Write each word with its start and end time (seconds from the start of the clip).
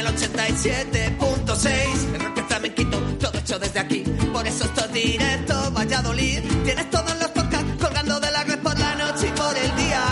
el 0.00 0.06
87.6. 0.06 2.14
El 2.14 2.20
rock 2.20 2.46
flamenquito, 2.46 2.98
todo 3.18 3.38
hecho 3.38 3.58
desde 3.58 3.80
aquí. 3.80 4.02
Por 4.32 4.46
eso 4.46 4.64
esto 4.64 4.84
es 4.86 4.92
directo, 4.92 5.70
Valladolid. 5.72 6.40
Tienes 6.64 6.90
todos 6.90 7.18
los 7.18 7.28
podcasts 7.28 7.70
colgando 7.80 8.18
de 8.18 8.30
la 8.30 8.44
red 8.44 8.58
por 8.60 8.78
la 8.78 8.94
noche 8.94 9.28
y 9.28 9.32
por 9.32 9.56
el 9.56 9.76
día. 9.76 10.02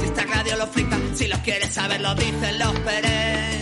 Si 0.00 0.06
esta 0.06 0.24
radio 0.24 0.56
lo 0.56 0.66
flipa, 0.66 0.98
si 1.14 1.28
los 1.28 1.38
quieres 1.40 1.72
saber, 1.72 2.00
lo 2.00 2.14
dicen 2.14 2.58
los 2.58 2.72
Pérez. 2.80 3.54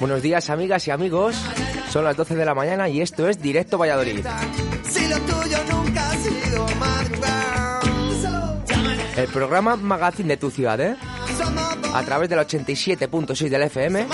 Buenos 0.00 0.22
días, 0.22 0.50
amigas 0.50 0.86
y 0.88 0.90
amigos. 0.90 1.36
Son 1.90 2.04
las 2.04 2.16
12 2.16 2.36
de 2.36 2.44
la 2.44 2.54
mañana 2.54 2.88
y 2.88 3.00
esto 3.00 3.28
es 3.28 3.40
Directo 3.40 3.76
Valladolid. 3.76 4.24
Programa 9.36 9.76
Magazine 9.76 10.30
de 10.30 10.38
tu 10.38 10.50
ciudad, 10.50 10.80
¿eh? 10.80 10.96
A 11.92 12.02
través 12.04 12.30
del 12.30 12.38
87.6 12.38 13.50
del 13.50 13.64
FM, 13.64 14.06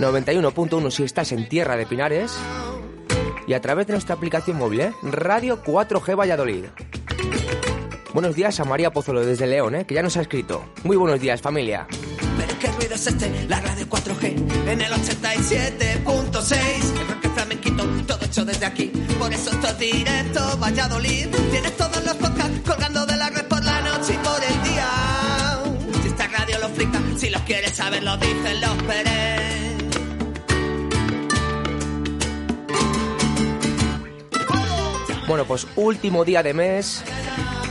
91.1 0.00 0.90
si 0.90 1.04
estás 1.04 1.30
en 1.30 1.48
Tierra 1.48 1.76
de 1.76 1.86
Pinares 1.86 2.36
y 3.46 3.52
a 3.52 3.60
través 3.60 3.86
de 3.86 3.92
nuestra 3.92 4.16
aplicación 4.16 4.58
móvil, 4.58 4.80
¿eh? 4.80 4.92
Radio 5.04 5.62
4G 5.62 6.18
Valladolid. 6.18 6.64
Buenos 8.12 8.34
días 8.34 8.58
a 8.58 8.64
María 8.64 8.90
Pozuelo 8.90 9.24
desde 9.24 9.46
León, 9.46 9.76
¿eh? 9.76 9.86
que 9.86 9.94
ya 9.94 10.02
nos 10.02 10.16
ha 10.16 10.22
escrito. 10.22 10.64
Muy 10.82 10.96
buenos 10.96 11.20
días, 11.20 11.40
familia. 11.40 11.86
Pero 12.36 12.58
qué 12.58 12.66
ruido 12.72 12.96
es 12.96 13.06
este, 13.06 13.46
la 13.46 13.60
radio 13.60 13.88
4G 13.88 14.70
en 14.72 14.80
el 14.80 14.92
87.6. 14.92 17.00
El 17.00 17.08
rock 17.08 17.32
flamenquito, 17.32 17.84
todo 18.08 18.24
hecho 18.24 18.44
desde 18.44 18.66
aquí. 18.66 18.86
Por 19.20 19.32
eso 19.32 19.52
esto 19.52 19.68
es 19.68 19.78
directo, 19.78 20.58
Valladolid. 20.58 21.28
Tienes 21.52 21.76
todos 21.76 22.04
los 22.04 22.16
podcasts 22.16 22.58
colgando 22.66 23.06
de 23.06 23.16
la 23.16 23.30
red 23.30 23.46
lo 26.86 27.18
si 27.18 27.30
los 27.30 27.42
quieres 27.42 27.72
saber, 27.72 28.02
lo 28.02 28.16
dicen 28.16 28.60
los 28.60 28.82
Pérez. 28.84 29.38
Bueno, 35.26 35.44
pues 35.44 35.66
último 35.76 36.24
día 36.24 36.42
de 36.42 36.54
mes, 36.54 37.04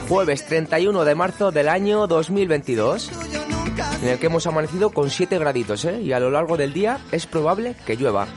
jueves 0.07 0.45
31 0.45 1.05
de 1.05 1.15
marzo 1.15 1.51
del 1.51 1.69
año 1.69 2.05
2022, 2.05 3.09
Tuyo 3.09 3.47
nunca 3.47 3.89
en 4.03 4.09
el 4.09 4.19
que 4.19 4.27
hemos 4.27 4.45
amanecido 4.45 4.91
con 4.91 5.09
7 5.09 5.39
graditos, 5.39 5.83
¿eh? 5.85 5.99
Y 6.01 6.11
a 6.11 6.19
lo 6.19 6.29
largo 6.29 6.55
del 6.55 6.71
día 6.73 6.99
es 7.11 7.25
probable 7.25 7.75
que 7.85 7.95
llueva. 7.95 8.27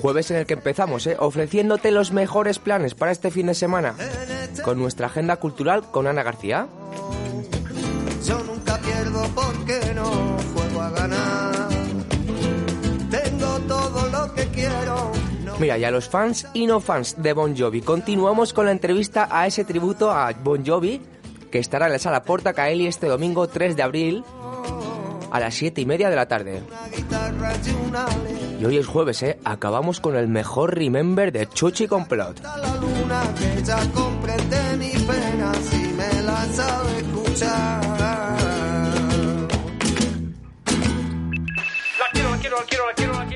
Jueves 0.00 0.30
en 0.30 0.36
el 0.36 0.46
que 0.46 0.54
empezamos, 0.54 1.06
¿eh? 1.08 1.16
ofreciéndote 1.18 1.90
los 1.90 2.12
mejores 2.12 2.60
planes 2.60 2.94
para 2.94 3.10
este 3.10 3.32
fin 3.32 3.46
de 3.46 3.54
semana, 3.54 3.94
con 4.64 4.78
nuestra 4.78 5.06
agenda 5.06 5.36
cultural 5.36 5.90
con 5.90 6.06
Ana 6.06 6.22
García. 6.22 6.66
Yo 8.24 8.42
nunca 8.44 8.78
pierdo 8.78 9.22
porque 9.34 9.92
no 9.94 10.04
juego 10.54 10.82
a 10.82 10.90
ganar. 10.90 11.68
Tengo 13.10 13.58
todo 13.66 14.08
lo 14.10 14.34
que 14.34 14.46
quiero. 14.48 15.12
No 15.44 15.56
Mira, 15.58 15.78
y 15.78 15.84
a 15.84 15.90
los 15.90 16.08
fans 16.08 16.46
y 16.54 16.66
no 16.66 16.80
fans 16.80 17.16
de 17.18 17.32
Bon 17.32 17.56
Jovi, 17.56 17.80
continuamos 17.80 18.52
con 18.52 18.66
la 18.66 18.72
entrevista 18.72 19.28
a 19.30 19.46
ese 19.46 19.64
tributo 19.64 20.10
a 20.10 20.32
Bon 20.32 20.64
Jovi, 20.64 21.00
que 21.50 21.58
estará 21.58 21.86
en 21.86 21.92
la 21.92 21.98
sala 21.98 22.22
Porta 22.22 22.52
Caeli 22.52 22.86
este 22.86 23.06
domingo 23.06 23.48
3 23.48 23.76
de 23.76 23.82
abril 23.82 24.24
a 25.30 25.40
las 25.40 25.54
7 25.54 25.80
y 25.80 25.86
media 25.86 26.10
de 26.10 26.16
la 26.16 26.26
tarde. 26.26 26.62
y 28.60 28.64
hoy 28.64 28.78
es 28.78 28.86
jueves, 28.86 29.22
¿eh? 29.22 29.38
Acabamos 29.44 30.00
con 30.00 30.16
el 30.16 30.28
mejor 30.28 30.76
Remember 30.76 31.32
de 31.32 31.46
Chuchi 31.48 31.86
Complot. 31.86 32.40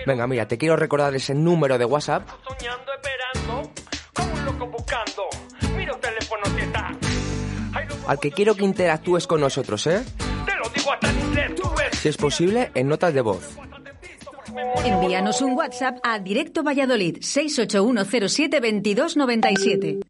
Venga, 0.05 0.27
mira, 0.27 0.49
te 0.49 0.59
quiero 0.59 0.77
recordar 0.77 1.15
ese 1.15 1.33
número 1.35 1.79
de 1.79 1.85
WhatsApp 1.85 2.29
Soñando, 2.49 2.93
esperando, 2.93 3.73
como 4.13 4.33
un 4.33 4.45
loco 4.45 4.67
buscando. 4.67 5.23
Mira 5.77 5.95
el 5.95 6.01
teléfono 6.01 6.43
si 6.57 6.61
está. 6.63 6.89
Ay, 7.75 7.87
no, 7.89 7.95
al 8.09 8.19
que 8.19 8.33
quiero 8.33 8.55
que 8.57 8.65
interactúes 8.65 9.27
con 9.29 9.41
nosotros, 9.41 9.87
¿eh? 9.87 10.05
te 10.45 10.55
lo 10.57 10.69
digo 10.71 10.93
hasta 10.93 11.09
en 11.09 11.21
inglés. 11.21 11.53
Si 12.03 12.09
es 12.09 12.17
posible, 12.17 12.73
en 12.75 12.89
notas 12.89 13.15
de 13.15 13.21
voz. 13.21 13.57
Envíanos 14.85 15.41
un 15.41 15.53
WhatsApp 15.53 15.99
a 16.03 16.19
Directo 16.19 16.65
Valladolid 16.65 17.19
681072297. 17.19 20.01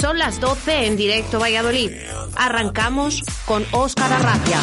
Son 0.00 0.18
las 0.18 0.40
12 0.40 0.86
en 0.86 0.96
directo 0.96 1.38
Valladolid. 1.38 1.92
Arrancamos 2.34 3.22
con 3.44 3.64
Óscar 3.70 4.12
Arracia. 4.12 4.58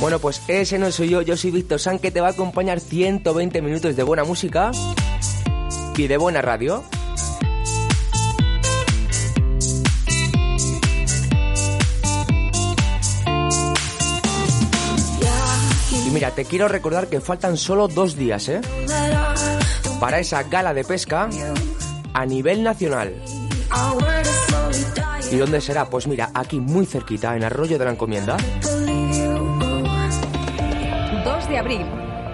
Bueno, 0.00 0.18
pues 0.18 0.42
ese 0.48 0.78
no 0.78 0.92
soy 0.92 1.08
yo, 1.08 1.22
yo 1.22 1.38
soy 1.38 1.50
Víctor 1.50 1.80
San, 1.80 1.98
que 1.98 2.10
te 2.10 2.20
va 2.20 2.28
a 2.28 2.32
acompañar 2.32 2.80
120 2.80 3.62
minutos 3.62 3.96
de 3.96 4.02
buena 4.02 4.24
música 4.24 4.70
y 5.96 6.08
de 6.08 6.18
buena 6.18 6.42
radio. 6.42 6.84
Mira, 16.12 16.32
te 16.32 16.44
quiero 16.44 16.66
recordar 16.68 17.06
que 17.06 17.20
faltan 17.20 17.56
solo 17.56 17.86
dos 17.86 18.16
días, 18.16 18.48
¿eh? 18.48 18.60
Para 20.00 20.18
esa 20.18 20.42
gala 20.42 20.74
de 20.74 20.84
pesca 20.84 21.28
a 22.12 22.26
nivel 22.26 22.64
nacional. 22.64 23.14
¿Y 25.30 25.36
dónde 25.36 25.60
será? 25.60 25.88
Pues 25.88 26.08
mira, 26.08 26.30
aquí 26.34 26.58
muy 26.58 26.84
cerquita, 26.86 27.36
en 27.36 27.44
Arroyo 27.44 27.78
de 27.78 27.84
la 27.84 27.92
Encomienda. 27.92 28.36
2 31.24 31.48
de 31.48 31.58
abril. 31.58 31.99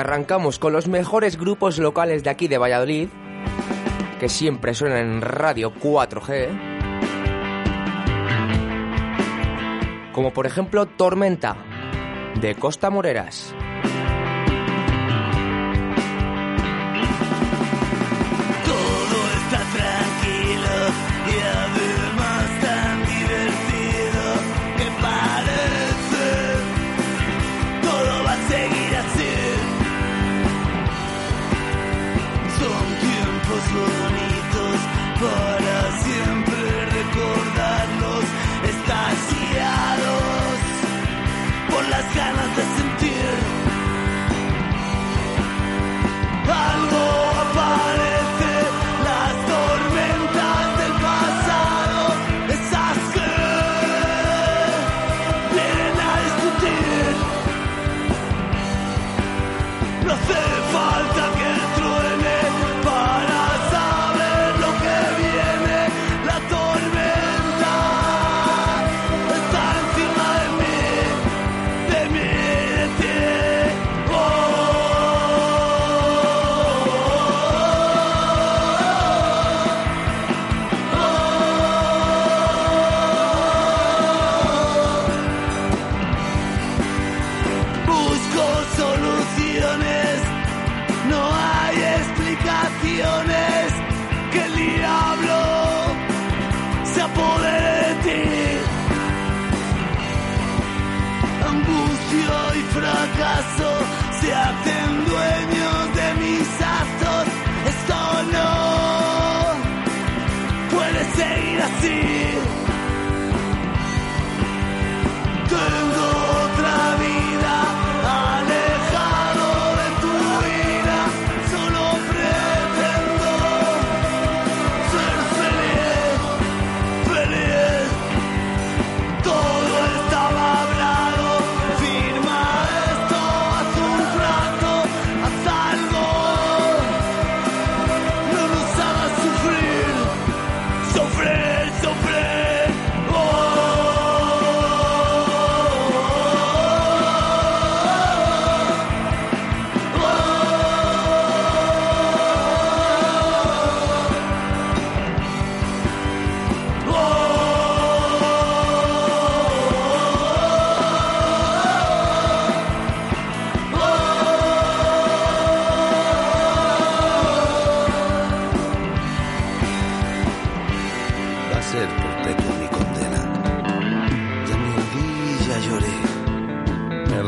Arrancamos 0.00 0.58
con 0.58 0.72
los 0.72 0.88
mejores 0.88 1.36
grupos 1.38 1.78
locales 1.78 2.24
de 2.24 2.30
aquí 2.30 2.48
de 2.48 2.58
Valladolid, 2.58 3.08
que 4.18 4.28
siempre 4.28 4.74
suenan 4.74 4.98
en 4.98 5.20
Radio 5.20 5.72
4G. 5.74 6.48
Como 10.12 10.32
por 10.32 10.46
ejemplo 10.46 10.86
Tormenta, 10.86 11.56
de 12.40 12.54
Costa 12.54 12.90
Moreras. 12.90 13.54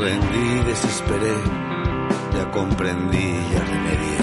Rendí, 0.02 0.64
desesperé. 0.66 1.36
Ya 2.34 2.50
comprendí, 2.50 3.28
ya 3.52 3.60
remedié. 3.72 4.18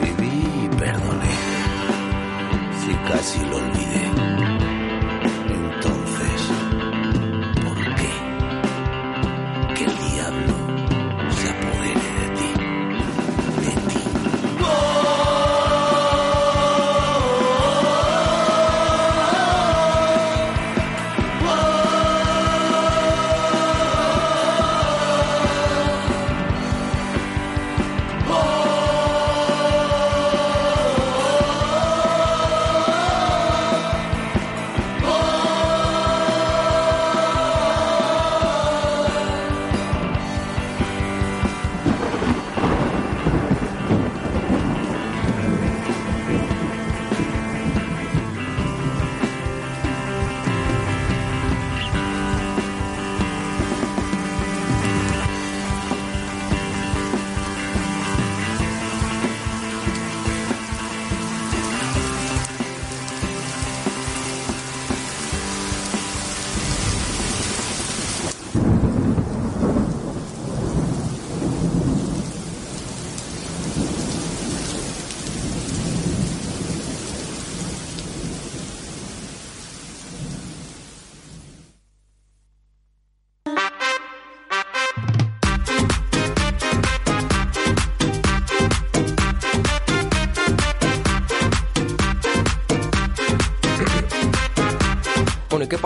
Reviví 0.00 0.64
y 0.64 0.68
perdoné. 0.76 1.36
Si 2.80 2.92
casi 3.08 3.38
lo 3.46 3.56
olvidé. 3.56 4.29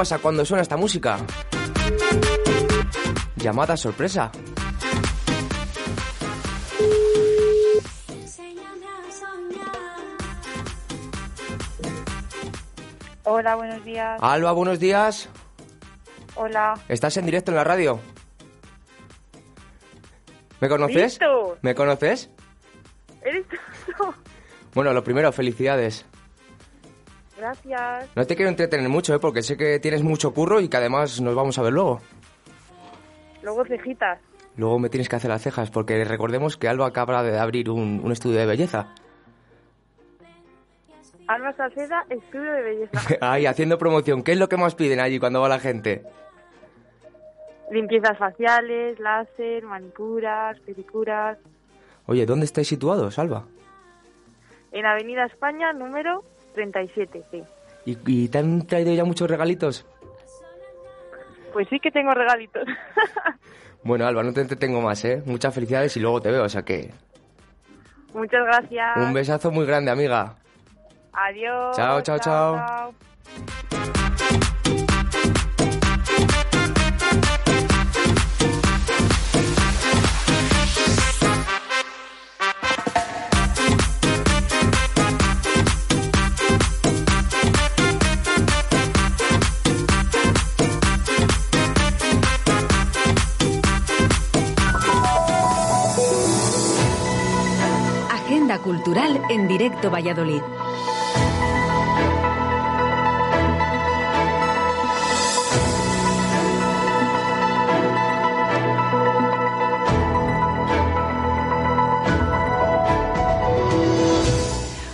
Pasa 0.04 0.18
cuando 0.18 0.44
suena 0.44 0.60
esta 0.60 0.76
música? 0.76 1.16
Llamada 3.36 3.74
sorpresa. 3.74 4.30
Hola, 13.22 13.54
buenos 13.54 13.82
días. 13.82 14.20
Alba, 14.20 14.52
buenos 14.52 14.78
días. 14.78 15.30
Hola. 16.34 16.78
¿Estás 16.90 17.16
en 17.16 17.24
directo 17.24 17.50
en 17.50 17.56
la 17.56 17.64
radio? 17.64 17.98
¿Me 20.60 20.68
conoces? 20.68 21.18
¿Me 21.62 21.74
conoces? 21.74 22.28
¿Eres 23.22 23.46
tú? 23.48 24.14
Bueno, 24.74 24.92
lo 24.92 25.02
primero, 25.02 25.32
felicidades. 25.32 26.04
Gracias. 27.36 28.16
No 28.16 28.26
te 28.26 28.36
quiero 28.36 28.48
entretener 28.48 28.88
mucho, 28.88 29.14
¿eh? 29.14 29.18
porque 29.18 29.42
sé 29.42 29.56
que 29.56 29.78
tienes 29.80 30.02
mucho 30.02 30.32
curro 30.32 30.60
y 30.60 30.68
que 30.68 30.76
además 30.76 31.20
nos 31.20 31.34
vamos 31.34 31.58
a 31.58 31.62
ver 31.62 31.72
luego. 31.72 32.00
Luego 33.42 33.64
cejitas. 33.64 34.20
Luego 34.56 34.78
me 34.78 34.88
tienes 34.88 35.08
que 35.08 35.16
hacer 35.16 35.30
las 35.30 35.42
cejas, 35.42 35.70
porque 35.70 36.04
recordemos 36.04 36.56
que 36.56 36.68
Alba 36.68 36.86
acaba 36.86 37.22
de 37.24 37.36
abrir 37.38 37.70
un, 37.70 38.00
un 38.02 38.12
estudio 38.12 38.38
de 38.38 38.46
belleza. 38.46 38.94
Alba 41.26 41.52
Salceda, 41.54 42.04
estudio 42.08 42.52
de 42.52 42.62
belleza. 42.62 43.00
Ahí, 43.20 43.46
haciendo 43.46 43.78
promoción. 43.78 44.22
¿Qué 44.22 44.32
es 44.32 44.38
lo 44.38 44.48
que 44.48 44.56
más 44.56 44.74
piden 44.74 45.00
allí 45.00 45.18
cuando 45.18 45.40
va 45.40 45.48
la 45.48 45.58
gente? 45.58 46.04
Limpiezas 47.70 48.16
faciales, 48.18 49.00
láser, 49.00 49.64
manicuras, 49.64 50.60
pedicuras. 50.60 51.38
Oye, 52.06 52.26
¿dónde 52.26 52.44
estáis 52.44 52.68
situados, 52.68 53.18
Alba? 53.18 53.46
En 54.70 54.84
Avenida 54.84 55.24
España, 55.24 55.72
número 55.72 56.22
37, 56.54 57.22
sí. 57.30 57.42
¿Y, 57.84 57.98
y 58.06 58.28
te 58.28 58.38
han 58.38 58.66
traído 58.66 58.94
ya 58.94 59.04
muchos 59.04 59.28
regalitos? 59.28 59.86
Pues 61.52 61.68
sí 61.68 61.78
que 61.78 61.90
tengo 61.90 62.12
regalitos. 62.12 62.64
Bueno, 63.84 64.06
Alba, 64.06 64.22
no 64.22 64.32
te 64.32 64.40
entretengo 64.40 64.80
más, 64.80 65.04
¿eh? 65.04 65.22
Muchas 65.26 65.54
felicidades 65.54 65.94
y 65.98 66.00
luego 66.00 66.18
te 66.18 66.30
veo, 66.30 66.44
o 66.44 66.48
sea 66.48 66.62
que... 66.62 66.90
Muchas 68.14 68.42
gracias. 68.46 68.96
Un 68.96 69.12
besazo 69.12 69.50
muy 69.50 69.66
grande, 69.66 69.90
amiga. 69.90 70.36
Adiós. 71.12 71.76
Chao, 71.76 72.00
chao, 72.00 72.18
chao. 72.18 72.94
chao. 73.70 74.03
Cultural 98.58 99.20
en 99.30 99.48
directo 99.48 99.90
Valladolid. 99.90 100.40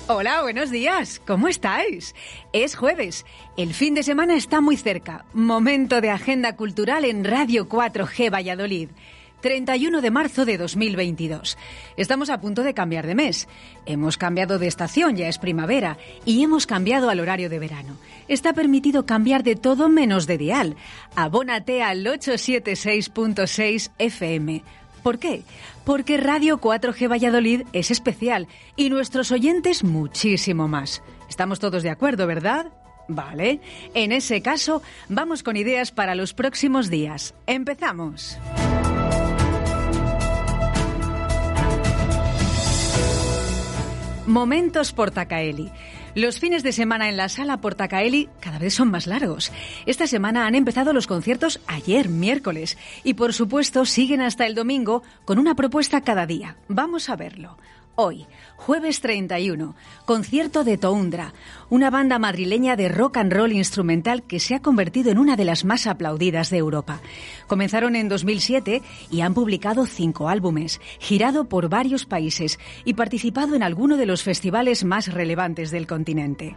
Hola, 0.08 0.42
buenos 0.42 0.70
días. 0.70 1.20
¿Cómo 1.26 1.48
estáis? 1.48 2.14
Es 2.52 2.76
jueves. 2.76 3.24
El 3.56 3.74
fin 3.74 3.94
de 3.94 4.02
semana 4.02 4.34
está 4.36 4.60
muy 4.60 4.76
cerca. 4.76 5.24
Momento 5.32 6.00
de 6.00 6.10
agenda 6.10 6.56
cultural 6.56 7.04
en 7.04 7.24
Radio 7.24 7.68
4G 7.68 8.32
Valladolid. 8.32 8.90
31 9.40 10.00
de 10.00 10.10
marzo 10.10 10.44
de 10.44 10.58
2022. 10.58 11.56
Estamos 11.96 12.30
a 12.30 12.40
punto 12.40 12.62
de 12.62 12.74
cambiar 12.74 13.06
de 13.06 13.14
mes. 13.14 13.48
Hemos 13.86 14.16
cambiado 14.16 14.58
de 14.58 14.66
estación, 14.66 15.16
ya 15.16 15.28
es 15.28 15.38
primavera, 15.38 15.98
y 16.24 16.42
hemos 16.42 16.66
cambiado 16.66 17.10
al 17.10 17.20
horario 17.20 17.48
de 17.48 17.58
verano. 17.58 17.96
Está 18.28 18.52
permitido 18.52 19.06
cambiar 19.06 19.42
de 19.42 19.56
todo 19.56 19.88
menos 19.88 20.26
de 20.26 20.38
dial. 20.38 20.76
Abónate 21.14 21.82
al 21.82 22.04
876.6 22.04 23.90
FM. 23.98 24.62
¿Por 25.02 25.18
qué? 25.18 25.42
Porque 25.84 26.18
Radio 26.18 26.60
4G 26.60 27.10
Valladolid 27.10 27.62
es 27.72 27.90
especial 27.90 28.48
y 28.76 28.90
nuestros 28.90 29.32
oyentes 29.32 29.82
muchísimo 29.82 30.68
más. 30.68 31.02
Estamos 31.28 31.58
todos 31.58 31.82
de 31.82 31.90
acuerdo, 31.90 32.26
¿verdad? 32.26 32.66
Vale. 33.08 33.60
En 33.94 34.12
ese 34.12 34.40
caso, 34.40 34.82
vamos 35.08 35.42
con 35.42 35.56
ideas 35.56 35.90
para 35.90 36.14
los 36.14 36.32
próximos 36.32 36.90
días. 36.90 37.34
Empezamos. 37.46 38.38
Momentos 44.30 44.92
Portacaeli. 44.92 45.72
Los 46.14 46.38
fines 46.38 46.62
de 46.62 46.70
semana 46.70 47.08
en 47.08 47.16
la 47.16 47.28
sala 47.28 47.60
Portacaeli 47.60 48.28
cada 48.38 48.60
vez 48.60 48.74
son 48.74 48.88
más 48.88 49.08
largos. 49.08 49.50
Esta 49.86 50.06
semana 50.06 50.46
han 50.46 50.54
empezado 50.54 50.92
los 50.92 51.08
conciertos 51.08 51.60
ayer, 51.66 52.08
miércoles, 52.08 52.78
y 53.02 53.14
por 53.14 53.32
supuesto 53.32 53.84
siguen 53.84 54.20
hasta 54.20 54.46
el 54.46 54.54
domingo 54.54 55.02
con 55.24 55.40
una 55.40 55.56
propuesta 55.56 56.02
cada 56.02 56.26
día. 56.26 56.56
Vamos 56.68 57.10
a 57.10 57.16
verlo. 57.16 57.58
Hoy, 57.96 58.26
jueves 58.56 59.00
31, 59.00 59.74
concierto 60.04 60.64
de 60.64 60.78
Toundra, 60.78 61.34
una 61.68 61.90
banda 61.90 62.18
madrileña 62.18 62.76
de 62.76 62.88
rock 62.88 63.18
and 63.18 63.32
roll 63.32 63.52
instrumental 63.52 64.22
que 64.22 64.40
se 64.40 64.54
ha 64.54 64.62
convertido 64.62 65.10
en 65.10 65.18
una 65.18 65.36
de 65.36 65.44
las 65.44 65.64
más 65.64 65.86
aplaudidas 65.86 66.50
de 66.50 66.58
Europa. 66.58 67.00
Comenzaron 67.46 67.96
en 67.96 68.08
2007 68.08 68.82
y 69.10 69.20
han 69.20 69.34
publicado 69.34 69.86
cinco 69.86 70.28
álbumes, 70.28 70.80
girado 70.98 71.48
por 71.48 71.68
varios 71.68 72.06
países 72.06 72.58
y 72.84 72.94
participado 72.94 73.54
en 73.54 73.62
alguno 73.62 73.96
de 73.96 74.06
los 74.06 74.22
festivales 74.22 74.84
más 74.84 75.12
relevantes 75.12 75.70
del 75.70 75.86
continente 75.86 76.56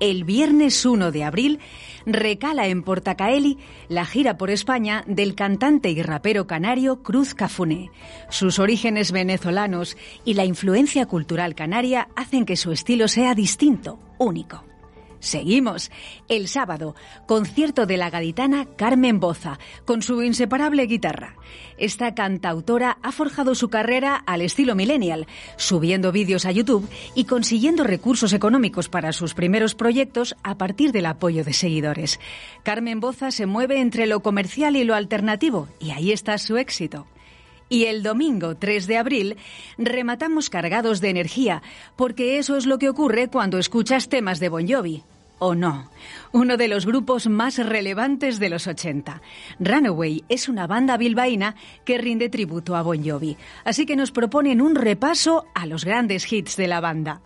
el 0.00 0.24
viernes 0.24 0.84
1 0.84 1.12
de 1.12 1.24
abril 1.24 1.60
recala 2.06 2.66
en 2.66 2.82
Portacaeli 2.82 3.58
la 3.88 4.04
gira 4.06 4.36
por 4.36 4.50
España 4.50 5.04
del 5.06 5.34
cantante 5.34 5.90
y 5.90 6.02
rapero 6.02 6.46
canario 6.46 7.02
Cruz 7.02 7.34
Cafuné. 7.34 7.90
Sus 8.30 8.58
orígenes 8.58 9.12
venezolanos 9.12 9.96
y 10.24 10.34
la 10.34 10.44
influencia 10.44 11.06
cultural 11.06 11.54
canaria 11.54 12.08
hacen 12.16 12.44
que 12.44 12.56
su 12.56 12.72
estilo 12.72 13.08
sea 13.08 13.34
distinto, 13.34 13.98
único. 14.18 14.69
Seguimos. 15.20 15.90
El 16.28 16.48
sábado, 16.48 16.96
concierto 17.26 17.86
de 17.86 17.96
la 17.96 18.10
gaditana 18.10 18.66
Carmen 18.76 19.20
Boza, 19.20 19.58
con 19.84 20.02
su 20.02 20.22
inseparable 20.22 20.86
guitarra. 20.86 21.36
Esta 21.78 22.14
cantautora 22.14 22.98
ha 23.02 23.12
forjado 23.12 23.54
su 23.54 23.68
carrera 23.68 24.16
al 24.16 24.42
estilo 24.42 24.74
millennial, 24.74 25.26
subiendo 25.56 26.10
vídeos 26.12 26.46
a 26.46 26.52
YouTube 26.52 26.88
y 27.14 27.24
consiguiendo 27.24 27.84
recursos 27.84 28.32
económicos 28.32 28.88
para 28.88 29.12
sus 29.12 29.34
primeros 29.34 29.74
proyectos 29.74 30.36
a 30.42 30.56
partir 30.56 30.92
del 30.92 31.06
apoyo 31.06 31.44
de 31.44 31.52
seguidores. 31.52 32.18
Carmen 32.62 33.00
Boza 33.00 33.30
se 33.30 33.46
mueve 33.46 33.80
entre 33.80 34.06
lo 34.06 34.20
comercial 34.20 34.76
y 34.76 34.84
lo 34.84 34.94
alternativo, 34.94 35.68
y 35.78 35.90
ahí 35.90 36.12
está 36.12 36.36
su 36.38 36.56
éxito. 36.56 37.06
Y 37.70 37.84
el 37.84 38.02
domingo 38.02 38.56
3 38.56 38.88
de 38.88 38.98
abril 38.98 39.36
rematamos 39.78 40.50
cargados 40.50 41.00
de 41.00 41.08
energía, 41.08 41.62
porque 41.94 42.38
eso 42.38 42.56
es 42.56 42.66
lo 42.66 42.78
que 42.78 42.88
ocurre 42.88 43.28
cuando 43.28 43.58
escuchas 43.58 44.08
temas 44.08 44.40
de 44.40 44.48
Bon 44.48 44.68
Jovi. 44.68 45.04
¿O 45.38 45.54
no? 45.54 45.88
Uno 46.32 46.56
de 46.56 46.66
los 46.66 46.84
grupos 46.84 47.28
más 47.28 47.56
relevantes 47.64 48.40
de 48.40 48.50
los 48.50 48.66
80. 48.66 49.22
Runaway 49.60 50.24
es 50.28 50.48
una 50.48 50.66
banda 50.66 50.98
bilbaína 50.98 51.54
que 51.84 51.96
rinde 51.96 52.28
tributo 52.28 52.74
a 52.74 52.82
Bon 52.82 53.02
Jovi, 53.02 53.38
así 53.64 53.86
que 53.86 53.96
nos 53.96 54.10
proponen 54.10 54.60
un 54.60 54.74
repaso 54.74 55.46
a 55.54 55.64
los 55.64 55.84
grandes 55.84 56.30
hits 56.30 56.56
de 56.56 56.66
la 56.66 56.80
banda. 56.80 57.22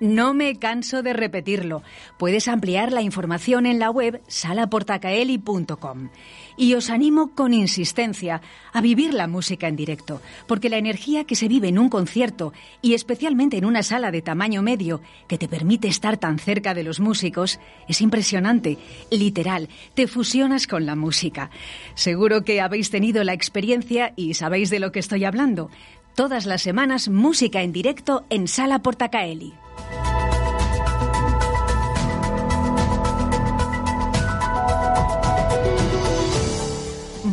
No 0.00 0.34
me 0.34 0.58
canso 0.58 1.04
de 1.04 1.12
repetirlo. 1.12 1.84
Puedes 2.18 2.48
ampliar 2.48 2.90
la 2.90 3.02
información 3.02 3.66
en 3.66 3.78
la 3.78 3.90
web 3.90 4.20
salaportacaeli.com. 4.26 6.08
Y 6.56 6.74
os 6.74 6.90
animo 6.90 7.32
con 7.34 7.54
insistencia 7.54 8.40
a 8.72 8.80
vivir 8.80 9.14
la 9.14 9.26
música 9.26 9.68
en 9.68 9.76
directo, 9.76 10.20
porque 10.46 10.68
la 10.68 10.78
energía 10.78 11.24
que 11.24 11.36
se 11.36 11.48
vive 11.48 11.68
en 11.68 11.78
un 11.78 11.88
concierto 11.88 12.52
y 12.80 12.94
especialmente 12.94 13.56
en 13.56 13.64
una 13.64 13.82
sala 13.82 14.10
de 14.10 14.22
tamaño 14.22 14.62
medio 14.62 15.00
que 15.28 15.38
te 15.38 15.48
permite 15.48 15.88
estar 15.88 16.16
tan 16.16 16.38
cerca 16.38 16.74
de 16.74 16.84
los 16.84 17.00
músicos 17.00 17.58
es 17.88 18.00
impresionante. 18.00 18.78
Literal, 19.10 19.68
te 19.94 20.06
fusionas 20.06 20.66
con 20.66 20.86
la 20.86 20.96
música. 20.96 21.50
Seguro 21.94 22.42
que 22.44 22.60
habéis 22.60 22.90
tenido 22.90 23.24
la 23.24 23.32
experiencia 23.32 24.12
y 24.16 24.34
sabéis 24.34 24.70
de 24.70 24.80
lo 24.80 24.92
que 24.92 25.00
estoy 25.00 25.24
hablando. 25.24 25.70
Todas 26.14 26.44
las 26.44 26.62
semanas 26.62 27.08
música 27.08 27.62
en 27.62 27.72
directo 27.72 28.24
en 28.28 28.46
Sala 28.46 28.80
Portacaeli. 28.80 29.54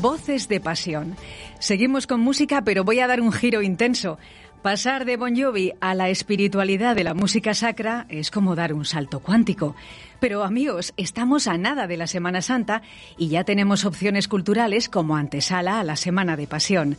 Voces 0.02 0.48
de 0.48 0.62
pasión. 0.62 1.18
Seguimos 1.60 2.08
con 2.08 2.22
música, 2.22 2.62
pero 2.62 2.86
voy 2.86 3.02
a 3.02 3.08
dar 3.08 3.20
un 3.20 3.34
giro 3.34 3.62
intenso. 3.62 4.18
Pasar 4.62 5.04
de 5.04 5.18
Bon 5.18 5.36
Jovi 5.36 5.74
a 5.82 5.94
la 5.94 6.08
espiritualidad 6.08 6.96
de 6.96 7.04
la 7.04 7.14
música 7.14 7.54
sacra 7.54 8.06
es 8.08 8.32
como 8.32 8.56
dar 8.56 8.74
un 8.74 8.86
salto 8.86 9.20
cuántico. 9.20 9.76
Pero 10.22 10.46
amigos, 10.46 10.94
estamos 10.96 11.48
a 11.48 11.58
nada 11.58 11.86
de 11.86 11.98
la 11.98 12.08
Semana 12.08 12.42
Santa 12.42 12.82
y 13.18 13.28
ya 13.28 13.44
tenemos 13.44 13.84
opciones 13.84 14.30
culturales 14.30 14.88
como 14.88 15.18
antesala 15.18 15.82
a 15.82 15.84
la 15.84 15.98
Semana 15.98 16.38
de 16.38 16.48
Pasión. 16.48 16.96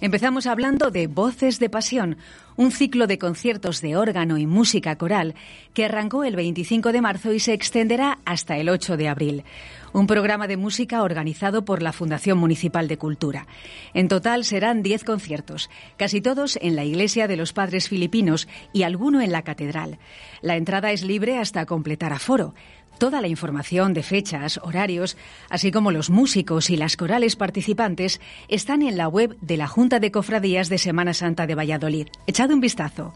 Empezamos 0.00 0.46
hablando 0.46 0.90
de 0.90 1.06
Voces 1.06 1.58
de 1.58 1.68
Pasión, 1.68 2.16
un 2.56 2.70
ciclo 2.70 3.06
de 3.06 3.18
conciertos 3.18 3.82
de 3.82 3.96
órgano 3.96 4.38
y 4.38 4.46
música 4.46 4.96
coral 4.96 5.34
que 5.74 5.84
arrancó 5.84 6.24
el 6.24 6.36
25 6.36 6.92
de 6.92 7.00
marzo 7.02 7.32
y 7.32 7.40
se 7.40 7.52
extenderá 7.52 8.20
hasta 8.24 8.56
el 8.56 8.68
8 8.68 8.96
de 8.96 9.08
abril. 9.08 9.44
Un 9.92 10.06
programa 10.06 10.46
de 10.46 10.56
música 10.56 11.02
organizado 11.02 11.64
por 11.64 11.82
la 11.82 11.92
Fundación 11.92 12.38
Municipal 12.38 12.88
de 12.88 12.98
Cultura. 12.98 13.46
En 13.94 14.08
total 14.08 14.44
serán 14.44 14.82
10 14.82 15.04
conciertos, 15.04 15.70
casi 15.96 16.20
todos 16.20 16.58
en 16.60 16.76
la 16.76 16.84
Iglesia 16.84 17.26
de 17.26 17.36
los 17.36 17.52
Padres 17.52 17.88
Filipinos 17.88 18.48
y 18.72 18.82
alguno 18.82 19.20
en 19.20 19.32
la 19.32 19.42
Catedral. 19.42 19.98
La 20.42 20.56
entrada 20.56 20.92
es 20.92 21.02
libre 21.02 21.38
hasta 21.38 21.66
completar 21.66 22.12
aforo. 22.12 22.54
Toda 22.98 23.20
la 23.20 23.28
información 23.28 23.94
de 23.94 24.02
fechas, 24.02 24.58
horarios, 24.62 25.16
así 25.48 25.70
como 25.70 25.92
los 25.92 26.10
músicos 26.10 26.68
y 26.68 26.76
las 26.76 26.96
corales 26.96 27.36
participantes 27.36 28.20
están 28.48 28.82
en 28.82 28.96
la 28.96 29.06
web 29.06 29.36
de 29.40 29.56
la 29.56 29.68
Junta 29.68 30.00
de 30.00 30.10
Cofradías 30.10 30.68
de 30.68 30.78
Semana 30.78 31.14
Santa 31.14 31.46
de 31.46 31.54
Valladolid. 31.54 32.08
Echad 32.26 32.50
un 32.50 32.60
vistazo. 32.60 33.14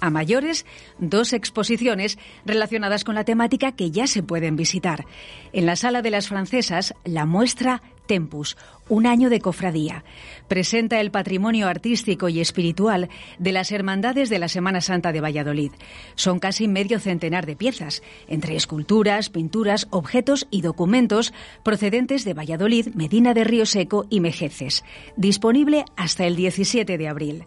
A 0.00 0.10
mayores, 0.10 0.66
dos 0.98 1.32
exposiciones 1.32 2.18
relacionadas 2.44 3.04
con 3.04 3.14
la 3.14 3.24
temática 3.24 3.72
que 3.72 3.90
ya 3.90 4.06
se 4.06 4.22
pueden 4.22 4.56
visitar. 4.56 5.06
En 5.52 5.66
la 5.66 5.76
Sala 5.76 6.02
de 6.02 6.10
las 6.10 6.28
Francesas, 6.28 6.94
la 7.04 7.26
muestra 7.26 7.82
Tempus, 8.08 8.56
un 8.88 9.06
año 9.06 9.30
de 9.30 9.40
cofradía. 9.40 10.02
Presenta 10.48 10.98
el 11.00 11.12
patrimonio 11.12 11.68
artístico 11.68 12.28
y 12.28 12.40
espiritual 12.40 13.08
de 13.38 13.52
las 13.52 13.70
Hermandades 13.70 14.30
de 14.30 14.40
la 14.40 14.48
Semana 14.48 14.80
Santa 14.80 15.12
de 15.12 15.20
Valladolid. 15.20 15.70
Son 16.16 16.40
casi 16.40 16.66
medio 16.66 16.98
centenar 16.98 17.46
de 17.46 17.54
piezas, 17.54 18.02
entre 18.26 18.56
esculturas, 18.56 19.28
pinturas, 19.28 19.86
objetos 19.90 20.48
y 20.50 20.62
documentos 20.62 21.32
procedentes 21.62 22.24
de 22.24 22.34
Valladolid, 22.34 22.88
Medina 22.94 23.34
de 23.34 23.44
Río 23.44 23.66
Seco 23.66 24.06
y 24.10 24.20
Mejeces. 24.20 24.84
Disponible 25.16 25.84
hasta 25.96 26.26
el 26.26 26.34
17 26.34 26.98
de 26.98 27.08
abril. 27.08 27.44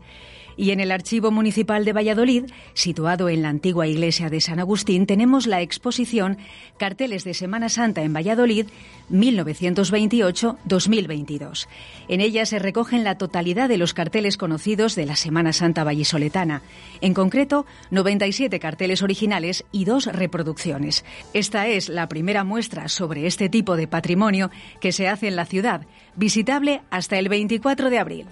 Y 0.57 0.71
en 0.71 0.79
el 0.79 0.91
Archivo 0.91 1.31
Municipal 1.31 1.85
de 1.85 1.93
Valladolid, 1.93 2.45
situado 2.73 3.29
en 3.29 3.41
la 3.41 3.49
antigua 3.49 3.87
iglesia 3.87 4.29
de 4.29 4.41
San 4.41 4.59
Agustín, 4.59 5.05
tenemos 5.05 5.47
la 5.47 5.61
exposición 5.61 6.37
Carteles 6.77 7.23
de 7.23 7.33
Semana 7.33 7.69
Santa 7.69 8.01
en 8.01 8.13
Valladolid 8.13 8.67
1928-2022. 9.11 11.67
En 12.07 12.21
ella 12.21 12.45
se 12.45 12.59
recogen 12.59 13.03
la 13.03 13.17
totalidad 13.17 13.69
de 13.69 13.77
los 13.77 13.93
carteles 13.93 14.37
conocidos 14.37 14.95
de 14.95 15.05
la 15.05 15.15
Semana 15.15 15.53
Santa 15.53 15.83
vallisoletana, 15.83 16.61
en 17.01 17.13
concreto 17.13 17.65
97 17.91 18.59
carteles 18.59 19.01
originales 19.01 19.65
y 19.71 19.85
dos 19.85 20.05
reproducciones. 20.05 21.05
Esta 21.33 21.67
es 21.67 21.89
la 21.89 22.07
primera 22.07 22.43
muestra 22.43 22.87
sobre 22.87 23.27
este 23.27 23.49
tipo 23.49 23.75
de 23.75 23.87
patrimonio 23.87 24.51
que 24.79 24.91
se 24.91 25.07
hace 25.07 25.27
en 25.27 25.35
la 25.35 25.45
ciudad, 25.45 25.85
visitable 26.15 26.81
hasta 26.89 27.19
el 27.19 27.29
24 27.29 27.89
de 27.89 27.99
abril. 27.99 28.25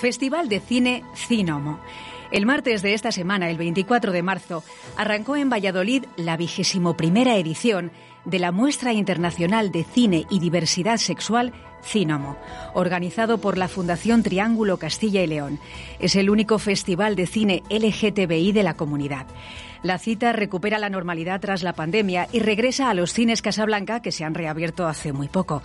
Festival 0.00 0.48
de 0.48 0.60
Cine 0.60 1.04
Cinomo. 1.14 1.78
El 2.32 2.46
martes 2.46 2.80
de 2.80 2.94
esta 2.94 3.12
semana, 3.12 3.50
el 3.50 3.58
24 3.58 4.12
de 4.12 4.22
marzo, 4.22 4.64
arrancó 4.96 5.36
en 5.36 5.50
Valladolid 5.50 6.06
la 6.16 6.38
vigésimo 6.38 6.96
primera 6.96 7.36
edición 7.36 7.92
de 8.24 8.38
la 8.38 8.50
muestra 8.50 8.94
internacional 8.94 9.70
de 9.70 9.84
cine 9.84 10.26
y 10.30 10.38
diversidad 10.38 10.96
sexual 10.96 11.52
Cínomo, 11.84 12.38
organizado 12.72 13.38
por 13.38 13.58
la 13.58 13.68
Fundación 13.68 14.22
Triángulo 14.22 14.78
Castilla 14.78 15.22
y 15.22 15.26
León. 15.26 15.58
Es 15.98 16.16
el 16.16 16.30
único 16.30 16.58
festival 16.58 17.14
de 17.14 17.26
cine 17.26 17.62
LGTBI 17.68 18.52
de 18.52 18.62
la 18.62 18.74
comunidad. 18.74 19.26
La 19.82 19.98
cita 19.98 20.32
recupera 20.32 20.78
la 20.78 20.88
normalidad 20.88 21.42
tras 21.42 21.62
la 21.62 21.74
pandemia 21.74 22.26
y 22.32 22.40
regresa 22.40 22.88
a 22.88 22.94
los 22.94 23.12
cines 23.12 23.42
Casablanca 23.42 24.00
que 24.00 24.12
se 24.12 24.24
han 24.24 24.34
reabierto 24.34 24.86
hace 24.86 25.12
muy 25.12 25.28
poco. 25.28 25.62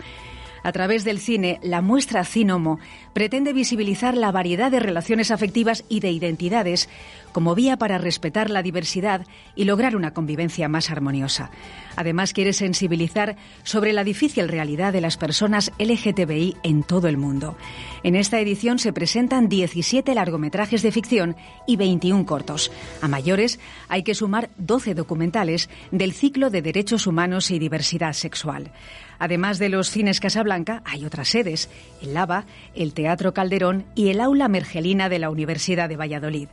A 0.65 0.72
través 0.72 1.03
del 1.03 1.19
cine, 1.19 1.60
la 1.62 1.84
muestra 1.84 2.25
Cinomo 2.25 2.79
pretende 3.13 3.53
visibilizar 3.53 4.17
la 4.17 4.31
variedad 4.31 4.72
de 4.72 4.79
relaciones 4.79 5.29
afectivas 5.29 5.86
y 5.89 6.00
de 6.00 6.10
identidades 6.10 6.89
como 7.34 7.53
vía 7.53 7.77
para 7.77 8.00
respetar 8.00 8.50
la 8.50 8.63
diversidad 8.63 9.27
y 9.55 9.65
lograr 9.65 9.95
una 9.95 10.15
convivencia 10.15 10.67
más 10.67 10.89
armoniosa. 10.89 11.51
Además, 11.95 12.34
quiere 12.34 12.51
sensibilizar 12.51 13.36
sobre 13.63 13.93
la 13.93 14.03
difícil 14.03 14.48
realidad 14.48 14.91
de 14.91 15.01
las 15.01 15.17
personas 15.17 15.72
LGTBI 15.77 16.55
en 16.63 16.81
todo 16.81 17.10
el 17.10 17.17
mundo. 17.17 17.55
En 18.01 18.15
esta 18.15 18.39
edición 18.39 18.79
se 18.79 18.91
presentan 18.91 19.50
17 19.50 20.15
largometrajes 20.15 20.81
de 20.81 20.91
ficción 20.91 21.36
y 21.67 21.75
21 21.75 22.25
cortos. 22.25 22.72
A 23.03 23.07
mayores 23.07 23.60
hay 23.88 24.01
que 24.01 24.15
sumar 24.15 24.50
12 24.57 24.95
documentales 24.95 25.69
del 25.91 26.12
ciclo 26.12 26.50
de 26.50 26.63
derechos 26.63 27.05
humanos 27.05 27.51
y 27.51 27.60
diversidad 27.60 28.13
sexual. 28.13 28.72
Además 29.19 29.60
de 29.60 29.69
los 29.69 29.89
cines 29.89 30.19
Casablanca, 30.19 30.81
hay 30.86 31.05
otras 31.05 31.29
sedes, 31.29 31.69
el 32.01 32.13
Lava, 32.13 32.45
el 32.74 32.93
Teatro 32.93 33.34
Calderón 33.34 33.86
y 33.95 34.10
el 34.10 34.22
Aula 34.22 34.48
Mergelina 34.48 35.10
de 35.10 35.19
la 35.19 35.29
Universidad 35.29 35.89
de 35.89 35.98
Valladolid. 35.98 36.48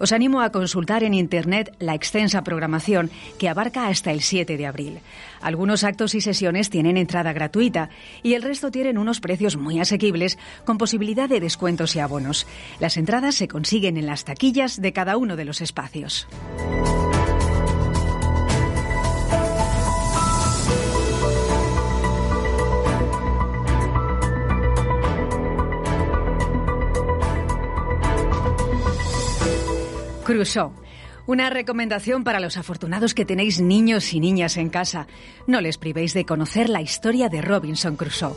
Os 0.00 0.12
animo 0.12 0.40
a 0.40 0.50
consultar 0.50 1.04
en 1.04 1.12
Internet 1.12 1.76
la 1.78 1.94
extensa 1.94 2.42
programación 2.42 3.10
que 3.38 3.50
abarca 3.50 3.88
hasta 3.88 4.12
el 4.12 4.22
7 4.22 4.56
de 4.56 4.66
abril. 4.66 5.00
Algunos 5.42 5.84
actos 5.84 6.14
y 6.14 6.22
sesiones 6.22 6.70
tienen 6.70 6.96
entrada 6.96 7.34
gratuita 7.34 7.90
y 8.22 8.32
el 8.32 8.42
resto 8.42 8.70
tienen 8.70 8.96
unos 8.96 9.20
precios 9.20 9.58
muy 9.58 9.78
asequibles 9.78 10.38
con 10.64 10.78
posibilidad 10.78 11.28
de 11.28 11.40
descuentos 11.40 11.94
y 11.96 12.00
abonos. 12.00 12.46
Las 12.80 12.96
entradas 12.96 13.34
se 13.34 13.46
consiguen 13.46 13.98
en 13.98 14.06
las 14.06 14.24
taquillas 14.24 14.80
de 14.80 14.94
cada 14.94 15.18
uno 15.18 15.36
de 15.36 15.44
los 15.44 15.60
espacios. 15.60 16.26
Una 31.26 31.50
recomendación 31.50 32.24
para 32.24 32.40
los 32.40 32.56
afortunados 32.56 33.14
que 33.14 33.24
tenéis 33.24 33.60
niños 33.60 34.14
y 34.14 34.20
niñas 34.20 34.56
en 34.56 34.70
casa. 34.70 35.06
No 35.46 35.60
les 35.60 35.78
privéis 35.78 36.14
de 36.14 36.24
conocer 36.24 36.68
la 36.68 36.80
historia 36.80 37.28
de 37.28 37.42
Robinson 37.42 37.96
Crusoe. 37.96 38.34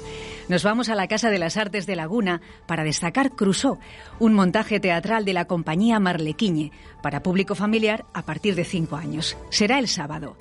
Nos 0.50 0.64
vamos 0.64 0.90
a 0.90 0.96
la 0.96 1.08
Casa 1.08 1.30
de 1.30 1.40
las 1.40 1.58
Artes 1.58 1.86
de 1.86 1.96
Laguna 1.96 2.42
para 2.68 2.84
destacar 2.84 3.32
Crusoe, 3.32 3.80
un 4.20 4.34
montaje 4.34 4.80
teatral 4.80 5.24
de 5.26 5.34
la 5.34 5.46
compañía 5.46 6.00
Marlequiñe 6.00 6.72
para 7.02 7.24
público 7.24 7.56
familiar 7.56 8.06
a 8.14 8.24
partir 8.24 8.54
de 8.54 8.66
cinco 8.66 8.98
años. 8.98 9.38
Será 9.50 9.80
el 9.80 9.88
sábado. 9.88 10.38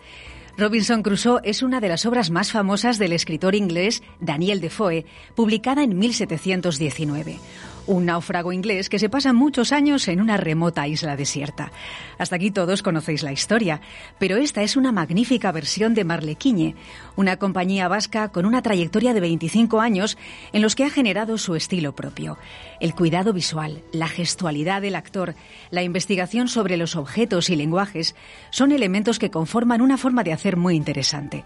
Robinson 0.59 1.03
Crusoe 1.03 1.41
es 1.45 1.63
una 1.63 1.81
de 1.81 1.89
las 1.89 2.05
obras 2.05 2.31
más 2.31 2.53
famosas 2.53 2.99
del 2.99 3.15
escritor 3.15 3.55
inglés 3.55 4.03
Daniel 4.21 4.61
Defoe, 4.61 5.07
publicada 5.35 5.83
en 5.85 5.99
1719 5.99 7.39
un 7.87 8.07
náufrago 8.07 8.53
inglés 8.53 8.89
que 8.89 8.99
se 8.99 9.09
pasa 9.09 9.33
muchos 9.33 9.73
años 9.73 10.09
en 10.09 10.21
una 10.21 10.37
remota 10.37 10.87
isla 10.87 11.17
desierta. 11.17 11.73
Hasta 12.19 12.37
aquí 12.37 12.51
todos 12.51 12.83
conocéis 12.83 13.23
la 13.23 13.33
historia, 13.33 13.81
pero 14.19 14.37
esta 14.37 14.63
es 14.63 14.77
una 14.77 14.93
magnífica 14.93 15.53
versión 15.53 15.95
de 15.95 16.05
Marlequiñe, 16.05 16.77
una 17.17 17.37
compañía 17.37 17.89
vasca 17.89 18.29
con 18.29 18.47
una 18.47 18.63
trayectoria 18.63 19.15
de 19.15 19.21
25 19.21 19.81
años 19.81 20.19
en 20.53 20.63
los 20.63 20.75
que 20.75 20.85
ha 20.85 20.91
generado 20.91 21.39
su 21.39 21.55
estilo 21.55 21.95
propio. 21.95 22.39
El 22.81 22.95
cuidado 22.95 23.33
visual, 23.33 23.83
la 23.93 24.09
gestualidad 24.09 24.83
del 24.83 24.97
actor, 24.97 25.35
la 25.71 25.83
investigación 25.83 26.49
sobre 26.49 26.77
los 26.77 26.97
objetos 26.97 27.51
y 27.51 27.57
lenguajes 27.57 28.15
son 28.51 28.73
elementos 28.73 29.19
que 29.19 29.31
conforman 29.31 29.81
una 29.81 29.99
forma 29.99 30.25
de 30.25 30.33
hacer 30.33 30.57
muy 30.57 30.77
interesante 30.77 31.45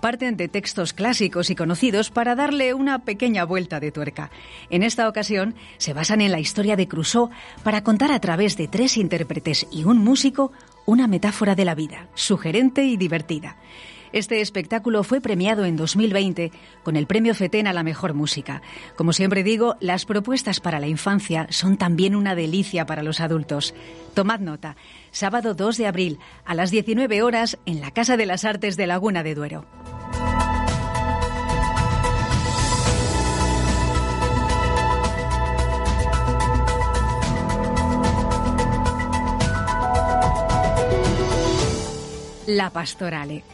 parten 0.00 0.36
de 0.36 0.48
textos 0.48 0.92
clásicos 0.92 1.50
y 1.50 1.54
conocidos 1.54 2.10
para 2.10 2.34
darle 2.34 2.74
una 2.74 3.00
pequeña 3.00 3.44
vuelta 3.44 3.80
de 3.80 3.92
tuerca. 3.92 4.30
En 4.70 4.82
esta 4.82 5.08
ocasión 5.08 5.54
se 5.78 5.92
basan 5.92 6.20
en 6.20 6.32
la 6.32 6.40
historia 6.40 6.76
de 6.76 6.88
Crusoe 6.88 7.30
para 7.62 7.82
contar 7.82 8.12
a 8.12 8.20
través 8.20 8.56
de 8.56 8.68
tres 8.68 8.96
intérpretes 8.96 9.66
y 9.70 9.84
un 9.84 9.98
músico 9.98 10.52
una 10.86 11.08
metáfora 11.08 11.54
de 11.54 11.64
la 11.64 11.74
vida, 11.74 12.06
sugerente 12.14 12.84
y 12.84 12.96
divertida. 12.96 13.56
Este 14.12 14.40
espectáculo 14.40 15.02
fue 15.02 15.20
premiado 15.20 15.64
en 15.64 15.76
2020 15.76 16.52
con 16.84 16.96
el 16.96 17.06
Premio 17.06 17.34
FETEN 17.34 17.66
a 17.66 17.72
la 17.72 17.82
Mejor 17.82 18.14
Música. 18.14 18.62
Como 18.94 19.12
siempre 19.12 19.42
digo, 19.42 19.76
las 19.80 20.06
propuestas 20.06 20.60
para 20.60 20.80
la 20.80 20.86
infancia 20.86 21.46
son 21.50 21.76
también 21.76 22.14
una 22.14 22.34
delicia 22.34 22.86
para 22.86 23.02
los 23.02 23.20
adultos. 23.20 23.74
Tomad 24.14 24.40
nota, 24.40 24.76
sábado 25.10 25.54
2 25.54 25.76
de 25.76 25.86
abril 25.86 26.18
a 26.44 26.54
las 26.54 26.70
19 26.70 27.22
horas 27.22 27.58
en 27.66 27.80
la 27.80 27.90
Casa 27.90 28.16
de 28.16 28.26
las 28.26 28.44
Artes 28.44 28.76
de 28.76 28.86
Laguna 28.86 29.22
de 29.22 29.34
Duero. 29.34 29.66
La 42.56 42.70
Pastorale. 42.70 43.44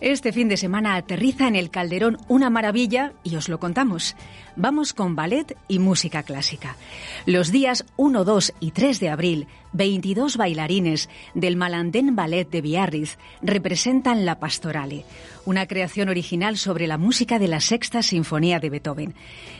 Este 0.00 0.32
fin 0.32 0.48
de 0.48 0.56
semana 0.56 0.94
aterriza 0.94 1.48
en 1.48 1.56
el 1.56 1.70
Calderón 1.70 2.18
una 2.28 2.48
maravilla 2.48 3.12
y 3.24 3.34
os 3.34 3.48
lo 3.48 3.58
contamos. 3.58 4.14
Vamos 4.54 4.92
con 4.92 5.16
ballet 5.16 5.56
y 5.66 5.80
música 5.80 6.22
clásica. 6.22 6.76
Los 7.26 7.50
días 7.50 7.84
1, 7.96 8.24
2 8.24 8.54
y 8.60 8.70
3 8.70 9.00
de 9.00 9.08
abril, 9.08 9.46
22 9.72 10.36
bailarines 10.36 11.08
del 11.34 11.56
Malandén 11.56 12.14
Ballet 12.14 12.48
de 12.50 12.60
Biarritz 12.60 13.16
representan 13.42 14.24
La 14.24 14.38
Pastorale, 14.38 15.04
una 15.44 15.66
creación 15.66 16.08
original 16.08 16.56
sobre 16.56 16.86
la 16.86 16.98
música 16.98 17.38
de 17.38 17.48
la 17.48 17.60
Sexta 17.60 18.02
Sinfonía 18.02 18.60
de 18.60 18.70
Beethoven. 18.70 19.14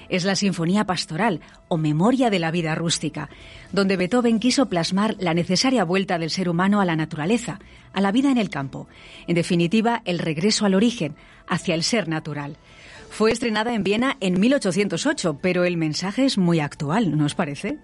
Es 0.08 0.24
la 0.24 0.36
Sinfonía 0.36 0.84
Pastoral 0.84 1.40
o 1.68 1.76
Memoria 1.76 2.30
de 2.30 2.38
la 2.38 2.50
Vida 2.50 2.74
Rústica, 2.74 3.30
donde 3.72 3.96
Beethoven 3.96 4.38
quiso 4.38 4.66
plasmar 4.66 5.16
la 5.18 5.34
necesaria 5.34 5.84
vuelta 5.84 6.18
del 6.18 6.30
ser 6.30 6.48
humano 6.48 6.80
a 6.80 6.84
la 6.84 6.96
naturaleza, 6.96 7.58
a 7.92 8.00
la 8.00 8.12
vida 8.12 8.30
en 8.30 8.38
el 8.38 8.50
campo. 8.50 8.88
En 9.26 9.34
definitiva, 9.34 10.02
el 10.04 10.18
regreso 10.18 10.66
al 10.66 10.74
origen, 10.74 11.16
hacia 11.46 11.74
el 11.74 11.82
ser 11.82 12.08
natural. 12.08 12.56
Fue 13.10 13.30
estrenada 13.30 13.74
en 13.74 13.84
Viena 13.84 14.16
en 14.20 14.40
1808, 14.40 15.38
pero 15.42 15.64
el 15.64 15.76
mensaje 15.76 16.24
es 16.24 16.38
muy 16.38 16.60
actual, 16.60 17.16
¿no 17.16 17.26
os 17.26 17.34
parece? 17.34 17.78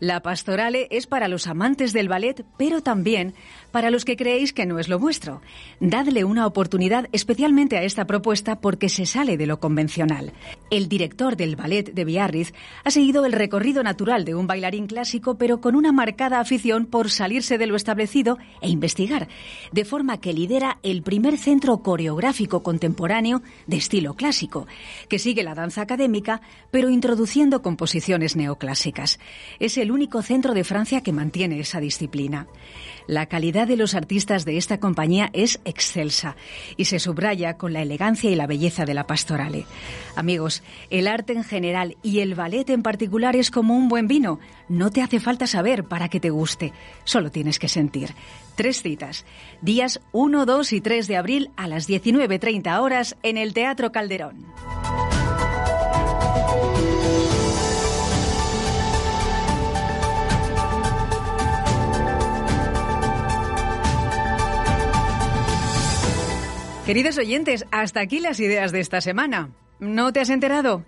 La 0.00 0.20
pastorale 0.20 0.88
es 0.90 1.06
para 1.06 1.28
los 1.28 1.46
amantes 1.46 1.92
del 1.92 2.08
ballet, 2.08 2.44
pero 2.56 2.82
también 2.82 3.34
para 3.74 3.90
los 3.90 4.04
que 4.04 4.14
creéis 4.14 4.52
que 4.52 4.66
no 4.66 4.78
es 4.78 4.88
lo 4.88 5.00
vuestro. 5.00 5.42
Dadle 5.80 6.22
una 6.22 6.46
oportunidad 6.46 7.08
especialmente 7.10 7.76
a 7.76 7.82
esta 7.82 8.04
propuesta 8.06 8.60
porque 8.60 8.88
se 8.88 9.04
sale 9.04 9.36
de 9.36 9.48
lo 9.48 9.58
convencional. 9.58 10.32
El 10.70 10.88
director 10.88 11.36
del 11.36 11.56
ballet 11.56 11.92
de 11.92 12.04
Biarritz 12.04 12.52
ha 12.84 12.92
seguido 12.92 13.26
el 13.26 13.32
recorrido 13.32 13.82
natural 13.82 14.24
de 14.24 14.36
un 14.36 14.46
bailarín 14.46 14.86
clásico, 14.86 15.38
pero 15.38 15.60
con 15.60 15.74
una 15.74 15.90
marcada 15.90 16.38
afición 16.38 16.86
por 16.86 17.10
salirse 17.10 17.58
de 17.58 17.66
lo 17.66 17.74
establecido 17.74 18.38
e 18.60 18.68
investigar, 18.68 19.26
de 19.72 19.84
forma 19.84 20.20
que 20.20 20.32
lidera 20.32 20.78
el 20.84 21.02
primer 21.02 21.36
centro 21.36 21.78
coreográfico 21.78 22.62
contemporáneo 22.62 23.42
de 23.66 23.78
estilo 23.78 24.14
clásico, 24.14 24.68
que 25.08 25.18
sigue 25.18 25.42
la 25.42 25.56
danza 25.56 25.82
académica, 25.82 26.42
pero 26.70 26.90
introduciendo 26.90 27.60
composiciones 27.60 28.36
neoclásicas. 28.36 29.18
Es 29.58 29.78
el 29.78 29.90
único 29.90 30.22
centro 30.22 30.54
de 30.54 30.62
Francia 30.62 31.00
que 31.00 31.12
mantiene 31.12 31.58
esa 31.58 31.80
disciplina. 31.80 32.46
La 33.08 33.26
calidad 33.26 33.63
de 33.66 33.76
los 33.76 33.94
artistas 33.94 34.44
de 34.44 34.56
esta 34.56 34.78
compañía 34.78 35.30
es 35.32 35.60
excelsa 35.64 36.36
y 36.76 36.86
se 36.86 36.98
subraya 36.98 37.56
con 37.56 37.72
la 37.72 37.82
elegancia 37.82 38.30
y 38.30 38.34
la 38.34 38.46
belleza 38.46 38.84
de 38.84 38.94
la 38.94 39.06
pastorale. 39.06 39.66
Amigos, 40.16 40.62
el 40.90 41.08
arte 41.08 41.32
en 41.32 41.44
general 41.44 41.96
y 42.02 42.20
el 42.20 42.34
ballet 42.34 42.68
en 42.70 42.82
particular 42.82 43.36
es 43.36 43.50
como 43.50 43.76
un 43.76 43.88
buen 43.88 44.08
vino. 44.08 44.40
No 44.68 44.90
te 44.90 45.02
hace 45.02 45.20
falta 45.20 45.46
saber 45.46 45.84
para 45.84 46.08
que 46.08 46.20
te 46.20 46.30
guste, 46.30 46.72
solo 47.04 47.30
tienes 47.30 47.58
que 47.58 47.68
sentir. 47.68 48.14
Tres 48.54 48.82
citas. 48.82 49.24
Días 49.60 50.00
1, 50.12 50.46
2 50.46 50.72
y 50.72 50.80
3 50.80 51.08
de 51.08 51.16
abril 51.16 51.50
a 51.56 51.66
las 51.66 51.88
19.30 51.88 52.80
horas 52.80 53.16
en 53.22 53.36
el 53.36 53.52
Teatro 53.52 53.90
Calderón. 53.90 54.46
Queridos 66.86 67.16
oyentes, 67.16 67.64
hasta 67.70 68.00
aquí 68.00 68.20
las 68.20 68.40
ideas 68.40 68.70
de 68.70 68.80
esta 68.80 69.00
semana. 69.00 69.50
¿No 69.80 70.12
te 70.12 70.20
has 70.20 70.28
enterado? 70.28 70.84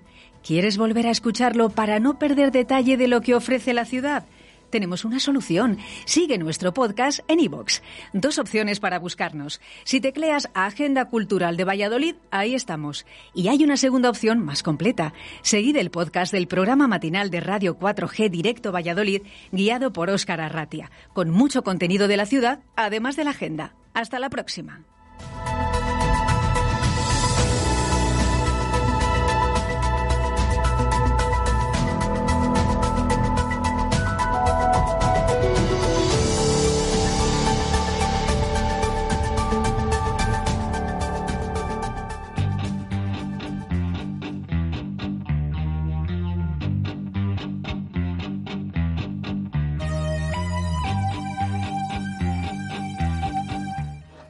¿Quieres 0.46 0.76
volver 0.76 1.06
a 1.06 1.10
escucharlo 1.10 1.70
para 1.70 2.00
no 2.00 2.18
perder 2.18 2.52
detalle 2.52 2.98
de 2.98 3.08
lo 3.08 3.22
que 3.22 3.34
ofrece 3.34 3.72
la 3.72 3.86
ciudad? 3.86 4.26
tenemos 4.68 5.06
una 5.06 5.20
solución. 5.20 5.78
Sigue 6.04 6.36
nuestro 6.36 6.74
podcast 6.74 7.20
en 7.28 7.40
iVoox. 7.40 7.80
Dos 8.12 8.38
opciones 8.38 8.78
para 8.78 8.98
buscarnos. 8.98 9.60
Si 9.84 10.02
tecleas 10.02 10.50
Agenda 10.52 11.06
Cultural 11.06 11.56
de 11.56 11.64
Valladolid, 11.64 12.16
ahí 12.30 12.54
estamos. 12.54 13.06
Y 13.32 13.48
hay 13.48 13.64
una 13.64 13.78
segunda 13.78 14.10
opción 14.10 14.44
más 14.44 14.62
completa. 14.62 15.14
Seguid 15.40 15.76
el 15.76 15.90
podcast 15.90 16.30
del 16.30 16.46
programa 16.46 16.88
matinal 16.88 17.30
de 17.30 17.40
Radio 17.40 17.78
4G 17.78 18.28
Directo 18.28 18.70
Valladolid, 18.70 19.22
guiado 19.50 19.94
por 19.94 20.10
Óscar 20.10 20.42
Arratia, 20.42 20.90
con 21.14 21.30
mucho 21.30 21.62
contenido 21.62 22.06
de 22.06 22.18
la 22.18 22.26
ciudad, 22.26 22.60
además 22.76 23.16
de 23.16 23.24
la 23.24 23.30
agenda. 23.30 23.74
Hasta 23.94 24.18
la 24.18 24.28
próxima. 24.28 24.84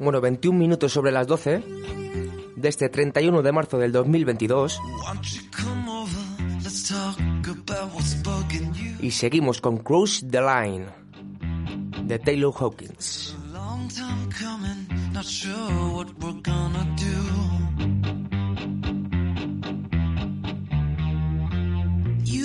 Bueno, 0.07 0.21
21 0.21 0.57
minutos 0.57 0.93
sobre 0.93 1.11
las 1.11 1.27
12 1.27 1.65
de 2.55 2.69
este 2.69 2.89
31 2.89 3.43
de 3.43 3.51
marzo 3.51 3.77
del 3.77 3.91
2022. 3.91 4.81
Y 9.01 9.11
seguimos 9.11 9.61
con 9.61 9.79
Cruise 9.79 10.25
the 10.31 10.41
Line 10.41 10.87
de 12.05 12.21
Taylor 12.21 12.55
Hawkins. 12.57 13.35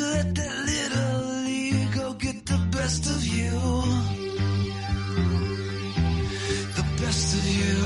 Let 0.02 0.34
that 0.34 0.66
little 0.66 1.48
ego 1.48 2.16
get 2.18 2.44
the 2.44 2.58
best 2.72 3.06
of 3.06 3.24
you. 3.24 4.21
Best 7.12 7.34
of 7.34 7.46
you. 7.46 7.82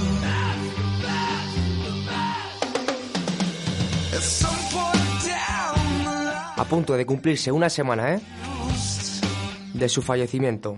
A 6.58 6.64
punto 6.66 6.96
de 6.96 7.06
cumplirse 7.08 7.52
una 7.52 7.70
semana, 7.70 8.14
¿eh? 8.14 8.20
De 9.74 9.90
su 9.90 10.04
fallecimiento. 10.04 10.78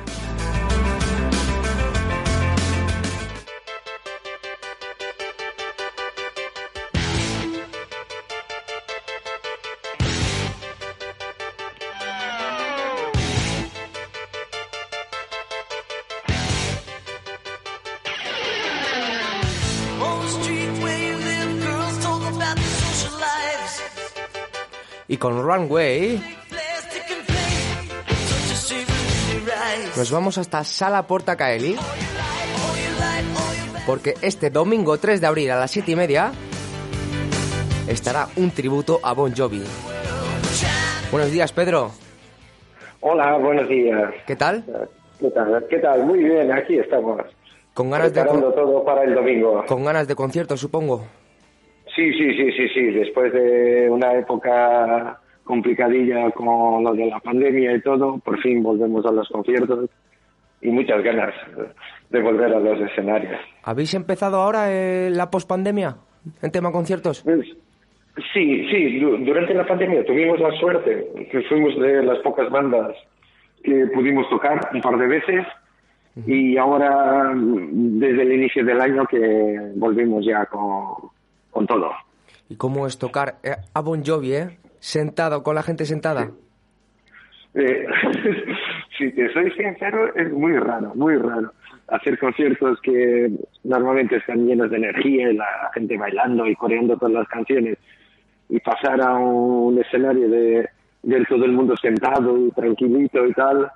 Y 25.07 25.17
con 25.17 25.43
Runway 25.43 26.21
nos 29.97 30.11
vamos 30.11 30.37
hasta 30.37 30.63
Sala 30.63 31.05
Porta 31.05 31.35
Caeli. 31.35 31.75
Porque 33.85 34.13
este 34.21 34.49
domingo 34.49 34.97
3 34.97 35.19
de 35.19 35.27
abril 35.27 35.51
a 35.51 35.57
las 35.57 35.71
7 35.71 35.91
y 35.91 35.95
media 35.95 36.31
estará 37.87 38.27
un 38.37 38.51
tributo 38.51 38.99
a 39.03 39.13
Bon 39.13 39.33
Jovi. 39.35 39.63
Buenos 41.11 41.31
días, 41.31 41.51
Pedro. 41.51 41.91
Hola, 43.01 43.37
buenos 43.37 43.67
días. 43.67 44.13
¿Qué 44.25 44.35
tal? 44.35 44.63
¿Qué 45.19 45.29
tal? 45.31 45.65
¿Qué 45.69 45.77
tal? 45.79 46.05
Muy 46.05 46.23
bien, 46.23 46.51
aquí 46.51 46.77
estamos. 46.77 47.21
Con 47.73 47.89
ganas 47.89 48.13
de 48.13 48.23
todo 48.23 48.83
para 48.83 49.03
el 49.03 49.13
domingo. 49.15 49.63
con 49.67 49.83
ganas 49.85 50.07
de 50.07 50.15
concierto, 50.15 50.57
supongo. 50.57 51.05
Sí, 51.95 52.11
sí, 52.13 52.33
sí, 52.35 52.51
sí, 52.51 52.67
sí. 52.73 52.81
Después 52.91 53.31
de 53.33 53.89
una 53.89 54.13
época 54.13 55.19
complicadilla 55.43 56.31
con 56.31 56.83
lo 56.83 56.93
de 56.93 57.07
la 57.07 57.19
pandemia 57.19 57.73
y 57.75 57.81
todo, 57.81 58.17
por 58.19 58.39
fin 58.41 58.61
volvemos 58.63 59.05
a 59.05 59.11
los 59.11 59.27
conciertos 59.29 59.89
y 60.61 60.69
muchas 60.69 61.03
ganas 61.03 61.33
de 62.09 62.21
volver 62.21 62.53
a 62.53 62.59
los 62.59 62.79
escenarios. 62.89 63.39
¿Habéis 63.63 63.93
empezado 63.93 64.37
ahora 64.41 64.65
eh, 64.71 65.09
la 65.11 65.29
pospandemia 65.31 65.95
en 66.41 66.51
tema 66.51 66.71
conciertos? 66.71 67.21
Pues, 67.23 67.47
Sí, 68.33 68.67
sí, 68.69 68.99
du- 68.99 69.17
durante 69.19 69.53
la 69.53 69.65
pandemia 69.65 70.05
tuvimos 70.05 70.37
la 70.39 70.51
suerte 70.59 71.07
que 71.31 71.41
fuimos 71.43 71.79
de 71.79 72.03
las 72.03 72.19
pocas 72.19 72.49
bandas 72.51 72.93
que 73.63 73.87
pudimos 73.93 74.29
tocar 74.29 74.69
un 74.73 74.81
par 74.81 74.97
de 74.97 75.07
veces 75.07 75.45
y 76.15 76.57
ahora 76.57 77.31
desde 77.33 78.21
el 78.21 78.33
inicio 78.33 78.65
del 78.65 78.81
año 78.81 79.05
que 79.05 79.71
volvimos 79.75 80.25
ya 80.25 80.45
con, 80.45 81.09
con 81.49 81.65
todo. 81.65 81.91
¿Y 82.49 82.55
cómo 82.55 82.85
es 82.85 82.97
tocar 82.97 83.35
eh, 83.43 83.55
a 83.73 83.81
Bon 83.81 84.03
Jovi, 84.03 84.33
eh? 84.33 84.57
Sentado, 84.79 85.41
con 85.41 85.55
la 85.55 85.63
gente 85.63 85.85
sentada. 85.85 86.31
Eh, 87.53 87.85
si 88.97 89.11
te 89.11 89.31
soy 89.31 89.51
sincero, 89.51 90.13
es 90.15 90.31
muy 90.31 90.57
raro, 90.57 90.93
muy 90.95 91.15
raro. 91.15 91.53
Hacer 91.87 92.17
conciertos 92.19 92.79
que 92.81 93.31
normalmente 93.63 94.17
están 94.17 94.45
llenos 94.45 94.69
de 94.69 94.77
energía 94.77 95.31
y 95.31 95.35
la 95.37 95.71
gente 95.73 95.97
bailando 95.97 96.45
y 96.47 96.55
coreando 96.55 96.97
todas 96.97 97.13
las 97.13 97.27
canciones 97.27 97.77
y 98.49 98.59
pasar 98.59 99.01
a 99.01 99.13
un 99.13 99.79
escenario 99.79 100.29
de 100.29 100.69
ver 101.03 101.25
todo 101.27 101.45
el 101.45 101.53
mundo 101.53 101.75
sentado 101.77 102.37
y 102.37 102.51
tranquilito 102.51 103.25
y 103.25 103.33
tal, 103.33 103.71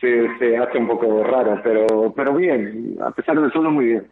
se, 0.00 0.38
se 0.38 0.56
hace 0.56 0.78
un 0.78 0.88
poco 0.88 1.22
raro, 1.22 1.60
pero, 1.62 2.12
pero 2.14 2.34
bien, 2.34 2.96
a 3.00 3.10
pesar 3.10 3.40
de 3.40 3.50
todo 3.50 3.70
muy 3.70 3.86
bien. 3.86 4.06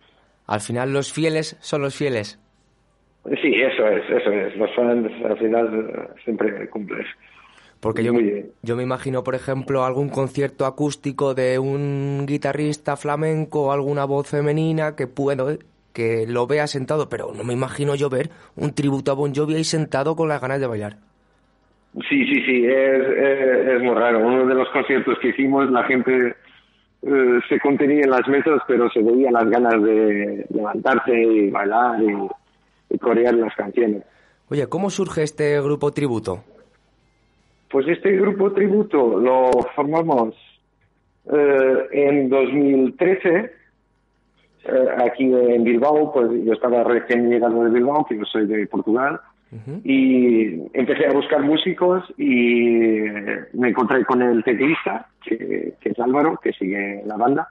Al 0.46 0.61
final 0.61 0.92
los 0.92 1.12
fieles 1.12 1.57
son 1.61 1.83
los 1.83 1.94
fieles. 1.94 2.38
Sí, 3.40 3.55
eso 3.55 3.87
es, 3.87 4.05
eso 4.11 4.31
es. 4.31 4.57
Los 4.57 4.74
fans 4.74 5.11
al 5.24 5.38
final 5.38 6.11
siempre 6.24 6.68
cumplen. 6.68 7.05
Porque 7.81 8.05
yo, 8.05 8.12
yo 8.62 8.77
me 8.77 8.83
imagino, 8.83 9.24
por 9.24 9.35
ejemplo, 9.35 9.85
algún 9.85 10.09
concierto 10.09 10.66
acústico 10.66 11.35
de 11.35 11.59
un 11.59 12.24
guitarrista 12.27 12.96
flamenco 12.96 13.64
o 13.64 13.72
alguna 13.72 14.05
voz 14.05 14.29
femenina 14.29 14.96
que 14.96 15.07
puedo 15.07 15.59
que 15.92 16.27
lo 16.27 16.46
vea 16.46 16.66
sentado, 16.66 17.09
pero 17.09 17.33
no 17.35 17.44
me 17.44 17.55
imagino 17.55 17.94
yo 17.94 18.11
ver 18.11 18.31
un 18.57 18.74
tributo 18.74 19.12
a 19.12 19.14
Bon 19.14 19.35
Jovi 19.35 19.55
ahí 19.55 19.64
sentado 19.64 20.16
con 20.16 20.29
las 20.29 20.40
ganas 20.40 20.61
de 20.61 20.66
bailar. 20.66 20.96
Sí, 22.09 22.24
sí, 22.26 22.42
sí, 22.44 22.66
es, 22.66 23.07
es, 23.09 23.68
es 23.74 23.83
muy 23.83 23.94
raro. 23.94 24.26
Uno 24.26 24.46
de 24.46 24.54
los 24.54 24.68
conciertos 24.70 25.18
que 25.20 25.28
hicimos, 25.28 25.70
la 25.70 25.85
gente 25.85 26.35
eh, 27.02 27.40
se 27.48 27.61
contenía 27.61 28.02
en 28.02 28.11
las 28.11 28.26
mesas, 28.26 28.61
pero 28.66 28.90
se 28.90 29.00
veía 29.00 29.30
las 29.30 29.48
ganas 29.48 29.83
de 29.83 30.46
levantarse 30.50 31.12
y 31.12 31.50
bailar 31.50 32.02
y, 32.02 32.94
y 32.94 32.98
corear 32.98 33.35
las 33.35 33.54
canciones. 33.54 34.02
Oye, 34.48 34.66
¿cómo 34.68 34.90
surge 34.90 35.22
este 35.22 35.61
grupo 35.61 35.92
tributo? 35.92 36.44
Pues 37.70 37.87
este 37.88 38.12
grupo 38.12 38.52
tributo 38.52 39.18
lo 39.18 39.50
formamos 39.74 40.35
eh, 41.33 41.88
en 41.92 42.28
2013 42.28 43.52
eh, 44.66 44.88
aquí 44.96 45.24
en 45.24 45.64
Bilbao, 45.64 46.12
pues 46.12 46.30
yo 46.44 46.52
estaba 46.52 46.85
recién 46.85 47.28
llegado 47.28 47.64
de 47.64 47.70
Bilbao, 47.70 48.07
que 48.07 48.16
yo 48.16 48.24
soy 48.24 48.46
de 48.46 48.66
Portugal, 48.66 49.20
y 49.84 50.60
empecé 50.72 51.06
a 51.06 51.12
buscar 51.12 51.42
músicos 51.42 52.04
y 52.18 53.00
me 53.52 53.68
encontré 53.68 54.04
con 54.04 54.22
el 54.22 54.42
teclista, 54.42 55.08
que, 55.24 55.74
que 55.80 55.88
es 55.90 55.98
Álvaro, 56.00 56.38
que 56.42 56.52
sigue 56.52 57.02
la 57.06 57.16
banda, 57.16 57.48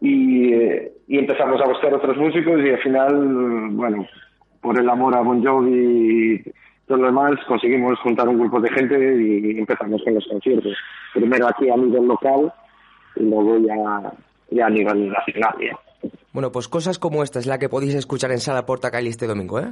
y, 0.00 0.54
y 0.54 1.18
empezamos 1.18 1.60
a 1.60 1.68
buscar 1.68 1.92
otros 1.94 2.16
músicos 2.16 2.60
y 2.64 2.70
al 2.70 2.78
final, 2.78 3.68
bueno, 3.72 4.06
por 4.60 4.78
el 4.78 4.88
amor 4.88 5.16
a 5.16 5.20
Bon 5.20 5.44
Jovi 5.44 6.34
y 6.34 6.42
todo 6.86 6.98
lo 6.98 7.06
demás, 7.06 7.32
conseguimos 7.46 7.98
juntar 8.00 8.28
un 8.28 8.40
grupo 8.40 8.60
de 8.60 8.70
gente 8.70 8.96
y 8.96 9.58
empezamos 9.58 10.02
con 10.02 10.14
los 10.14 10.26
conciertos. 10.26 10.74
Primero 11.14 11.46
aquí 11.48 11.70
a 11.70 11.76
nivel 11.76 12.06
local 12.06 12.52
y 13.16 13.22
luego 13.22 13.58
ya, 13.58 14.12
ya 14.50 14.66
a 14.66 14.70
nivel 14.70 15.08
nacional. 15.10 15.54
ya. 15.60 15.78
Bueno, 16.32 16.50
pues 16.52 16.68
cosas 16.68 16.98
como 16.98 17.22
esta 17.22 17.38
es 17.38 17.46
la 17.46 17.58
que 17.58 17.68
podéis 17.68 17.94
escuchar 17.94 18.30
en 18.32 18.38
Sala 18.38 18.66
Porta 18.66 18.90
Caeli 18.90 19.10
este 19.10 19.26
domingo, 19.26 19.60
¿eh? 19.60 19.68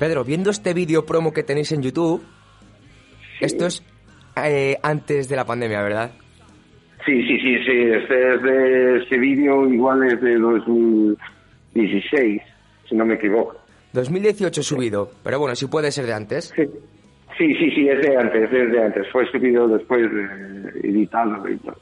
Pedro, 0.00 0.24
viendo 0.24 0.50
este 0.50 0.72
vídeo 0.72 1.04
promo 1.04 1.30
que 1.30 1.42
tenéis 1.42 1.72
en 1.72 1.82
YouTube, 1.82 2.22
esto 3.38 3.66
es 3.66 3.84
eh, 4.42 4.78
antes 4.82 5.28
de 5.28 5.36
la 5.36 5.44
pandemia, 5.44 5.82
¿verdad? 5.82 6.12
Sí, 7.04 7.22
sí, 7.26 7.38
sí, 7.38 7.58
sí. 7.66 7.82
Este, 7.82 8.34
es 8.34 8.42
de, 8.42 9.02
ese 9.02 9.18
vídeo 9.18 9.70
igual 9.70 10.02
es 10.04 10.18
de 10.22 10.38
2016, 10.38 12.40
si 12.88 12.96
no 12.96 13.04
me 13.04 13.16
equivoco. 13.16 13.58
2018 13.92 14.62
subido, 14.62 15.10
pero 15.22 15.38
bueno, 15.38 15.54
si 15.54 15.66
puede 15.66 15.92
ser 15.92 16.06
de 16.06 16.14
antes. 16.14 16.54
Sí, 16.56 16.64
sí, 17.36 17.54
sí, 17.56 17.70
sí, 17.72 17.86
es 17.86 18.00
de 18.00 18.16
antes, 18.16 18.50
es 18.50 18.72
de 18.72 18.82
antes. 18.82 19.06
Fue 19.12 19.30
subido 19.30 19.68
después 19.68 20.10
de 20.10 20.24
editado 20.88 21.46
y 21.46 21.58
todo. 21.58 21.76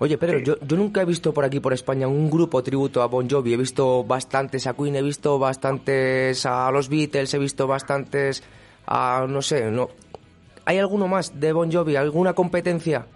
Oye, 0.00 0.16
Pedro, 0.16 0.38
yo, 0.38 0.54
yo 0.60 0.76
nunca 0.76 1.02
he 1.02 1.04
visto 1.04 1.34
por 1.34 1.44
aquí, 1.44 1.58
por 1.58 1.72
España, 1.72 2.06
un 2.06 2.30
grupo 2.30 2.62
tributo 2.62 3.02
a 3.02 3.06
Bon 3.06 3.28
Jovi. 3.28 3.54
He 3.54 3.56
visto 3.56 4.04
bastantes 4.04 4.66
a 4.68 4.74
Queen, 4.74 4.94
he 4.94 5.02
visto 5.02 5.38
bastantes 5.40 6.46
a 6.46 6.70
los 6.70 6.88
Beatles, 6.88 7.34
he 7.34 7.38
visto 7.38 7.66
bastantes 7.66 8.44
a, 8.86 9.26
no 9.28 9.42
sé, 9.42 9.70
no... 9.70 9.88
¿Hay 10.66 10.78
alguno 10.78 11.08
más 11.08 11.40
de 11.40 11.52
Bon 11.52 11.72
Jovi? 11.72 11.96
¿Alguna 11.96 12.34
competencia? 12.34 13.06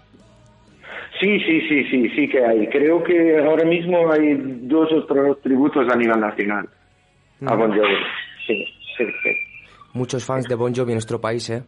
Sí, 1.21 1.39
sí, 1.39 1.61
sí, 1.69 1.83
sí, 1.89 2.09
sí 2.09 2.27
que 2.27 2.43
hay. 2.43 2.67
Creo 2.67 3.01
que 3.03 3.37
ahora 3.37 3.63
mismo 3.63 4.11
hay 4.11 4.33
dos 4.63 4.91
otros 4.91 5.39
tributos 5.41 5.87
a 5.89 5.95
nivel 5.95 6.19
nacional 6.19 6.67
a 7.45 7.55
Bon 7.55 7.69
Jovi. 7.71 7.95
Sí, 8.45 8.65
sí, 8.97 9.05
sí. 9.23 9.29
Muchos 9.93 10.25
fans 10.25 10.47
de 10.49 10.55
Bon 10.55 10.73
Jovi 10.75 10.91
en 10.91 10.95
nuestro 10.95 11.21
país, 11.21 11.49
¿eh? 11.51 11.63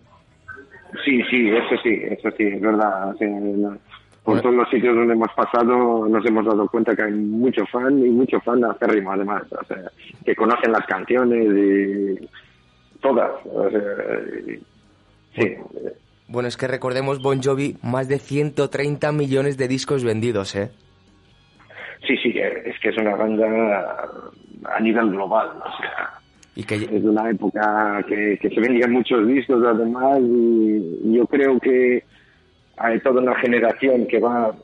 Sí, 1.05 1.21
sí, 1.29 1.49
eso 1.49 1.81
sí, 1.83 2.01
eso 2.09 2.29
sí, 2.35 2.43
es 2.43 2.59
verdad. 2.61 3.11
O 3.13 3.17
sea, 3.17 3.27
la- 3.29 3.77
por 4.25 4.41
todos 4.41 4.55
los 4.55 4.69
sitios 4.69 4.95
donde 4.95 5.13
hemos 5.13 5.31
pasado 5.35 6.07
nos 6.09 6.25
hemos 6.25 6.45
dado 6.45 6.67
cuenta 6.67 6.95
que 6.95 7.03
hay 7.03 7.13
mucho 7.13 7.65
fan 7.67 7.97
y 8.03 8.09
mucho 8.09 8.39
fan 8.41 8.63
acérrimo 8.65 9.11
además. 9.11 9.43
O 9.51 9.63
sea, 9.65 9.91
que 10.25 10.35
conocen 10.35 10.71
las 10.71 10.85
canciones 10.87 11.45
y 11.55 12.29
todas. 13.01 13.31
O 13.45 13.69
sea, 13.69 13.79
y- 14.47 14.59
sí, 15.39 15.55
Bueno, 16.27 16.47
es 16.47 16.57
que 16.57 16.67
recordemos 16.67 17.21
Bon 17.21 17.39
Jovi, 17.41 17.77
más 17.83 18.07
de 18.07 18.17
130 18.19 19.11
millones 19.11 19.57
de 19.57 19.67
discos 19.67 20.03
vendidos, 20.03 20.55
¿eh? 20.55 20.71
sí, 22.07 22.15
sí, 22.17 22.33
es 22.37 22.79
que 22.81 22.89
es 22.89 22.97
una 22.97 23.15
banda 23.15 24.09
a 24.75 24.79
nivel 24.79 25.09
global. 25.11 25.49
O 25.57 25.77
sea, 25.81 26.11
Y 26.55 26.63
que 26.63 26.75
es 26.75 27.03
una 27.03 27.29
época 27.29 28.03
que, 28.07 28.37
que 28.41 28.49
se 28.49 28.59
vendían 28.61 28.91
muchos 28.91 29.27
discos 29.27 29.63
además 29.65 30.17
y 30.21 31.13
yo 31.13 31.25
creo 31.27 31.59
que 31.59 32.03
hay 32.77 32.99
toda 33.01 33.21
una 33.21 33.35
generación 33.39 34.07
que 34.07 34.19
va, 34.19 34.55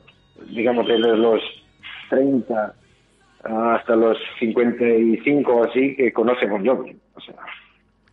digamos, 0.50 0.88
desde 0.88 1.16
los 1.18 1.42
30 2.10 2.74
hasta 3.44 3.96
los 3.96 4.18
55 4.40 5.52
o 5.52 5.64
así, 5.66 5.96
que 5.96 6.12
conoce 6.14 6.46
Bon 6.46 6.66
Jovi. 6.66 6.96
O 7.16 7.22
sea, 7.22 7.36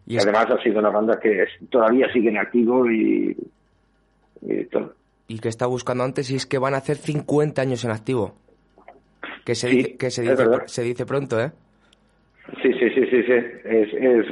Y 0.06 0.16
además 0.18 0.46
ha 0.50 0.62
sido 0.62 0.78
una 0.78 0.90
banda 0.90 1.18
que 1.20 1.42
es- 1.42 1.68
todavía 1.70 2.10
sigue 2.12 2.30
en 2.30 2.38
activo 2.38 2.90
y, 2.90 3.36
y 4.42 4.64
todo. 4.66 4.94
y 5.26 5.38
que 5.40 5.48
está 5.48 5.66
buscando 5.66 6.04
antes 6.04 6.30
y 6.30 6.36
es 6.36 6.46
que 6.46 6.58
van 6.58 6.72
a 6.74 6.78
hacer 6.78 6.96
50 6.96 7.60
años 7.60 7.84
en 7.84 7.90
activo. 7.90 8.34
Que 9.44 9.54
se, 9.54 9.68
Sí, 9.68 9.76
dice, 9.76 9.96
que 9.98 10.10
se, 10.10 10.22
dice, 10.22 10.44
se 10.66 10.82
dice 10.82 11.04
pronto, 11.06 11.38
¿eh? 11.40 11.50
Sí, 12.62 12.72
sí, 12.72 12.88
sí, 12.94 13.00
sí, 13.10 13.22
sí. 13.24 13.32
Es, 13.64 13.88
es, 13.92 14.26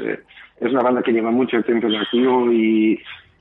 es 0.60 0.70
una 0.72 0.82
banda 0.82 1.02
que 1.02 1.12
lleva 1.12 1.30
mucho 1.30 1.62
tiempo 1.62 1.86
en 1.88 1.96
activo 1.96 2.50
y 2.50 2.98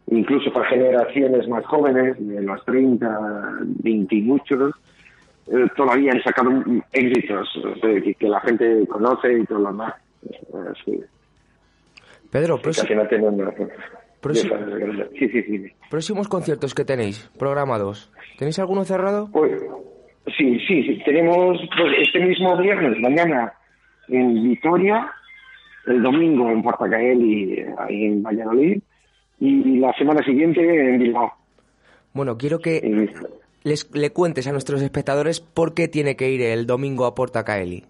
incluso 0.08 0.52
para 0.54 0.68
generaciones 0.70 1.48
más 1.48 1.66
jóvenes, 1.66 2.16
de 2.20 2.42
los 2.42 2.64
30, 2.66 3.08
20 3.84 4.16
y 4.16 4.22
muchos, 4.22 4.74
eh, 5.48 5.68
todavía 5.76 6.12
han 6.12 6.22
sacado 6.24 6.52
éxitos 6.92 7.48
sea, 7.82 8.02
que, 8.02 8.28
la 8.28 8.40
gente 8.42 8.86
conoce 8.88 9.34
y 9.40 9.46
todo 9.46 9.60
lo 9.60 9.68
demás. 9.70 9.94
Eh, 10.24 10.74
sí. 10.84 11.00
Pedro, 12.32 12.58
Sí, 12.58 12.64
Próximo- 14.22 14.56
Sí, 15.20 15.30
sí, 15.30 15.44
sí. 15.44 15.66
próximos 15.90 16.28
conciertos 16.28 16.74
que 16.74 16.84
tenéis 16.84 17.30
programados. 17.38 18.12
¿Tenéis 18.40 18.58
alguno 18.58 18.84
cerrado? 18.84 19.30
Pues, 19.32 19.62
sí, 20.36 20.60
sí, 20.68 20.82
sí. 20.84 21.02
Tenemos 21.06 21.60
pues, 21.78 21.94
este 22.02 22.20
mismo 22.26 22.58
viernes, 22.58 23.00
mañana, 23.00 23.54
en 24.08 24.44
Vitoria, 24.50 25.12
el 25.86 26.02
domingo 26.02 26.50
en 26.50 26.64
Portacaeli, 26.64 27.66
ahí 27.78 28.06
en 28.06 28.24
Valladolid, 28.24 28.82
y 29.40 29.78
la 29.80 29.94
semana 29.94 30.24
siguiente 30.24 30.62
en 30.62 31.00
Bilbao. 31.00 31.34
Bueno, 32.14 32.38
quiero 32.38 32.60
que 32.60 33.10
les, 33.64 33.94
le 33.96 34.12
cuentes 34.12 34.48
a 34.48 34.52
nuestros 34.52 34.82
espectadores 34.82 35.42
por 35.42 35.74
qué 35.74 35.88
tiene 35.88 36.16
que 36.16 36.30
ir 36.32 36.42
el 36.42 36.66
domingo 36.66 37.06
a 37.06 37.16
Porta 37.16 37.44
Caeli. 37.44 37.84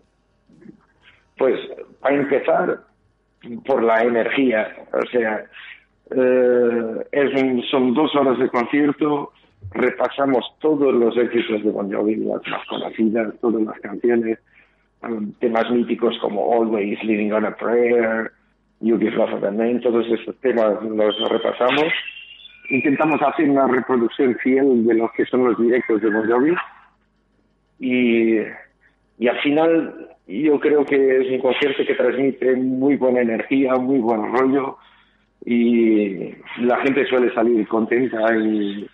Pues, 1.38 1.56
para 2.00 2.16
empezar, 2.16 2.80
por 3.66 3.84
la 3.84 4.02
energía. 4.04 4.74
O 4.94 5.06
sea, 5.12 5.46
eh, 6.12 7.06
es 7.12 7.42
un- 7.42 7.62
son 7.70 7.94
dos 7.94 8.16
horas 8.16 8.40
de 8.40 8.50
concierto, 8.50 9.32
repasamos 9.72 10.46
todos 10.60 10.94
los 10.94 11.16
éxitos 11.18 11.64
de 11.64 11.70
Bon 11.72 11.92
Jovi, 11.92 12.16
las 12.16 12.42
más 12.48 12.66
conocidas, 12.68 13.34
todas 13.42 13.62
las 13.64 13.80
canciones, 13.80 14.40
um, 15.04 15.32
temas 15.34 15.70
míticos 15.72 16.16
como 16.22 16.54
Always, 16.54 17.04
Living 17.04 17.32
on 17.32 17.46
a 17.46 17.56
Prayer, 17.56 18.32
You 18.82 18.98
Give 18.98 19.12
Love 19.12 19.44
a 19.44 19.52
Man, 19.52 19.82
todos 19.82 20.06
esos 20.08 20.36
temas 20.42 20.82
los 20.84 21.30
repasamos. 21.30 21.92
Intentamos 22.70 23.22
hacer 23.22 23.50
una 23.50 23.68
reproducción 23.68 24.36
fiel 24.36 24.86
de 24.86 24.94
lo 24.96 25.12
que 25.16 25.26
son 25.26 25.46
los 25.46 25.58
directos 25.58 26.02
de 26.02 26.10
Bon 26.10 26.58
y, 27.80 28.38
y 29.20 29.28
al 29.28 29.40
final 29.42 30.16
yo 30.28 30.60
creo 30.60 30.86
que 30.86 31.22
es 31.22 31.32
un 31.32 31.40
concierto 31.40 31.84
que 31.86 31.94
transmite 31.94 32.56
muy 32.56 32.96
buena 32.96 33.22
energía, 33.22 33.76
muy 33.76 34.00
buen 34.00 34.32
rollo 34.34 34.78
y 35.46 36.34
la 36.62 36.78
gente 36.82 37.06
suele 37.06 37.34
salir 37.34 37.68
contenta 37.68 38.36
y, 38.36 38.88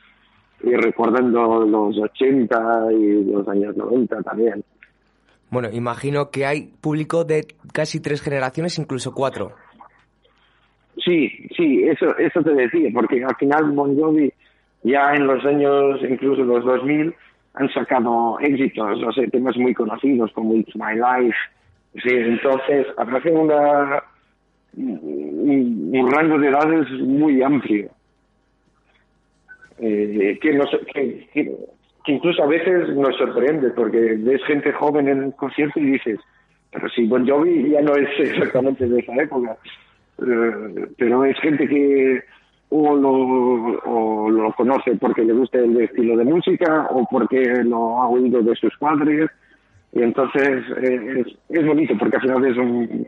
y 0.64 0.76
recordando 0.76 1.66
los 1.66 1.98
80 1.98 2.92
y 2.92 3.24
los 3.32 3.48
años 3.48 3.76
90 3.78 4.22
también. 4.24 4.64
Bueno, 5.50 5.70
imagino 5.72 6.32
que 6.32 6.46
hay 6.46 6.74
público 6.80 7.26
de 7.26 7.46
casi 7.74 8.00
tres 8.00 8.22
generaciones, 8.22 8.78
incluso 8.80 9.14
cuatro. 9.14 9.54
Sí, 10.98 11.48
sí, 11.56 11.84
eso, 11.84 12.18
eso 12.18 12.44
te 12.44 12.54
decía, 12.54 12.90
porque 12.94 13.24
al 13.24 13.36
final 13.38 13.72
Bon 13.72 13.98
Jovi 13.98 14.32
ya 14.84 15.14
en 15.14 15.28
los 15.28 15.44
años, 15.46 16.00
incluso 16.08 16.44
los 16.44 16.66
2000, 16.66 17.14
han 17.54 17.70
sacado 17.74 18.40
éxitos, 18.40 19.02
o 19.04 19.12
sea, 19.12 19.28
temas 19.28 19.58
muy 19.58 19.74
conocidos 19.74 20.32
como 20.34 20.56
It's 20.56 20.76
My 20.76 20.96
Life. 20.96 21.38
Sí, 22.02 22.10
entonces 22.10 22.88
aparece 22.98 23.32
una, 23.32 24.04
un, 24.76 26.10
rango 26.12 26.40
de 26.40 26.48
edades 26.48 26.90
muy 26.92 27.42
amplio. 27.42 27.90
Eh, 29.80 30.38
que, 30.42 30.54
nos, 30.54 30.70
que, 30.94 31.28
que 31.34 32.12
incluso 32.12 32.44
a 32.44 32.48
veces 32.48 32.96
nos 32.96 33.16
sorprende, 33.18 33.72
porque 33.72 34.16
ves 34.20 34.44
gente 34.46 34.72
joven 34.72 35.08
en 35.08 35.24
el 35.24 35.36
concierto 35.36 35.80
y 35.80 35.92
dices, 35.92 36.20
pero 36.72 36.90
si 36.90 37.06
Bon 37.06 37.28
Jovi 37.28 37.70
ya 37.70 37.82
no 37.82 37.96
es 37.96 38.10
exactamente 38.20 38.88
de 38.88 39.00
esa 39.00 39.14
época. 39.16 39.58
Eh, 40.22 40.88
pero 40.98 41.26
es 41.26 41.38
gente 41.40 41.68
que 41.68 42.24
o 42.70 42.96
lo, 42.96 43.12
o 43.12 44.30
lo 44.30 44.54
conoce 44.54 44.96
porque 44.96 45.24
le 45.24 45.34
gusta 45.34 45.60
el 45.60 45.80
estilo 45.82 46.16
de 46.16 46.24
música 46.24 46.88
o 46.92 47.06
porque 47.10 47.42
lo 47.64 48.02
ha 48.02 48.08
oído 48.08 48.42
de 48.42 48.56
sus 48.56 48.76
padres 48.78 49.30
y 49.92 50.02
entonces 50.02 50.64
eh, 50.82 51.24
es, 51.26 51.28
es 51.50 51.66
bonito 51.66 51.94
porque 52.00 52.16
al 52.16 52.22
final 52.22 52.46
es 52.46 52.58
un, 52.58 53.08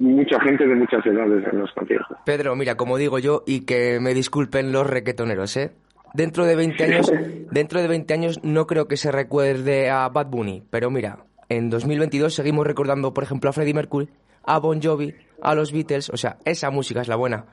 mucha 0.00 0.40
gente 0.40 0.66
de 0.66 0.74
muchas 0.74 1.04
edades 1.06 1.44
en 1.52 1.58
los 1.60 1.70
conciertos. 1.72 2.16
Pedro, 2.24 2.56
mira, 2.56 2.76
como 2.76 2.96
digo 2.96 3.18
yo, 3.18 3.42
y 3.46 3.64
que 3.64 4.00
me 4.00 4.14
disculpen 4.14 4.72
los 4.72 4.86
requetoneros, 4.86 5.56
¿eh? 5.56 5.72
Dentro 6.14 6.46
de 6.46 6.56
20 6.56 6.84
años, 6.84 7.12
dentro 7.50 7.82
de 7.82 7.88
20 7.88 8.14
años 8.14 8.40
no 8.42 8.66
creo 8.66 8.88
que 8.88 8.96
se 8.96 9.12
recuerde 9.12 9.90
a 9.90 10.08
Bad 10.08 10.28
Bunny, 10.28 10.62
pero 10.70 10.90
mira, 10.90 11.18
en 11.48 11.68
2022 11.68 12.32
seguimos 12.32 12.66
recordando, 12.66 13.12
por 13.12 13.22
ejemplo, 13.22 13.50
a 13.50 13.52
Freddie 13.52 13.74
Mercury, 13.74 14.08
a 14.44 14.58
Bon 14.58 14.80
Jovi, 14.80 15.14
a 15.42 15.54
los 15.54 15.72
Beatles, 15.72 16.10
o 16.10 16.16
sea, 16.16 16.36
esa 16.44 16.70
música 16.70 17.00
es 17.00 17.08
la 17.08 17.16
buena. 17.16 17.44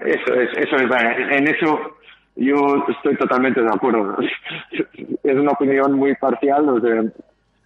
Eso 0.00 0.34
es, 0.34 0.48
eso 0.56 0.76
es, 0.76 0.90
en 1.38 1.48
eso 1.48 1.78
yo 2.36 2.54
estoy 2.88 3.16
totalmente 3.16 3.60
de 3.60 3.68
acuerdo. 3.68 4.16
Es 5.22 5.36
una 5.36 5.52
opinión 5.52 5.92
muy 5.92 6.14
parcial, 6.16 6.66
o 6.68 6.80
sea, 6.80 7.02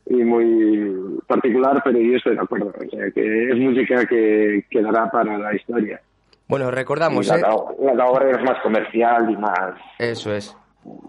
y 0.07 0.25
muy 0.25 1.19
particular, 1.27 1.81
pero 1.85 1.99
yo 1.99 2.17
estoy 2.17 2.35
de 2.35 2.43
acuerdo. 2.43 2.73
O 2.77 2.91
sea, 2.91 3.11
que 3.13 3.49
es 3.51 3.57
música 3.57 4.05
que 4.07 4.65
quedará 4.69 5.09
para 5.11 5.39
la 5.39 5.55
historia. 5.55 6.01
Bueno, 6.49 6.71
recordamos, 6.71 7.29
la, 7.29 7.37
¿eh? 7.37 7.43
la, 7.81 7.95
la 7.95 8.07
obra 8.07 8.31
es 8.33 8.43
más 8.43 8.61
comercial 8.63 9.31
y 9.31 9.37
más 9.37 9.79
Eso 9.99 10.35
es. 10.35 10.57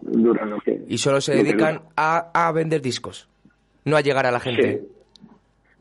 dura 0.04 0.46
lo 0.46 0.60
que. 0.60 0.80
Y 0.88 0.98
solo 1.00 1.20
se 1.20 1.34
dedican 1.36 1.82
a, 1.98 2.30
a 2.34 2.52
vender 2.52 2.82
discos, 2.82 3.28
no 3.84 3.98
a 3.98 4.02
llegar 4.02 4.26
a 4.28 4.32
la 4.32 4.40
gente. 4.40 4.80
Sí. 4.80 4.95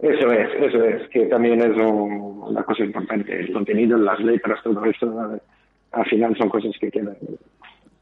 Eso 0.04 0.30
es, 0.32 0.48
eso 0.60 0.84
es, 0.84 1.08
que 1.08 1.26
también 1.26 1.60
es 1.62 1.76
un- 1.76 2.42
una 2.48 2.62
cosa 2.62 2.84
importante. 2.84 3.40
El 3.40 3.52
contenido, 3.52 3.96
las 3.96 4.20
letras, 4.20 4.60
todo 4.62 4.84
eso, 4.84 5.40
al 5.92 6.06
final 6.06 6.36
son 6.36 6.50
cosas 6.50 6.72
que 6.78 6.90
quedan. 6.90 7.16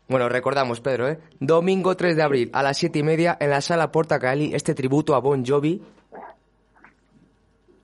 Bueno, 0.09 0.29
recordamos, 0.29 0.81
Pedro, 0.81 1.09
¿eh? 1.09 1.19
Domingo 1.39 1.97
3 1.97 2.17
de 2.17 2.23
abril 2.23 2.51
a 2.53 2.63
las 2.65 2.77
7 2.79 2.99
y 2.99 3.03
media 3.05 3.37
en 3.41 3.51
la 3.51 3.61
sala 3.61 3.93
Porta 3.93 4.19
Cali, 4.19 4.53
este 4.53 4.75
tributo 4.75 5.15
a 5.15 5.21
Bon 5.21 5.45
Jovi. 5.47 5.81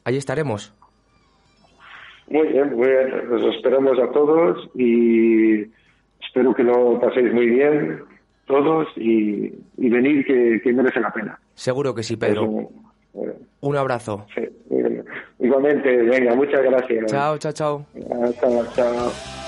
Allí 0.04 0.16
estaremos. 0.16 0.74
Muy 2.28 2.48
bien, 2.48 2.74
muy 2.74 2.88
bien. 2.88 3.28
Los 3.30 3.54
esperamos 3.54 3.98
a 4.00 4.10
todos 4.12 4.68
y 4.74 5.62
espero 6.20 6.54
que 6.54 6.64
lo 6.64 6.98
paséis 7.00 7.32
muy 7.32 7.46
bien 7.46 8.00
todos 8.46 8.88
y, 8.96 9.52
y 9.76 9.88
venir 9.90 10.24
que, 10.26 10.60
que 10.62 10.72
merece 10.72 11.00
la 11.00 11.12
pena. 11.12 11.38
Seguro 11.54 11.94
que 11.94 12.02
sí, 12.02 12.16
Pedro. 12.16 12.68
Un- 13.12 13.48
Un 13.60 13.76
abrazo. 13.76 14.26
sí. 14.34 14.42
Igualmente, 15.40 15.96
venga, 15.96 16.34
muchas 16.34 16.62
gracias. 16.62 17.06
Chao, 17.06 17.38
chao, 17.38 17.52
chao. 17.52 17.86
Hasta, 18.22 18.74
chao. 18.74 19.47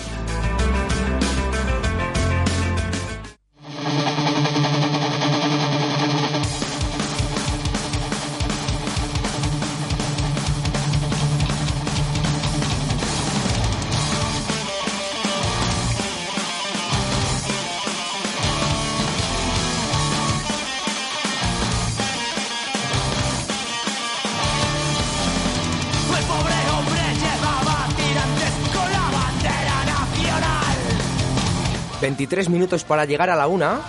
23 32.01 32.49
minutos 32.49 32.83
para 32.83 33.05
llegar 33.05 33.29
a 33.29 33.35
la 33.35 33.47
una. 33.47 33.79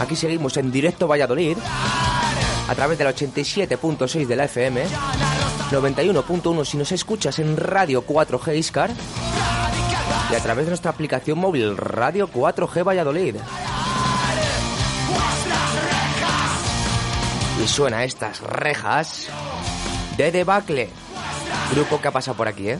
Aquí 0.00 0.14
seguimos 0.14 0.56
en 0.58 0.70
directo 0.70 1.08
Valladolid. 1.08 1.56
A 2.68 2.74
través 2.74 2.98
del 2.98 3.08
87.6 3.08 4.26
de 4.26 4.36
la 4.36 4.44
FM. 4.44 4.84
91.1 5.70 6.64
si 6.64 6.76
nos 6.76 6.92
escuchas 6.92 7.38
en 7.38 7.56
Radio 7.56 8.06
4G 8.06 8.56
Iscar. 8.56 8.90
Y 10.30 10.34
a 10.34 10.40
través 10.40 10.66
de 10.66 10.70
nuestra 10.70 10.90
aplicación 10.90 11.38
móvil 11.38 11.76
Radio 11.76 12.28
4G 12.28 12.86
Valladolid. 12.86 13.36
Y 17.62 17.68
suena 17.68 18.04
estas 18.04 18.40
rejas 18.40 19.28
de 20.18 20.30
Debacle. 20.30 20.90
Grupo 21.72 22.00
que 22.00 22.08
ha 22.08 22.12
pasado 22.12 22.36
por 22.36 22.48
aquí, 22.48 22.68
¿eh? 22.70 22.78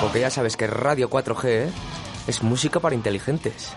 Porque 0.00 0.20
ya 0.20 0.30
sabes 0.30 0.56
que 0.56 0.66
Radio 0.66 1.10
4G 1.10 1.44
¿eh? 1.44 1.70
Es 2.26 2.42
música 2.42 2.80
para 2.80 2.94
inteligentes. 2.94 3.72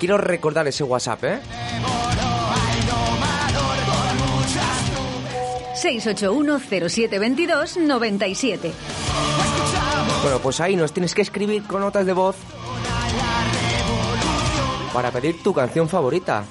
Quiero 0.00 0.18
recordar 0.18 0.66
ese 0.66 0.82
WhatsApp, 0.82 1.24
¿eh? 1.24 1.40
681-0722-97. 5.80 8.72
Bueno, 10.22 10.38
pues 10.40 10.60
ahí 10.60 10.76
nos 10.76 10.92
tienes 10.92 11.14
que 11.14 11.22
escribir 11.22 11.62
con 11.64 11.80
notas 11.80 12.04
de 12.04 12.12
voz 12.12 12.36
para 14.92 15.10
pedir 15.12 15.42
tu 15.42 15.54
canción 15.54 15.88
favorita. 15.88 16.44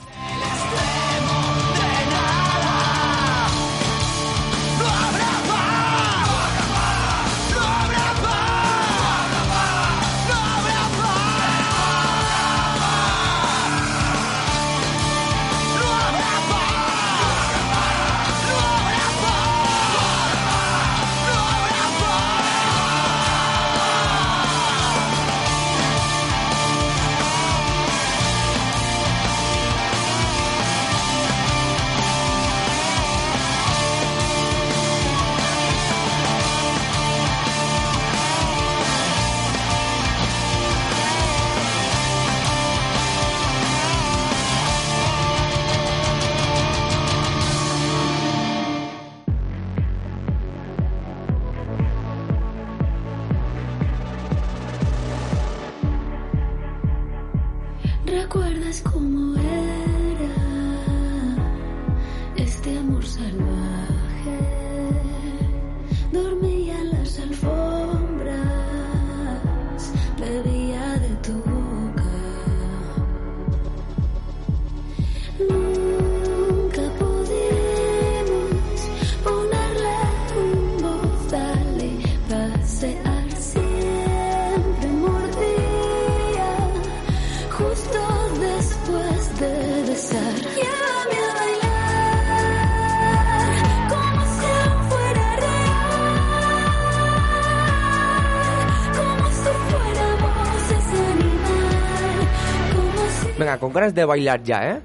Venga, 103.40 103.58
con 103.58 103.72
ganas 103.72 103.96
de 103.96 104.04
bailar 104.04 104.44
ya, 104.44 104.70
¿eh? 104.70 104.82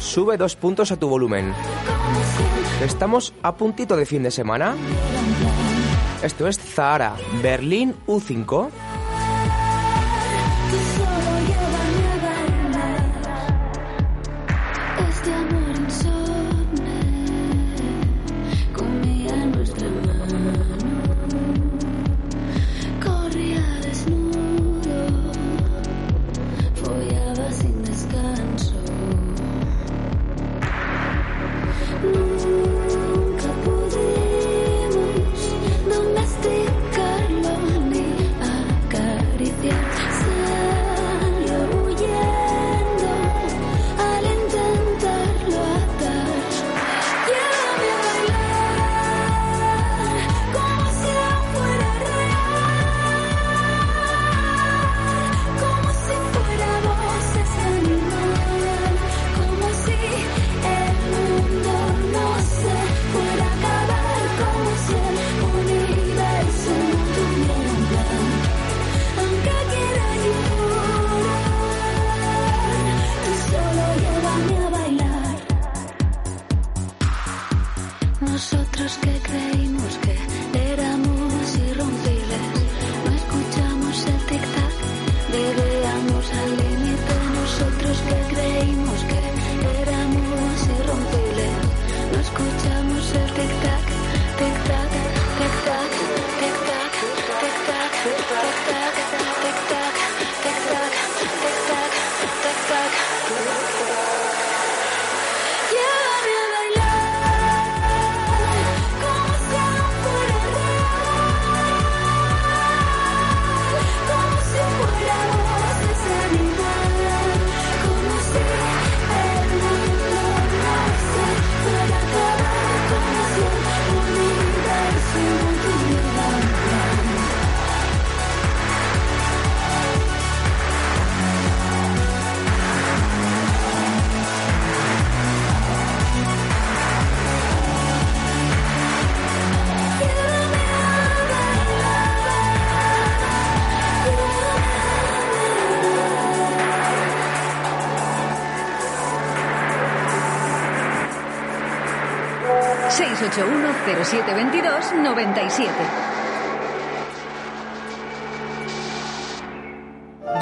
Sube 0.00 0.38
dos 0.38 0.56
puntos 0.56 0.90
a 0.90 0.96
tu 0.96 1.06
volumen. 1.06 1.52
Estamos 2.82 3.34
a 3.42 3.54
puntito 3.54 3.94
de 3.94 4.06
fin 4.06 4.22
de 4.22 4.30
semana. 4.30 4.74
Esto 6.22 6.48
es 6.48 6.58
Zahara, 6.58 7.14
Berlín 7.42 7.94
U5. 8.06 8.70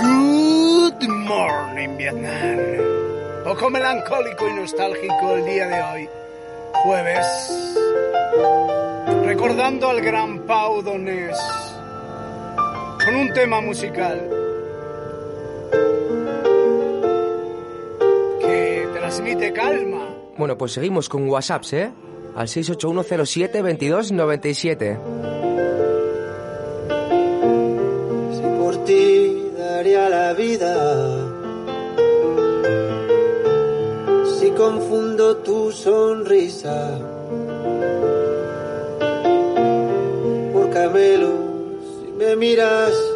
Good 0.00 1.08
morning, 1.08 1.96
Vietnam. 1.96 2.58
Poco 3.44 3.70
melancólico 3.70 4.48
y 4.48 4.54
nostálgico 4.54 5.36
el 5.36 5.44
día 5.44 5.68
de 5.68 5.82
hoy, 5.82 6.08
jueves. 6.82 7.76
Recordando 9.24 9.88
al 9.88 10.00
gran 10.00 10.40
Pau 10.46 10.82
Donés 10.82 11.38
con 13.04 13.14
un 13.14 13.32
tema 13.32 13.60
musical 13.60 14.28
que 18.40 18.88
transmite 18.98 19.52
calma. 19.52 20.08
Bueno, 20.36 20.58
pues 20.58 20.72
seguimos 20.72 21.08
con 21.08 21.28
WhatsApps, 21.28 21.72
¿eh? 21.74 21.92
Al 22.34 22.46
681072297. 22.46 24.98
Si 28.34 28.42
por 28.58 28.84
ti 28.84 29.50
daría 29.56 30.08
la 30.08 30.32
vida. 30.34 31.26
Si 34.38 34.50
confundo 34.50 35.38
tu 35.38 35.72
sonrisa 35.72 36.98
por 40.52 40.70
camelo, 40.70 41.32
si 42.00 42.12
me 42.12 42.36
miras. 42.36 43.09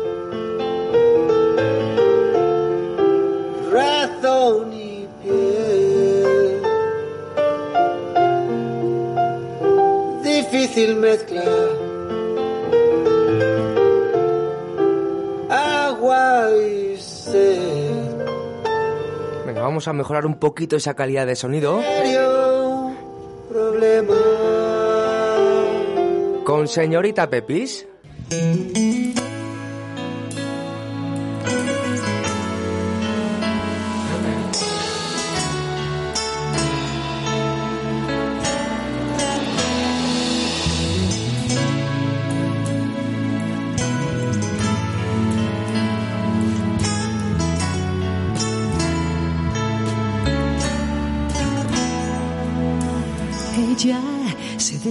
Difícil 10.75 10.97
mezcla. 10.97 11.45
agua 15.49 16.51
y 16.57 16.97
sed. 16.97 18.27
Venga, 19.47 19.62
vamos 19.62 19.87
a 19.87 19.93
mejorar 19.93 20.27
un 20.27 20.41
poquito 20.41 20.75
esa 20.75 20.95
calidad 20.95 21.29
de 21.29 21.37
sonido. 21.37 21.81
Serio 21.81 22.93
problema. 23.49 24.16
Con 26.45 26.66
señorita 26.66 27.31
Pepis. 27.31 27.87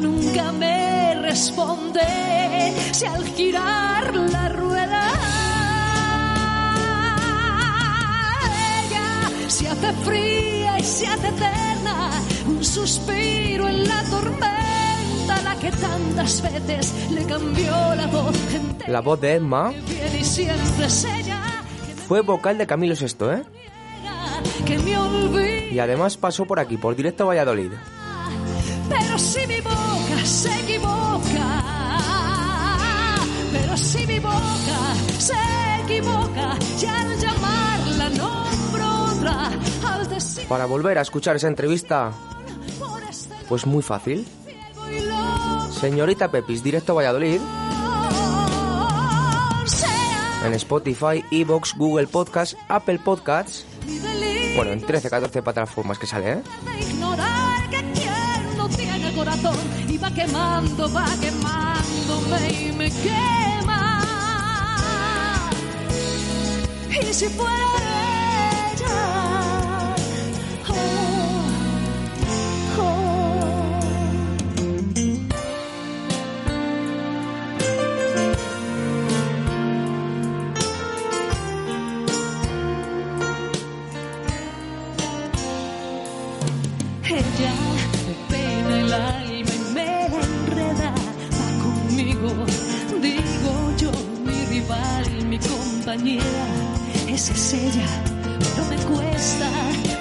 Nunca 0.00 0.52
me 0.52 1.14
responde 1.22 2.00
si 2.92 3.06
al 3.06 3.24
girar 3.24 4.14
la 4.14 4.48
rueda 4.50 5.10
ella 8.84 9.48
se 9.48 9.68
hace 9.68 9.92
fría 10.04 10.78
y 10.78 10.82
se 10.82 11.06
hace 11.06 11.28
eterna, 11.28 12.10
un 12.46 12.64
suspiro 12.64 13.68
en 13.68 13.88
la 13.88 14.02
tormenta, 14.04 15.42
la 15.42 15.56
que 15.60 15.70
tantas 15.70 16.42
veces 16.42 17.10
le 17.10 17.24
cambió 17.24 17.94
la 17.94 18.06
voz. 18.06 18.36
Gente 18.50 18.90
La 18.90 19.00
voz 19.00 19.20
de 19.20 19.34
Emma 19.36 19.72
fue 22.06 22.20
vocal 22.20 22.58
de 22.58 22.66
Camilo 22.66 22.94
Sesto, 22.94 23.32
¿eh? 23.32 23.42
Y 25.70 25.78
además 25.78 26.16
pasó 26.16 26.44
por 26.44 26.60
aquí, 26.60 26.76
por 26.76 26.94
directo 26.94 27.24
a 27.24 27.26
Valladolid. 27.28 27.72
Pero 28.88 29.18
si 29.18 29.46
mi 29.46 29.60
boca 29.60 30.24
se 30.24 30.60
equivoca, 30.60 31.62
pero 33.52 33.76
si 33.76 34.06
mi 34.06 34.18
boca 34.18 34.94
se 35.18 35.34
equivoca, 35.84 36.56
y 36.80 36.86
al 36.86 37.18
llamarla 37.18 38.10
nombro 38.10 39.04
otra, 39.04 39.50
al 39.86 40.08
decir 40.08 40.46
Para 40.48 40.66
volver 40.66 40.98
a 40.98 41.02
escuchar 41.02 41.36
esa 41.36 41.48
entrevista, 41.48 42.12
pues 43.48 43.66
muy 43.66 43.82
fácil. 43.82 44.26
Señorita 45.80 46.30
Pepis, 46.30 46.62
directo 46.62 46.92
a 46.92 46.96
Valladolid, 46.96 47.40
en 50.44 50.54
Spotify, 50.54 51.24
Evox, 51.30 51.74
Google 51.76 52.06
Podcast, 52.06 52.54
Apple 52.68 53.00
Podcasts, 53.04 53.66
bueno, 54.56 54.72
en 54.72 54.80
13, 54.80 55.10
14 55.10 55.42
plataformas 55.42 55.98
que 55.98 56.06
sale, 56.06 56.32
¿eh? 56.32 56.42
Corazón 59.26 59.56
y 59.88 59.98
va 59.98 60.10
quemando, 60.10 60.92
va 60.92 61.06
quemándome 61.20 62.48
y 62.52 62.72
me 62.72 62.90
quema. 62.90 64.02
Y 66.88 67.12
si 67.12 67.26
fuera 67.26 67.66
ella, 68.72 69.35
compañera, 95.96 96.46
esa 97.08 97.32
es 97.32 97.54
ella, 97.54 97.86
pero 98.38 98.66
me 98.68 98.76
cuesta 98.76 99.48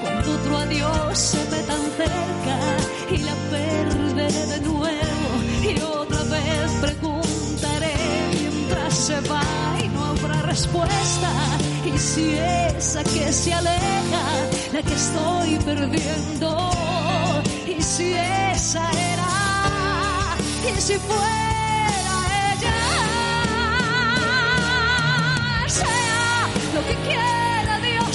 cuando 0.02 0.34
otro 0.34 0.58
adiós 0.58 1.18
se 1.18 1.38
ve 1.38 1.64
tan 1.64 1.82
cerca 1.96 2.58
y 3.12 3.18
la 3.20 3.34
perderé 3.50 4.46
de 4.48 4.60
nuevo. 4.62 5.30
Y 5.64 5.82
otra 5.82 6.24
vez 6.24 6.72
preguntaré 6.82 7.96
mientras 8.34 8.94
se 8.94 9.22
va 9.22 9.44
y 9.84 9.88
no 9.90 10.06
habrá 10.06 10.42
respuesta. 10.42 11.32
Y 11.86 11.98
si 11.98 12.34
esa 12.34 13.04
que 13.04 13.32
se 13.32 13.54
aleja 13.54 14.24
la 14.74 14.82
que 14.82 14.94
estoy 14.94 15.58
perdiendo. 15.64 16.72
Y 17.68 17.82
si 17.82 18.14
esa 18.14 18.92
era 18.92 20.38
y 20.78 20.82
si 20.82 20.94
fuera 20.96 21.55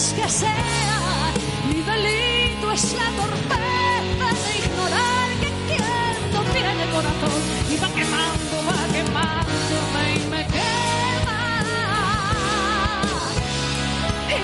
que 0.09 0.29
sea 0.31 1.33
mi 1.69 1.83
delito 1.83 2.73
es 2.73 2.95
la 2.95 3.11
torpeza 3.21 4.29
de 4.43 4.59
ignorar 4.65 5.29
que 5.41 5.51
quien 5.67 6.33
no 6.33 6.41
tiene 6.55 6.85
corazón 6.91 7.43
y 7.69 7.77
va 7.77 7.89
quemando 7.89 8.57
va 8.67 8.79
quemándome 8.95 10.03
y 10.15 10.27
me 10.31 10.43
quema. 10.47 11.41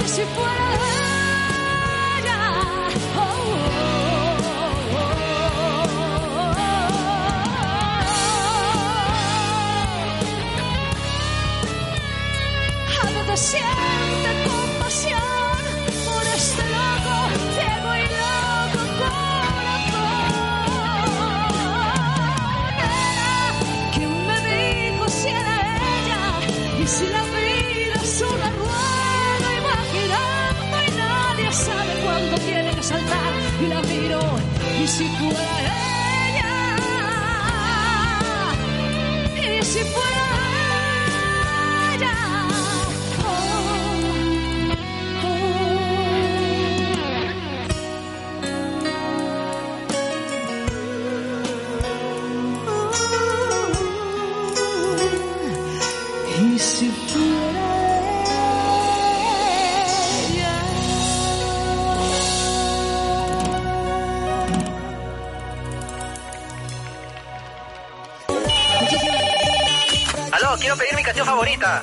Y 0.04 0.08
si 0.08 0.22
fuera 0.34 0.95
y 34.86 34.88
si 34.88 35.04
fuera 35.08 35.74
ella 36.28 36.76
y 39.34 39.64
si 39.64 39.80
fuera 39.80 40.05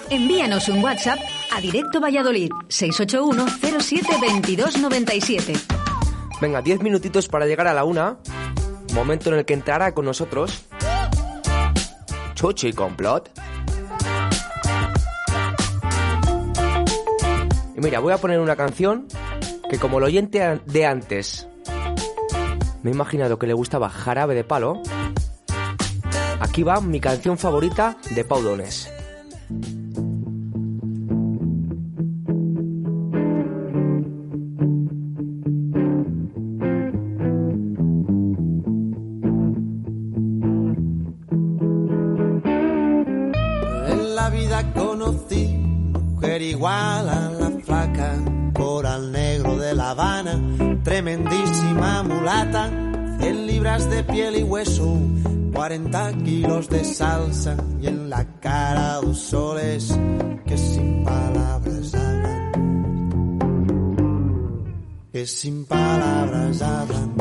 Envíanos 0.09 0.69
un 0.69 0.83
WhatsApp 0.83 1.19
a 1.51 1.61
Directo 1.61 1.99
Valladolid 1.99 2.51
681 2.67 3.79
07 3.79 4.07
22 4.21 4.77
97. 4.79 5.53
Venga, 6.41 6.61
10 6.61 6.81
minutitos 6.81 7.27
para 7.27 7.45
llegar 7.45 7.67
a 7.67 7.73
la 7.73 7.83
una. 7.83 8.17
Momento 8.93 9.31
en 9.31 9.39
el 9.39 9.45
que 9.45 9.53
entrará 9.53 9.93
con 9.93 10.05
nosotros. 10.05 10.65
Chuchi 12.35 12.73
Complot. 12.73 13.31
Y 17.75 17.79
mira, 17.79 17.99
voy 17.99 18.13
a 18.13 18.17
poner 18.17 18.39
una 18.39 18.55
canción 18.55 19.07
que 19.69 19.79
como 19.79 19.97
el 19.99 20.03
oyente 20.03 20.61
de 20.65 20.85
antes 20.85 21.47
me 22.83 22.91
he 22.91 22.93
imaginado 22.93 23.39
que 23.39 23.47
le 23.47 23.53
gustaba 23.53 23.89
Jarabe 23.89 24.35
de 24.35 24.43
Palo. 24.43 24.81
Aquí 26.41 26.63
va 26.63 26.81
mi 26.81 26.99
canción 26.99 27.37
favorita 27.37 27.97
de 28.13 28.25
Pau 28.25 28.41
de 53.73 54.03
piel 54.03 54.35
y 54.35 54.43
hueso, 54.43 54.95
40 55.51 56.13
kilos 56.23 56.69
de 56.69 56.85
salsa 56.85 57.57
y 57.81 57.87
en 57.87 58.07
la 58.07 58.23
cara 58.39 59.01
dos 59.01 59.17
soles 59.17 59.97
que 60.45 60.55
sin 60.55 61.03
palabras 61.03 61.95
hablan. 61.95 62.51
Que 65.11 65.25
sin 65.25 65.65
palabras 65.65 66.61
hablan. 66.61 67.13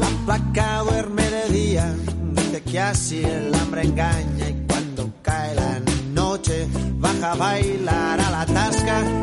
La 0.00 0.08
placa 0.24 0.78
duerme 0.84 1.24
de 1.28 1.48
día, 1.50 1.94
dice 2.32 2.62
que 2.62 2.80
así 2.80 3.22
el 3.22 3.54
hambre 3.54 3.82
engaña 3.82 4.48
y 4.48 4.66
cuando 4.66 5.12
cae 5.20 5.54
la 5.54 5.78
noche 6.14 6.66
baja 6.96 7.32
a 7.32 7.34
bailar 7.34 8.18
a 8.18 8.30
la 8.30 8.46
tasca 8.46 9.21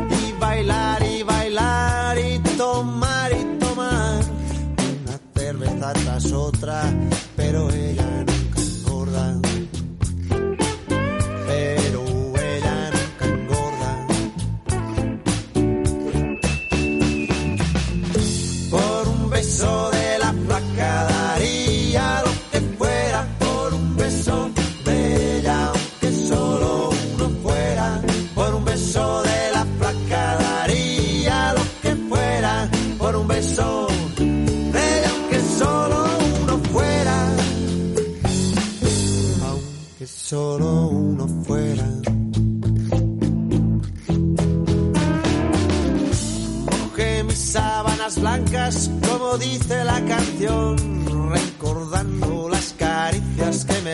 tras 6.19 6.33
otra 6.33 6.93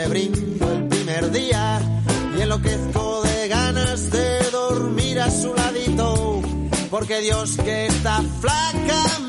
brindo 0.08 0.72
el 0.72 0.88
primer 0.88 1.32
día 1.32 1.80
y 2.38 2.42
enloquezco 2.42 3.24
de 3.24 3.48
ganas 3.48 4.12
de 4.12 4.40
dormir 4.52 5.20
a 5.20 5.32
su 5.32 5.54
ladito, 5.54 6.42
porque 6.90 7.22
Dios 7.22 7.58
que 7.58 7.88
está 7.88 8.22
flaca 8.42 9.25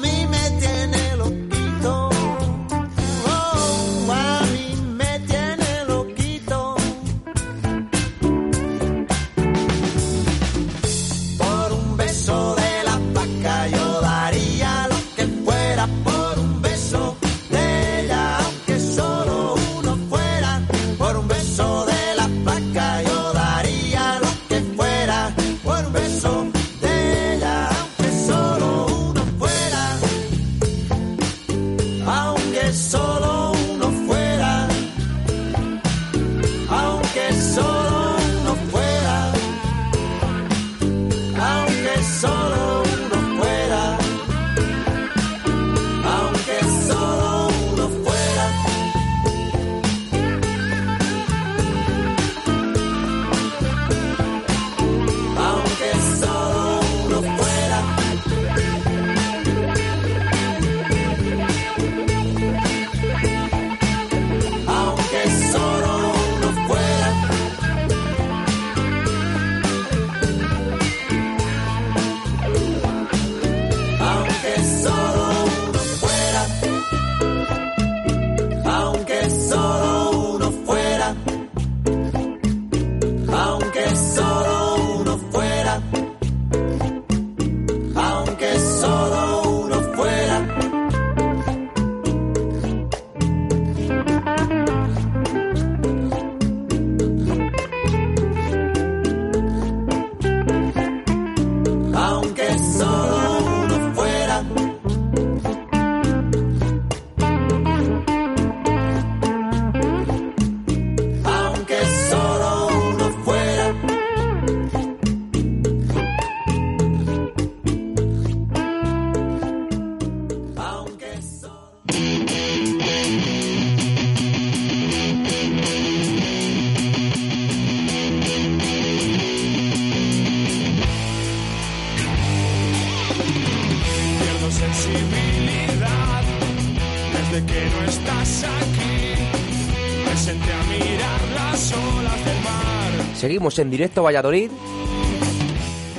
En 143.37 143.71
directo 143.71 144.03
Valladolid 144.03 144.51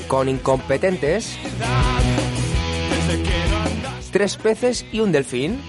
con 0.07 0.27
incompetentes, 0.27 1.38
tres 4.11 4.38
peces 4.38 4.85
y 4.91 5.01
un 5.01 5.11
delfín. 5.11 5.61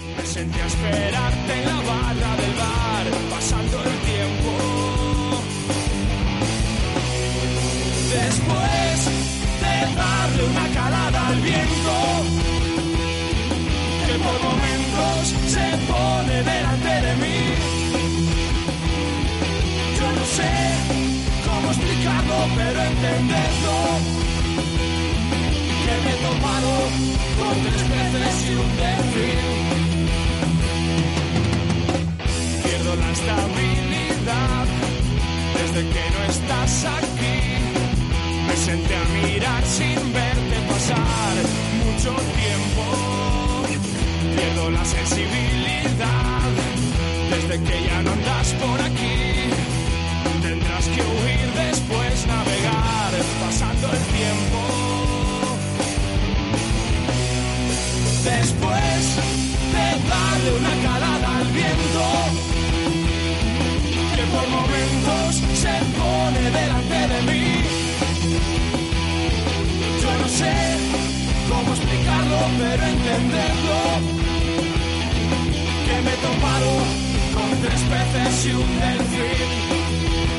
Pierdo 32.64 32.97
la 32.97 33.11
estabilidad 33.12 34.66
Desde 35.55 35.89
que 35.89 36.05
no 36.14 36.20
estás 36.30 36.84
aquí. 36.84 37.39
Me 38.47 38.57
senté 38.57 38.95
a 38.97 39.05
mirar 39.20 39.64
sin 39.64 40.12
verte 40.12 40.57
pasar 40.68 41.34
mucho 41.84 42.12
tiempo. 42.43 42.84
Pierdo 44.36 44.70
la 44.70 44.84
sensibilidad 44.84 46.51
Desde 47.30 47.62
que 47.62 47.86
ya 47.86 48.03
no 48.03 48.12
andas 48.12 48.53
por 48.55 48.80
aquí. 48.80 49.28
viento 61.59 62.04
que 64.16 64.24
por 64.34 64.46
momentos 64.59 65.30
se 65.62 65.74
pone 65.98 66.42
delante 66.59 66.98
de 67.12 67.18
mí. 67.28 67.46
Yo 70.02 70.11
no 70.22 70.28
sé 70.40 70.54
cómo 71.50 71.68
explicarlo, 71.74 72.38
pero 72.61 72.82
entenderlo. 72.94 73.78
Que 75.86 75.96
me 76.04 76.11
he 76.14 76.18
topado 76.26 76.70
con 77.36 77.48
tres 77.62 77.80
peces 77.90 78.46
y 78.46 78.50
un 78.62 78.70
delfín. 78.82 80.38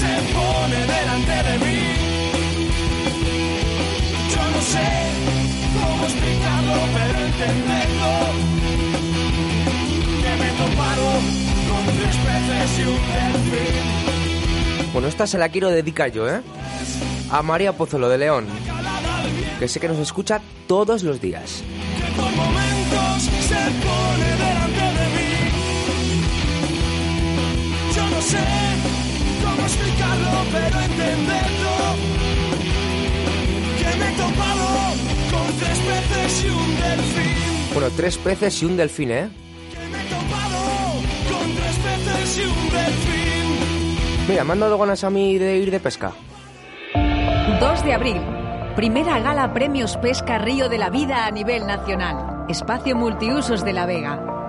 Se 0.00 0.12
pone 0.34 0.78
delante 0.94 1.36
de 1.48 1.54
mí. 1.64 1.80
Yo 4.32 4.42
no 4.54 4.60
sé 4.72 4.88
cómo 5.80 6.04
explicarlo, 6.04 6.76
pero 6.96 7.18
entenderlo. 7.30 8.12
Que 10.22 10.32
me 10.40 10.46
he 10.48 10.54
topado 10.62 11.06
con 11.68 11.82
tres 11.96 12.16
peces 12.24 12.70
y 12.78 12.82
un 12.82 13.02
delfín. 13.14 14.92
Bueno, 14.92 15.08
esta 15.08 15.26
se 15.26 15.38
la 15.38 15.48
quiero 15.48 15.70
dedicar 15.70 16.10
yo, 16.10 16.28
¿eh? 16.28 16.40
A 17.30 17.42
María 17.42 17.72
Pozuelo 17.76 18.08
de 18.08 18.18
León, 18.18 18.46
que 19.58 19.68
sé 19.68 19.80
que 19.80 19.88
nos 19.88 19.98
escucha 19.98 20.40
todos 20.66 21.02
los 21.02 21.20
días. 21.20 21.62
que 21.98 22.20
por 22.20 22.30
momentos 22.30 23.22
se 23.22 23.54
pone 23.84 24.28
delante 24.38 24.83
pero 30.52 30.80
entenderlo. 30.80 31.74
Que 33.78 33.98
me 33.98 34.08
he 34.08 34.12
topado 34.16 34.66
con 35.30 35.46
tres 35.58 35.78
peces 35.78 36.44
y 36.44 36.48
un 36.48 36.80
delfín. 36.80 37.74
Bueno, 37.74 37.88
tres 37.96 38.18
peces 38.18 38.62
y 38.62 38.66
un 38.66 38.76
delfín, 38.76 39.10
¿eh? 39.10 39.28
Con 41.30 41.54
tres 41.54 41.76
peces 41.78 42.38
y 42.38 42.42
un 42.42 42.70
delfín. 42.70 44.24
Mira, 44.28 44.44
me 44.44 44.52
han 44.52 44.60
dado 44.60 44.78
ganas 44.78 45.04
a 45.04 45.10
mí 45.10 45.38
de 45.38 45.58
ir 45.58 45.70
de 45.70 45.80
pesca. 45.80 46.12
2 47.60 47.84
de 47.84 47.92
abril. 47.92 48.20
Primera 48.76 49.20
gala 49.20 49.52
Premios 49.52 49.96
Pesca 49.98 50.38
Río 50.38 50.68
de 50.68 50.78
la 50.78 50.90
Vida 50.90 51.26
a 51.26 51.30
nivel 51.30 51.66
nacional. 51.66 52.46
Espacio 52.48 52.96
Multiusos 52.96 53.64
de 53.64 53.72
La 53.72 53.86
Vega. 53.86 54.33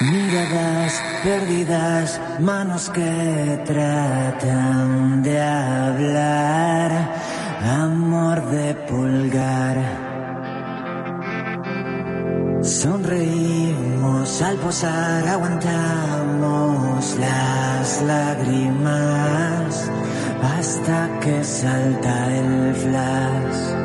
Miradas 0.00 1.02
perdidas, 1.22 2.18
manos 2.38 2.88
que 2.88 3.62
tratan 3.66 5.22
de 5.22 5.38
hablar, 5.38 6.90
amor 7.84 8.40
de 8.46 8.74
pulgar. 8.88 9.76
Sonreímos 12.62 14.40
al 14.40 14.56
posar, 14.56 15.28
aguantamos 15.28 17.18
las 17.18 18.02
lágrimas 18.02 19.90
hasta 20.42 21.20
que 21.20 21.44
salta 21.44 22.34
el 22.38 22.74
flash. 22.74 23.79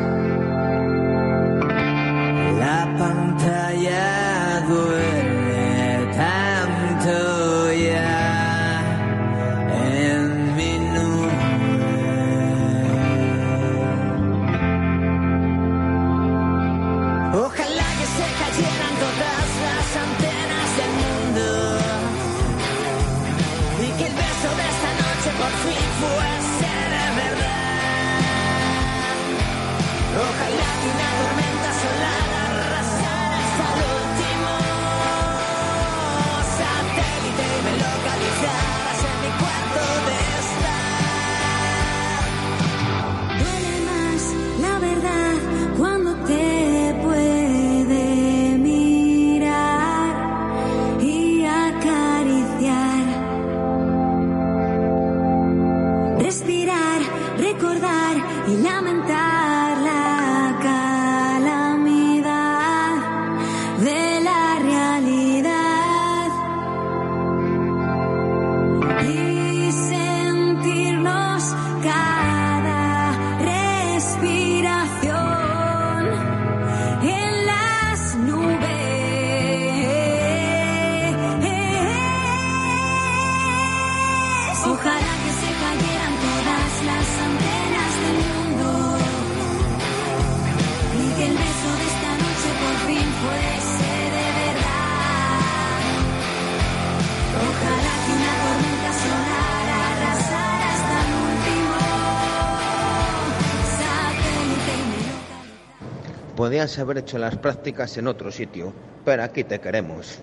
Haber 106.78 106.98
hecho 107.00 107.18
las 107.18 107.38
prácticas 107.38 107.98
en 107.98 108.08
otro 108.08 108.32
sitio, 108.32 108.74
pero 109.06 109.24
aquí 109.24 109.44
te 109.44 109.60
queremos. 109.60 110.22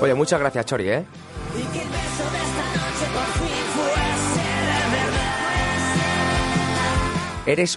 Oye, 0.00 0.14
muchas 0.14 0.40
gracias, 0.40 0.66
Chori, 0.66 0.90
¿eh? 0.90 1.04
Y 1.56 1.62
que 1.72 1.82
el 7.52 7.68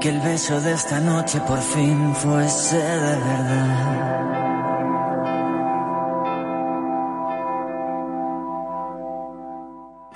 que 0.00 0.08
el 0.10 0.20
beso 0.20 0.60
de 0.60 0.72
esta 0.72 1.00
noche 1.00 1.40
por 1.40 1.60
fin 1.60 2.14
fuese 2.14 2.76
de 2.76 3.16
verdad. 3.16 4.28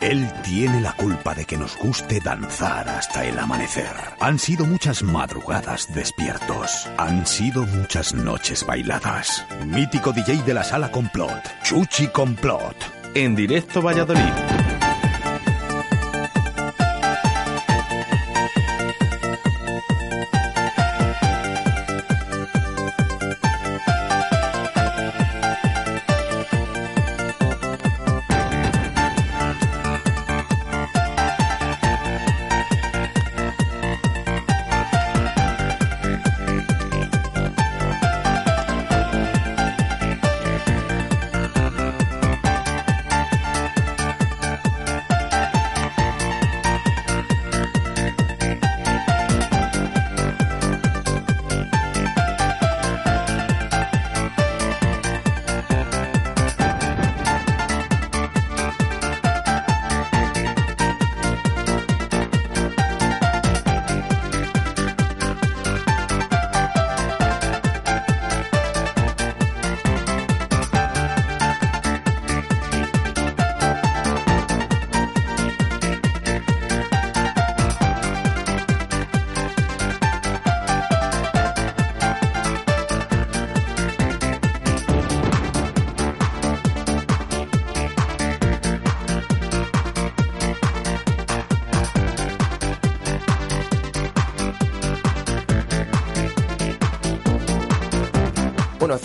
Él 0.01 0.29
tiene 0.43 0.81
la 0.81 0.93
culpa 0.95 1.35
de 1.35 1.45
que 1.45 1.57
nos 1.57 1.77
guste 1.79 2.19
danzar 2.21 2.89
hasta 2.89 3.25
el 3.25 3.39
amanecer. 3.39 3.95
Han 4.21 4.39
sido 4.39 4.67
muchas 4.67 5.03
madrugadas 5.03 5.95
despiertos. 5.95 6.89
Han 6.99 7.25
sido 7.25 7.65
muchas 7.67 8.13
noches 8.13 8.67
bailadas. 8.67 9.47
Mítico 9.65 10.13
DJ 10.13 10.43
de 10.43 10.55
la 10.55 10.65
sala 10.65 10.91
Complot, 10.91 11.41
Chuchi 11.63 12.09
Complot. 12.09 12.77
En 13.15 13.37
directo 13.37 13.81
Valladolid. 13.81 14.72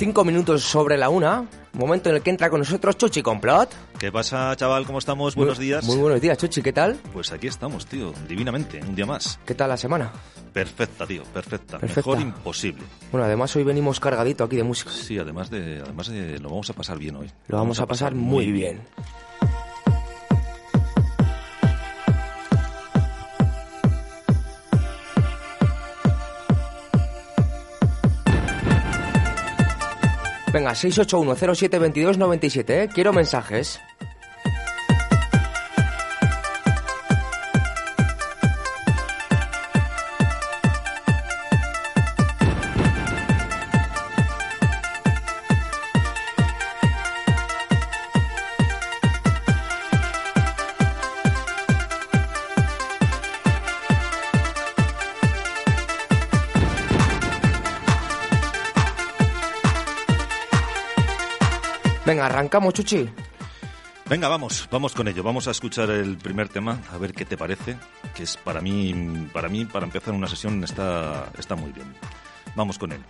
Bueno, 0.08 0.22
cinco 0.22 0.24
minutos 0.24 0.64
sobre 0.64 0.98
la 0.98 1.10
una. 1.10 1.46
Momento 1.74 2.10
en 2.10 2.16
el 2.16 2.22
que 2.22 2.30
entra 2.30 2.50
con 2.50 2.60
nosotros 2.60 2.98
Chuchi 2.98 3.22
Complot. 3.22 3.70
¿Qué 4.00 4.10
pasa, 4.10 4.56
chaval? 4.56 4.86
¿Cómo 4.86 5.00
estamos? 5.00 5.36
Buenos 5.36 5.60
días. 5.60 5.84
Muy 5.84 5.98
buenos 5.98 6.22
días, 6.22 6.38
Chuchi. 6.38 6.62
¿Qué 6.62 6.72
tal? 6.72 6.98
Pues 7.12 7.34
aquí 7.34 7.48
estamos, 7.48 7.86
tío. 7.86 8.14
Divinamente. 8.26 8.80
Un 8.88 8.96
día 8.96 9.06
más. 9.06 9.38
¿Qué 9.46 9.54
tal 9.54 9.68
la 9.68 9.76
semana? 9.76 10.14
Perfecta, 10.54 11.06
tío. 11.06 11.24
Perfecta. 11.26 11.78
Perfecta. 11.78 12.10
Mejor 12.10 12.22
imposible. 12.22 12.84
Bueno, 13.12 13.26
además 13.26 13.54
hoy 13.58 13.66
venimos 13.66 14.00
cargadito 14.00 14.46
aquí 14.46 14.56
de 14.56 14.64
música. 14.64 14.92
Sí, 14.92 15.20
además 15.20 15.50
de, 15.50 15.82
además 15.84 16.08
de, 16.08 16.40
lo 16.40 16.52
vamos 16.52 16.70
a 16.70 16.74
pasar 16.74 16.98
bien 16.98 17.18
hoy. 17.18 17.30
Lo 17.50 17.58
vamos 17.58 17.82
a 17.82 17.86
pasar 17.86 18.16
muy 18.16 18.50
bien. 18.50 18.84
Venga, 30.58 30.72
681072297, 30.72 32.70
¿eh? 32.70 32.90
Quiero 32.92 33.14
mensajes. 33.14 33.80
Arrancamos, 62.48 62.74
Chuchi. 62.74 63.10
Venga, 64.10 64.30
vamos, 64.30 64.70
vamos 64.72 64.94
con 64.94 65.08
ello. 65.10 65.22
Vamos 65.22 65.50
a 65.50 65.52
escuchar 65.52 65.90
el 65.90 66.18
primer 66.18 66.48
tema, 66.48 66.80
a 66.94 66.98
ver 66.98 67.12
qué 67.12 67.26
te 67.26 67.36
parece, 67.36 67.78
que 68.16 68.24
es 68.24 68.38
para 68.38 68.62
mí, 68.62 69.28
para 69.34 69.50
mí, 69.50 69.66
para 69.66 69.86
empezar 69.86 70.14
una 70.14 70.28
sesión 70.28 70.64
está, 70.64 71.30
está 71.38 71.56
muy 71.56 71.74
bien. 71.74 71.94
Vamos 72.56 72.80
con 72.80 72.94
él. 72.94 73.04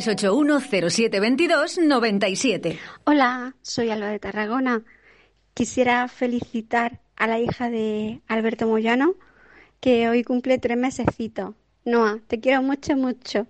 681-0722-97. 0.00 2.78
Hola, 3.04 3.54
soy 3.62 3.90
Alba 3.90 4.08
de 4.08 4.18
Tarragona. 4.18 4.82
Quisiera 5.54 6.06
felicitar 6.08 7.00
a 7.16 7.26
la 7.26 7.40
hija 7.40 7.68
de 7.68 8.22
Alberto 8.28 8.66
Moyano, 8.66 9.14
que 9.80 10.08
hoy 10.08 10.22
cumple 10.22 10.58
tres 10.58 10.76
mesecitos. 10.76 11.54
Noa, 11.84 12.20
te 12.26 12.40
quiero 12.40 12.62
mucho, 12.62 12.96
mucho. 12.96 13.46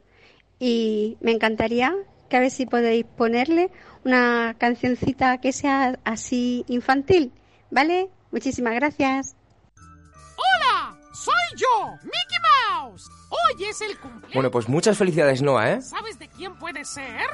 Y 0.58 1.16
me 1.20 1.32
encantaría 1.32 1.94
que 2.28 2.36
a 2.36 2.40
ver 2.40 2.50
si 2.50 2.66
podéis 2.66 3.04
ponerle 3.04 3.70
una 4.04 4.56
cancioncita 4.58 5.38
que 5.38 5.52
sea 5.52 5.98
así 6.04 6.64
infantil, 6.68 7.32
¿vale? 7.70 8.08
Muchísimas 8.30 8.74
gracias. 8.74 9.34
¡Hola! 9.76 10.98
¡Soy 11.12 11.34
yo, 11.56 11.96
Mickey 12.02 12.38
Mouse! 12.42 13.17
Hoy 13.30 13.64
es 13.64 13.80
el 13.80 13.98
cumpleaños. 13.98 14.34
Bueno, 14.34 14.50
pues 14.50 14.68
muchas 14.68 14.96
felicidades, 14.96 15.42
Noah, 15.42 15.72
¿eh? 15.72 15.82
¿Sabes 15.82 16.18
de 16.18 16.28
quién 16.28 16.54
puede 16.56 16.84
ser? 16.84 17.26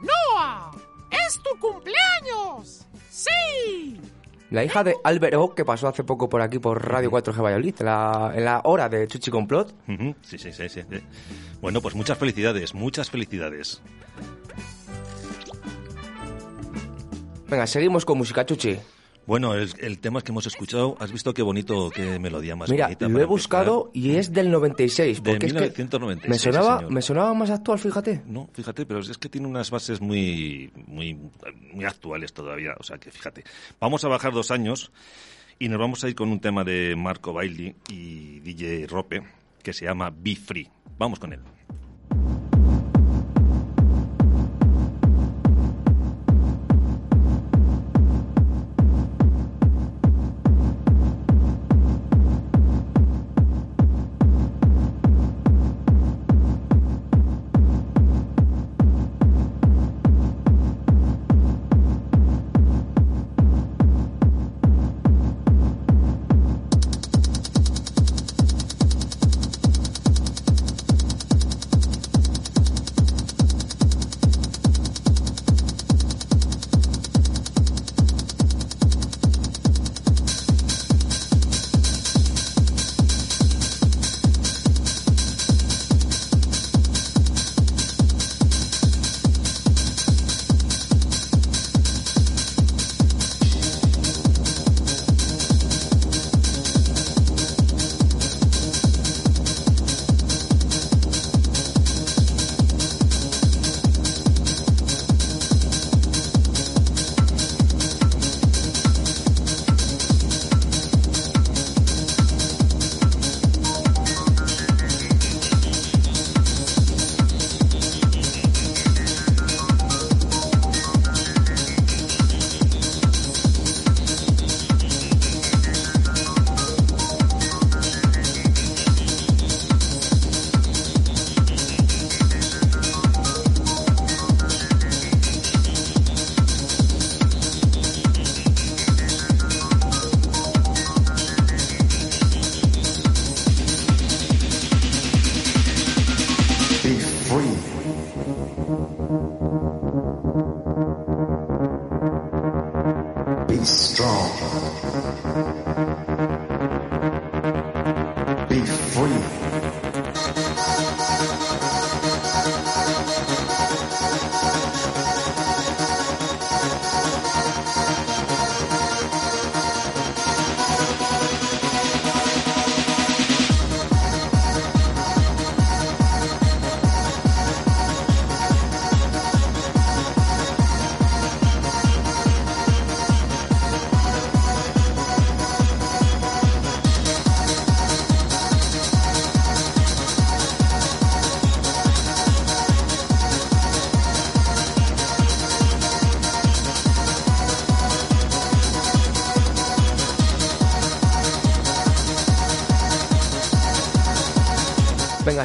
¡Noah! 0.00 0.70
¡Es 1.10 1.40
tu 1.42 1.58
cumpleaños! 1.58 2.86
¡Sí! 3.10 4.00
La 4.50 4.64
hija 4.64 4.82
de 4.82 4.96
Álvaro, 5.04 5.54
que 5.54 5.64
pasó 5.64 5.86
hace 5.88 6.02
poco 6.02 6.28
por 6.28 6.40
aquí 6.42 6.58
por 6.58 6.84
Radio 6.88 7.10
4G 7.10 7.40
Valladolid, 7.42 7.74
en 7.78 7.86
la, 7.86 8.32
en 8.34 8.44
la 8.44 8.60
hora 8.64 8.88
de 8.88 9.06
Chuchi 9.06 9.30
Complot. 9.30 9.72
Sí, 10.22 10.38
sí, 10.38 10.52
sí. 10.52 10.68
sí. 10.68 10.82
Bueno, 11.60 11.80
pues 11.80 11.94
muchas 11.94 12.18
felicidades, 12.18 12.74
muchas 12.74 13.10
felicidades. 13.10 13.80
Venga, 17.48 17.66
seguimos 17.66 18.04
con 18.04 18.18
música, 18.18 18.44
Chuchi. 18.46 18.78
Bueno, 19.30 19.54
el, 19.54 19.70
el 19.78 20.00
tema 20.00 20.22
que 20.22 20.32
hemos 20.32 20.48
escuchado, 20.48 20.96
has 20.98 21.12
visto 21.12 21.32
qué 21.32 21.42
bonito, 21.42 21.88
qué 21.90 22.18
melodía 22.18 22.56
más 22.56 22.68
Mira, 22.68 22.86
bonita. 22.86 23.06
lo 23.06 23.12
para 23.12 23.22
he 23.22 23.26
buscado 23.28 23.90
y 23.94 24.16
es 24.16 24.32
del 24.32 24.50
96. 24.50 25.22
De 25.22 25.30
Porque 25.30 25.46
es 25.46 25.52
que 25.52 25.60
1996, 25.60 26.28
me 26.28 26.36
sonaba, 26.36 26.90
me 26.90 27.00
sonaba 27.00 27.32
más 27.34 27.48
actual, 27.50 27.78
fíjate. 27.78 28.22
No, 28.26 28.50
fíjate, 28.52 28.84
pero 28.86 28.98
es 28.98 29.16
que 29.18 29.28
tiene 29.28 29.46
unas 29.46 29.70
bases 29.70 30.00
muy, 30.00 30.72
muy, 30.88 31.16
muy 31.72 31.84
actuales 31.84 32.32
todavía. 32.32 32.72
O 32.80 32.82
sea 32.82 32.98
que 32.98 33.12
fíjate. 33.12 33.44
Vamos 33.78 34.04
a 34.04 34.08
bajar 34.08 34.32
dos 34.32 34.50
años 34.50 34.90
y 35.60 35.68
nos 35.68 35.78
vamos 35.78 36.02
a 36.02 36.08
ir 36.08 36.16
con 36.16 36.28
un 36.30 36.40
tema 36.40 36.64
de 36.64 36.96
Marco 36.96 37.32
Bailey 37.32 37.76
y 37.88 38.40
DJ 38.40 38.88
Rope 38.88 39.22
que 39.62 39.72
se 39.72 39.84
llama 39.84 40.10
Be 40.12 40.34
Free. 40.34 40.68
Vamos 40.98 41.20
con 41.20 41.34
él. 41.34 41.40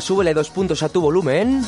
Súbele 0.06 0.36
dos 0.36 0.52
puntos 0.52 0.84
a 0.84 0.90
tu 0.90 1.02
volumen. 1.02 1.66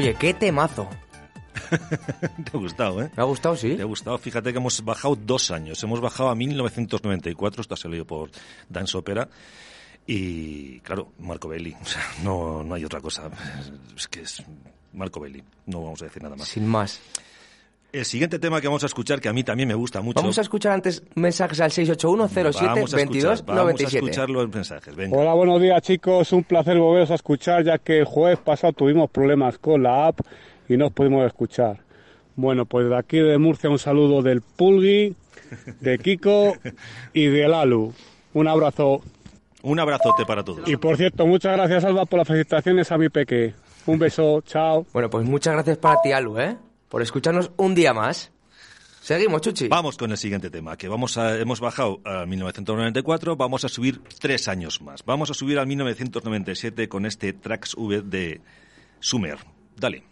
Oye, 0.00 0.14
qué 0.14 0.32
temazo. 0.32 0.88
Te 1.70 2.56
ha 2.56 2.58
gustado, 2.58 3.02
¿eh? 3.02 3.10
Me 3.14 3.22
ha 3.22 3.26
gustado, 3.26 3.54
sí. 3.54 3.76
Te 3.76 3.82
ha 3.82 3.84
gustado. 3.84 4.16
Fíjate 4.16 4.50
que 4.50 4.56
hemos 4.56 4.82
bajado 4.82 5.14
dos 5.14 5.50
años. 5.50 5.82
Hemos 5.82 6.00
bajado 6.00 6.30
a 6.30 6.34
1994, 6.34 7.60
esto 7.60 7.74
ha 7.74 7.76
salido 7.76 8.06
por 8.06 8.30
Dance 8.66 8.96
Opera. 8.96 9.28
Y 10.06 10.80
claro, 10.80 11.12
Marco 11.18 11.48
Belli. 11.48 11.76
O 11.82 11.84
sea, 11.84 12.02
no, 12.24 12.64
no 12.64 12.74
hay 12.74 12.84
otra 12.86 13.02
cosa. 13.02 13.30
Es 13.94 14.08
que 14.08 14.22
es 14.22 14.42
Marco 14.94 15.20
Belli. 15.20 15.44
No 15.66 15.82
vamos 15.82 16.00
a 16.00 16.06
decir 16.06 16.22
nada 16.22 16.34
más. 16.34 16.48
Sin 16.48 16.66
más. 16.66 16.98
El 17.92 18.04
siguiente 18.04 18.38
tema 18.38 18.60
que 18.60 18.68
vamos 18.68 18.84
a 18.84 18.86
escuchar, 18.86 19.20
que 19.20 19.28
a 19.28 19.32
mí 19.32 19.42
también 19.42 19.68
me 19.68 19.74
gusta 19.74 20.00
mucho. 20.00 20.20
Vamos 20.20 20.38
a 20.38 20.42
escuchar 20.42 20.72
antes 20.72 21.02
mensajes 21.16 21.60
al 21.60 21.72
681 21.72 22.28
07 22.28 22.66
Vamos 22.66 22.94
a 22.94 22.96
22 22.96 23.32
escuchar, 23.34 23.46
vamos 23.46 23.60
a 23.60 23.64
97. 23.64 23.98
escuchar 23.98 24.30
los 24.30 24.48
mensajes. 24.54 24.96
Venga. 24.96 25.16
Hola, 25.16 25.34
buenos 25.34 25.60
días 25.60 25.82
chicos, 25.82 26.32
un 26.32 26.44
placer 26.44 26.78
volveros 26.78 27.10
a 27.10 27.14
escuchar 27.16 27.64
ya 27.64 27.78
que 27.78 27.98
el 27.98 28.04
jueves 28.04 28.38
pasado 28.38 28.72
tuvimos 28.72 29.10
problemas 29.10 29.58
con 29.58 29.82
la 29.82 30.06
app 30.06 30.20
y 30.68 30.76
no 30.76 30.86
os 30.86 30.92
pudimos 30.92 31.26
escuchar. 31.26 31.80
Bueno, 32.36 32.64
pues 32.64 32.88
de 32.88 32.96
aquí 32.96 33.18
de 33.18 33.38
Murcia 33.38 33.68
un 33.68 33.78
saludo 33.78 34.22
del 34.22 34.40
Pulgui, 34.40 35.16
de 35.80 35.98
Kiko 35.98 36.54
y 37.12 37.26
del 37.26 37.52
Alu. 37.52 37.92
Un 38.34 38.46
abrazo. 38.46 39.02
Un 39.62 39.80
abrazote 39.80 40.24
para 40.24 40.44
todos. 40.44 40.68
Y 40.68 40.76
por 40.76 40.96
cierto, 40.96 41.26
muchas 41.26 41.56
gracias 41.56 41.84
Alba 41.84 42.06
por 42.06 42.20
las 42.20 42.28
felicitaciones 42.28 42.92
a 42.92 42.98
mi 42.98 43.08
peque. 43.08 43.52
Un 43.86 43.98
beso, 43.98 44.42
chao. 44.42 44.86
Bueno, 44.92 45.10
pues 45.10 45.26
muchas 45.26 45.54
gracias 45.54 45.76
para 45.78 46.00
ti, 46.02 46.12
Alu, 46.12 46.38
¿eh? 46.38 46.56
Por 46.90 47.02
escucharnos 47.02 47.52
un 47.56 47.74
día 47.74 47.94
más. 47.94 48.32
Seguimos, 49.00 49.40
Chuchi. 49.40 49.68
Vamos 49.68 49.96
con 49.96 50.10
el 50.10 50.18
siguiente 50.18 50.50
tema, 50.50 50.76
que 50.76 50.88
vamos 50.88 51.16
a, 51.16 51.38
hemos 51.38 51.60
bajado 51.60 52.02
a 52.04 52.26
1994, 52.26 53.36
vamos 53.36 53.64
a 53.64 53.68
subir 53.68 54.02
tres 54.18 54.46
años 54.48 54.82
más. 54.82 55.02
Vamos 55.06 55.30
a 55.30 55.34
subir 55.34 55.58
al 55.58 55.66
1997 55.66 56.88
con 56.88 57.06
este 57.06 57.32
Trax 57.32 57.76
V 57.76 58.02
de 58.02 58.42
Sumer. 58.98 59.38
Dale. 59.76 60.02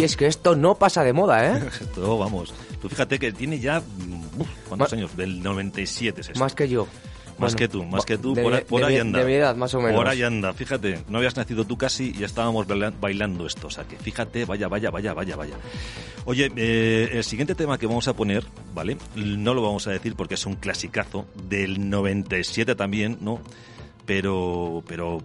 Y 0.00 0.04
es 0.04 0.16
que 0.16 0.26
esto 0.26 0.56
no 0.56 0.74
pasa 0.76 1.04
de 1.04 1.12
moda, 1.12 1.46
¿eh? 1.56 1.62
Todo, 1.94 2.18
vamos. 2.18 2.52
Tú 2.80 2.88
fíjate 2.88 3.18
que 3.18 3.32
tiene 3.32 3.58
ya... 3.58 3.80
mm, 3.80 4.40
uf, 4.40 4.48
¿Cuántos 4.68 4.92
años? 4.92 5.16
Del 5.16 5.42
97 5.42 6.20
es 6.20 6.28
esto. 6.28 6.40
Más 6.40 6.54
que 6.54 6.68
yo. 6.68 6.86
Más 7.38 7.54
Bueno, 7.54 7.56
que 7.56 7.68
tú, 7.68 7.84
más 7.84 8.04
que 8.04 8.18
tú, 8.18 8.34
de 8.34 8.42
por, 8.42 8.64
por 8.66 8.80
de 8.82 8.86
ahí 8.88 8.96
anda. 8.98 9.18
de 9.20 9.24
mi 9.24 9.32
edad, 9.32 9.56
más 9.56 9.72
o 9.74 9.80
menos. 9.80 9.96
Por 9.96 10.06
ahí 10.08 10.22
anda, 10.22 10.52
fíjate, 10.52 11.04
no 11.08 11.16
habías 11.16 11.36
nacido 11.38 11.64
tú 11.64 11.78
casi 11.78 12.10
y 12.14 12.18
ya 12.18 12.26
estábamos 12.26 12.66
baila- 12.66 12.92
bailando 13.00 13.46
esto, 13.46 13.68
o 13.68 13.70
sea 13.70 13.84
que 13.84 13.96
fíjate, 13.96 14.44
vaya, 14.44 14.68
vaya, 14.68 14.90
vaya, 14.90 15.14
vaya, 15.14 15.36
vaya. 15.36 15.54
Oye, 16.26 16.52
eh, 16.54 17.08
el 17.14 17.24
siguiente 17.24 17.54
tema 17.54 17.78
que 17.78 17.86
vamos 17.86 18.08
a 18.08 18.12
poner, 18.14 18.44
¿vale? 18.74 18.98
No 19.16 19.54
lo 19.54 19.62
vamos 19.62 19.86
a 19.86 19.90
decir 19.90 20.16
porque 20.16 20.34
es 20.34 20.44
un 20.44 20.56
clasicazo 20.56 21.24
del 21.48 21.88
97 21.88 22.74
también, 22.74 23.16
¿no? 23.22 23.40
Pero, 24.04 24.82
pero 24.86 25.22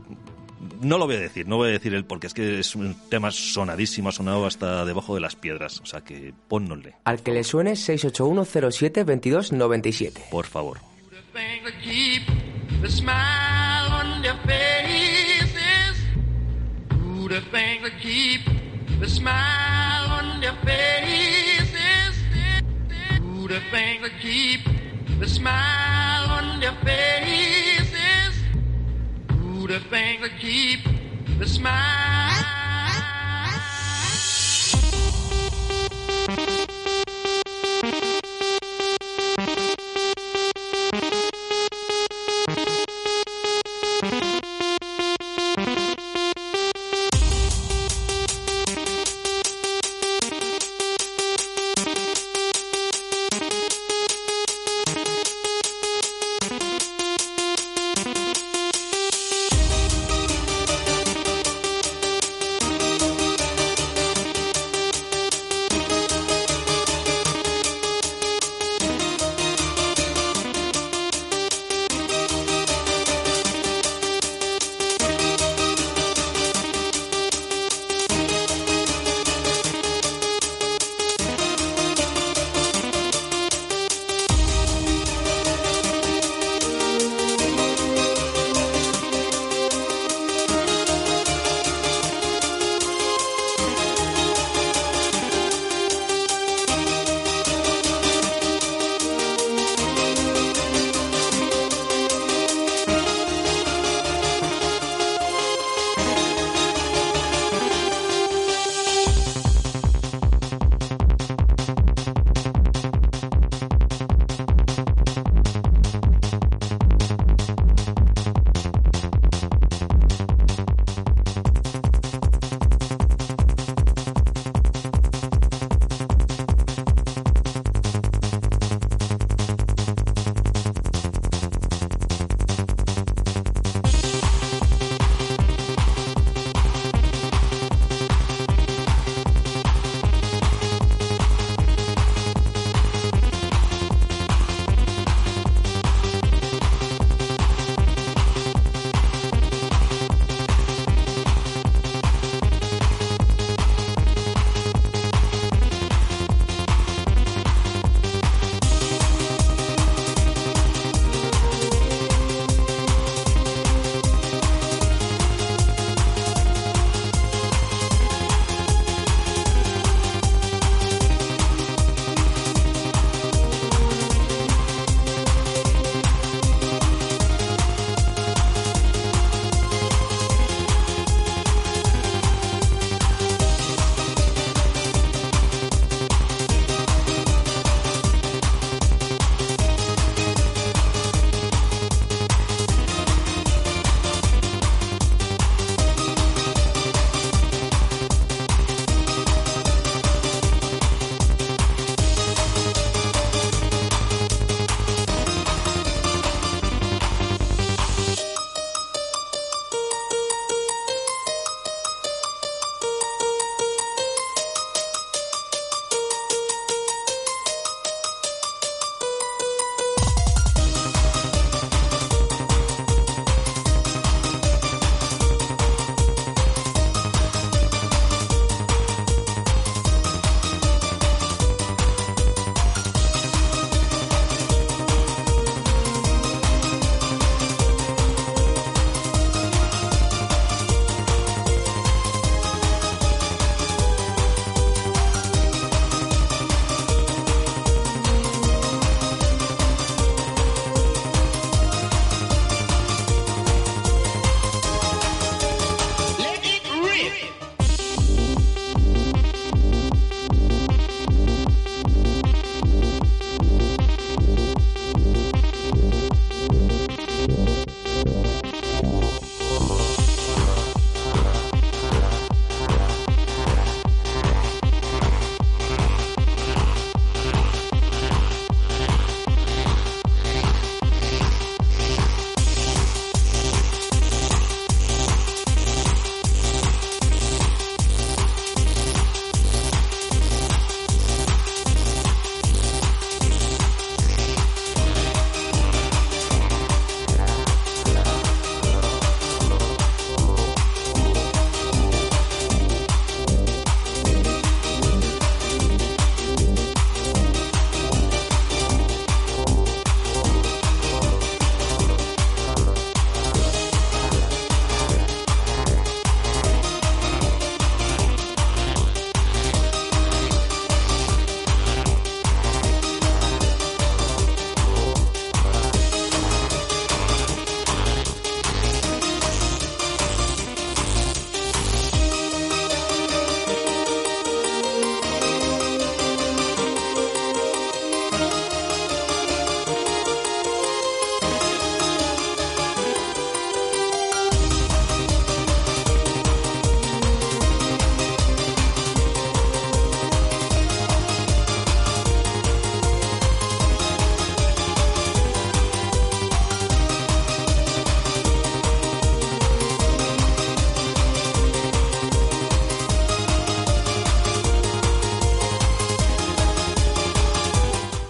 no 0.86 0.98
lo 1.00 1.08
voy 1.08 1.16
a 1.16 1.20
decir, 1.20 1.48
no 1.48 1.58
voy 1.58 1.70
a 1.70 1.72
decir 1.72 1.96
el 1.96 2.06
porque 2.06 2.28
es 2.28 2.34
que 2.34 2.60
es 2.60 2.76
un 2.76 2.96
tema 3.10 3.32
sonadísimo, 3.32 4.10
ha 4.10 4.12
sonado 4.12 4.46
hasta 4.46 4.86
debajo 4.86 5.16
de 5.16 5.22
las 5.22 5.36
piedras, 5.36 5.80
o 5.82 5.86
sea 5.86 6.02
que 6.02 6.34
ponnosle, 6.48 6.94
Al 7.04 7.24
que 7.24 7.32
le 7.32 7.44
suene 7.44 7.72
681072297. 7.74 10.30
por 10.30 10.46
favor. 10.46 10.78
The 29.76 29.90
things 29.90 30.22
that 30.22 30.32
keep 30.40 30.80
the 31.38 31.46
smile. 31.46 32.05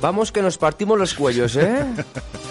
Vamos 0.06 0.32
que 0.32 0.44
nos 0.44 0.60
partimos 0.60 1.00
los 1.00 1.16
cuellos, 1.16 1.56
¿eh? 1.56 1.84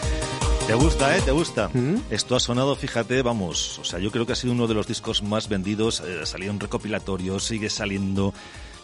¿Te 0.66 0.74
gusta, 0.74 1.16
eh? 1.16 1.22
¿Te 1.24 1.30
gusta? 1.30 1.70
¿Mm? 1.72 1.98
Esto 2.10 2.34
ha 2.34 2.40
sonado, 2.40 2.74
fíjate, 2.74 3.22
vamos, 3.22 3.78
o 3.78 3.84
sea, 3.84 4.00
yo 4.00 4.10
creo 4.10 4.26
que 4.26 4.32
ha 4.32 4.34
sido 4.34 4.54
uno 4.54 4.66
de 4.66 4.74
los 4.74 4.88
discos 4.88 5.22
más 5.22 5.48
vendidos, 5.48 6.00
eh, 6.00 6.26
salió 6.26 6.50
en 6.50 6.58
recopilatorios, 6.58 7.44
sigue 7.44 7.70
saliendo. 7.70 8.34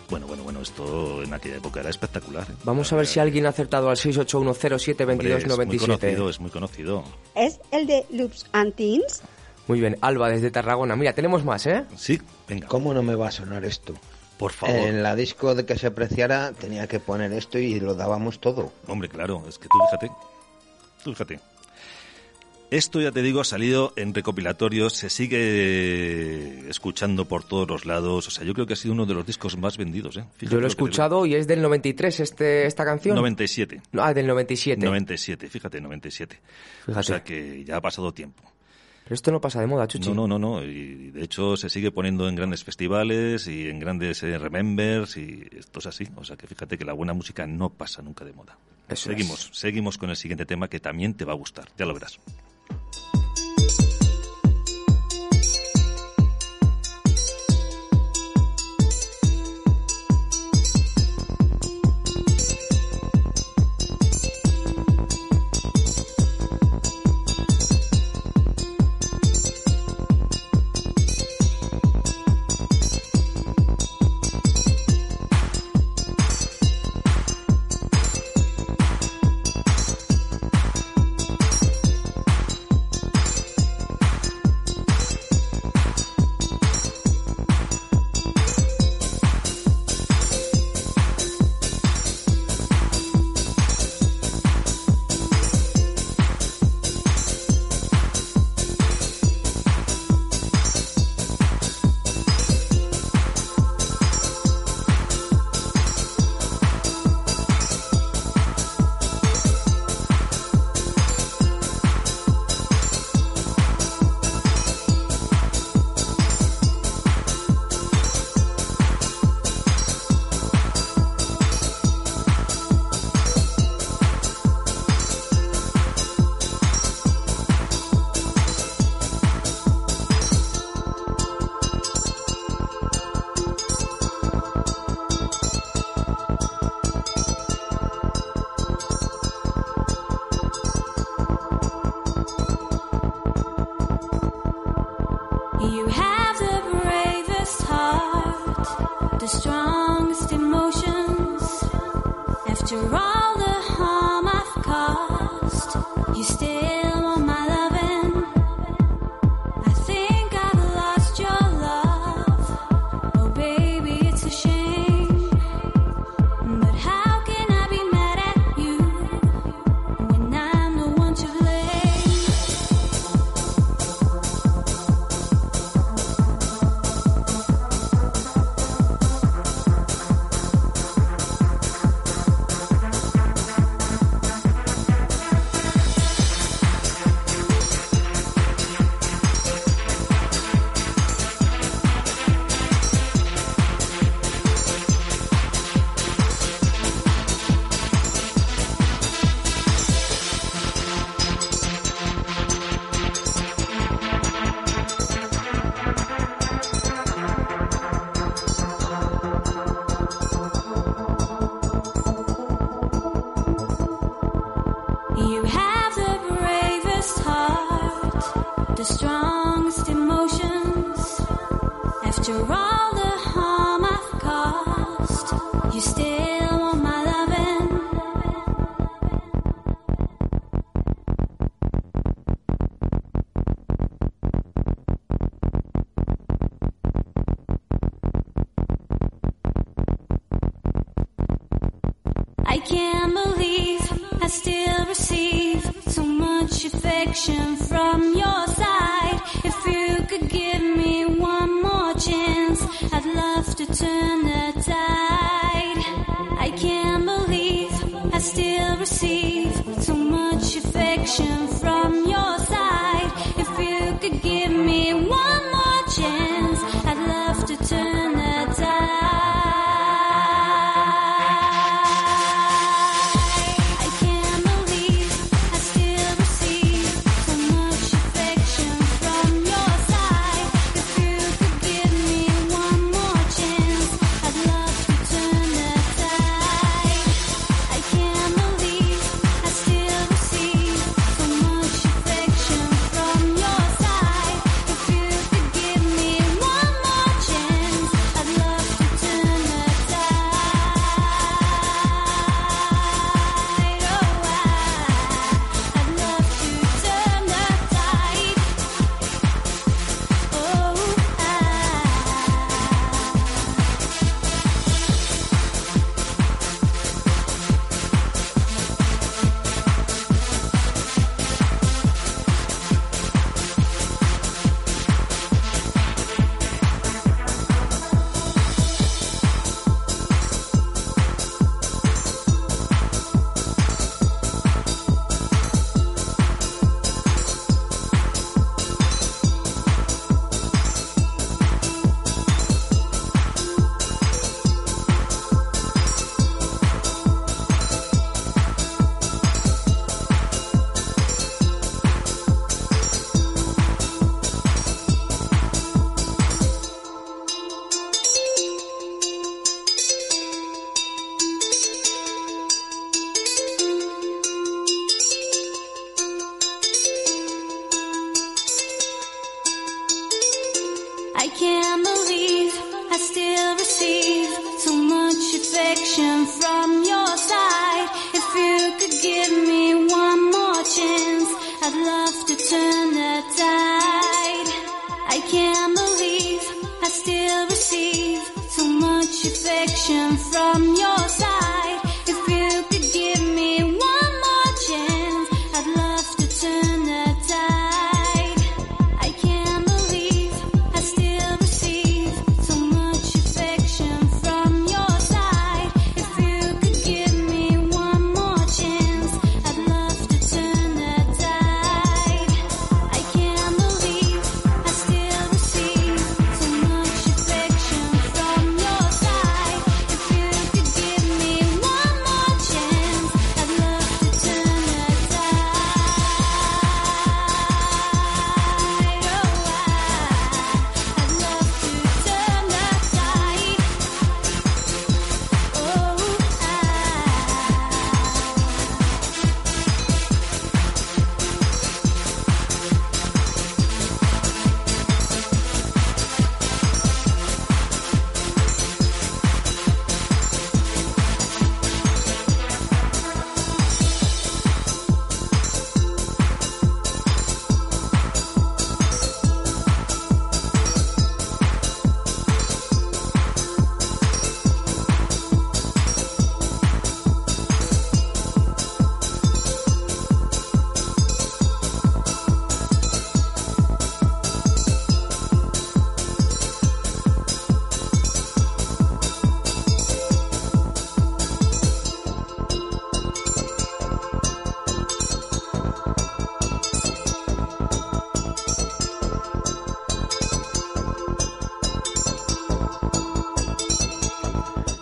Bueno, 0.09 0.29
bueno, 0.29 0.45
bueno, 0.45 0.61
esto 0.61 1.21
en 1.21 1.35
aquella 1.35 1.57
época 1.57 1.81
era 1.81 1.91
espectacular. 1.91 2.47
¿eh? 2.49 2.55
Vamos 2.63 2.93
a 2.93 2.97
ver 2.97 3.09
si 3.09 3.19
alguien 3.19 3.47
ha 3.47 3.49
acertado 3.49 3.91
al 3.91 3.99
Hombre, 3.99 4.09
es 4.09 4.17
muy 4.17 4.25
681072297. 4.25 5.79
conocido, 5.81 6.31
es 6.31 6.39
muy 6.39 6.51
conocido. 6.53 7.03
¿Es 7.35 7.59
el 7.73 7.89
de 7.89 8.07
Loops 8.11 8.47
and 8.53 8.73
Teens? 8.77 9.23
Muy 9.67 9.81
bien, 9.81 9.99
Alba 10.01 10.29
desde 10.29 10.53
Tarragona. 10.53 10.95
Mira, 10.95 11.13
tenemos 11.13 11.45
más, 11.45 11.67
¿eh? 11.67 11.87
Sí, 11.97 12.21
venga. 12.49 12.69
¿Cómo 12.69 12.95
no 12.95 13.03
me 13.03 13.17
va 13.17 13.27
a 13.27 13.33
sonar 13.33 13.65
esto? 13.65 13.95
Por 14.41 14.53
favor. 14.53 14.75
En 14.75 15.03
la 15.03 15.15
disco 15.15 15.55
de 15.55 15.67
que 15.67 15.77
se 15.77 15.87
apreciara 15.87 16.53
tenía 16.53 16.87
que 16.87 16.99
poner 16.99 17.31
esto 17.35 17.59
y 17.59 17.79
lo 17.79 17.95
dábamos 17.95 18.41
todo. 18.41 18.73
Hombre, 18.87 19.11
claro, 19.11 19.45
es 19.47 19.59
que 19.59 19.69
tú 19.69 19.77
fíjate. 19.85 20.11
Tú 21.05 21.11
fíjate. 21.11 21.41
Esto 22.71 23.03
ya 23.03 23.13
te 23.13 23.21
digo, 23.21 23.43
ha 23.43 23.45
salido 23.45 23.93
en 23.97 24.15
recopilatorios, 24.15 24.95
se 24.95 25.11
sigue 25.11 26.71
escuchando 26.71 27.27
por 27.27 27.45
todos 27.45 27.69
los 27.69 27.85
lados. 27.85 28.29
O 28.29 28.31
sea, 28.31 28.43
yo 28.45 28.55
creo 28.55 28.67
que 28.67 28.73
ha 28.73 28.77
sido 28.77 28.95
uno 28.95 29.05
de 29.05 29.13
los 29.13 29.27
discos 29.27 29.59
más 29.59 29.77
vendidos. 29.77 30.17
¿eh? 30.17 30.25
Fíjate 30.39 30.55
Yo 30.55 30.61
lo 30.61 30.67
he 30.67 30.71
escuchado 30.71 31.27
y 31.27 31.35
es 31.35 31.47
del 31.47 31.61
93 31.61 32.21
este, 32.21 32.67
esta 32.67 32.87
canción. 32.87 33.17
97. 33.17 33.83
Ah, 33.99 34.15
del 34.15 34.27
97. 34.27 34.83
97, 34.83 35.51
fíjate, 35.51 35.83
97. 35.83 36.41
Fíjate. 36.87 36.99
O 36.99 37.03
sea 37.03 37.23
que 37.23 37.63
ya 37.63 37.77
ha 37.77 37.81
pasado 37.83 38.15
tiempo. 38.15 38.43
Pero 39.11 39.17
esto 39.17 39.33
no 39.33 39.41
pasa 39.41 39.61
de 39.61 39.67
moda, 39.67 39.89
Chuchi. 39.89 40.09
No, 40.11 40.29
no, 40.29 40.39
no, 40.39 40.39
no. 40.39 40.63
Y 40.63 41.11
de 41.11 41.25
hecho 41.25 41.57
se 41.57 41.69
sigue 41.69 41.91
poniendo 41.91 42.29
en 42.29 42.37
grandes 42.37 42.63
festivales 42.63 43.49
y 43.49 43.69
en 43.69 43.81
grandes 43.81 44.23
eh, 44.23 44.39
remembers 44.39 45.17
y 45.17 45.49
esto 45.51 45.81
es 45.81 45.87
así. 45.87 46.07
O 46.15 46.23
sea 46.23 46.37
que 46.37 46.47
fíjate 46.47 46.79
que 46.79 46.85
la 46.85 46.93
buena 46.93 47.13
música 47.13 47.45
no 47.45 47.71
pasa 47.71 48.03
nunca 48.03 48.25
de 48.25 48.33
moda. 48.33 48.57
Eso 48.89 49.11
seguimos, 49.11 49.51
seguimos 49.53 49.99
con 49.99 50.11
el 50.11 50.17
siguiente 50.17 50.47
tema 50.47 50.69
que 50.69 50.79
también 50.79 51.15
te 51.15 51.25
va 51.25 51.33
a 51.33 51.35
gustar. 51.35 51.67
Ya 51.77 51.87
lo 51.87 51.95
verás. 51.95 52.21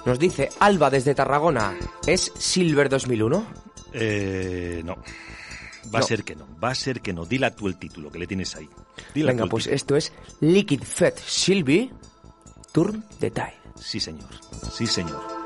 Nos 0.09 0.19
dice 0.19 0.49
Alba 0.61 0.89
desde 0.89 1.15
Tarragona. 1.15 1.77
¿Es 2.07 2.33
Silver 2.39 2.89
2001? 2.89 3.47
Eh, 3.93 4.81
no. 4.83 4.97
Va 5.95 5.99
a 5.99 6.03
ser 6.03 6.25
que 6.25 6.35
no. 6.35 6.47
Va 6.59 6.71
a 6.71 6.75
ser 6.75 7.03
que 7.03 7.13
no. 7.13 7.27
Dila 7.27 7.55
tú 7.55 7.69
el 7.69 7.77
título 7.77 8.11
que 8.11 8.19
le 8.19 8.27
tienes 8.27 8.57
ahí. 8.57 8.71
Dila 9.15 9.33
Venga, 9.33 9.45
pues 9.45 9.65
título. 9.65 9.77
esto 9.77 9.97
es 9.97 10.15
Liquid 10.41 10.83
Fat 10.83 11.19
Sylvie 11.19 11.93
Turn 12.73 13.05
the 13.21 13.31
Tide. 13.31 13.61
Sí, 13.79 14.01
señor. 14.01 14.31
Sí, 14.73 14.87
señor. 14.87 15.38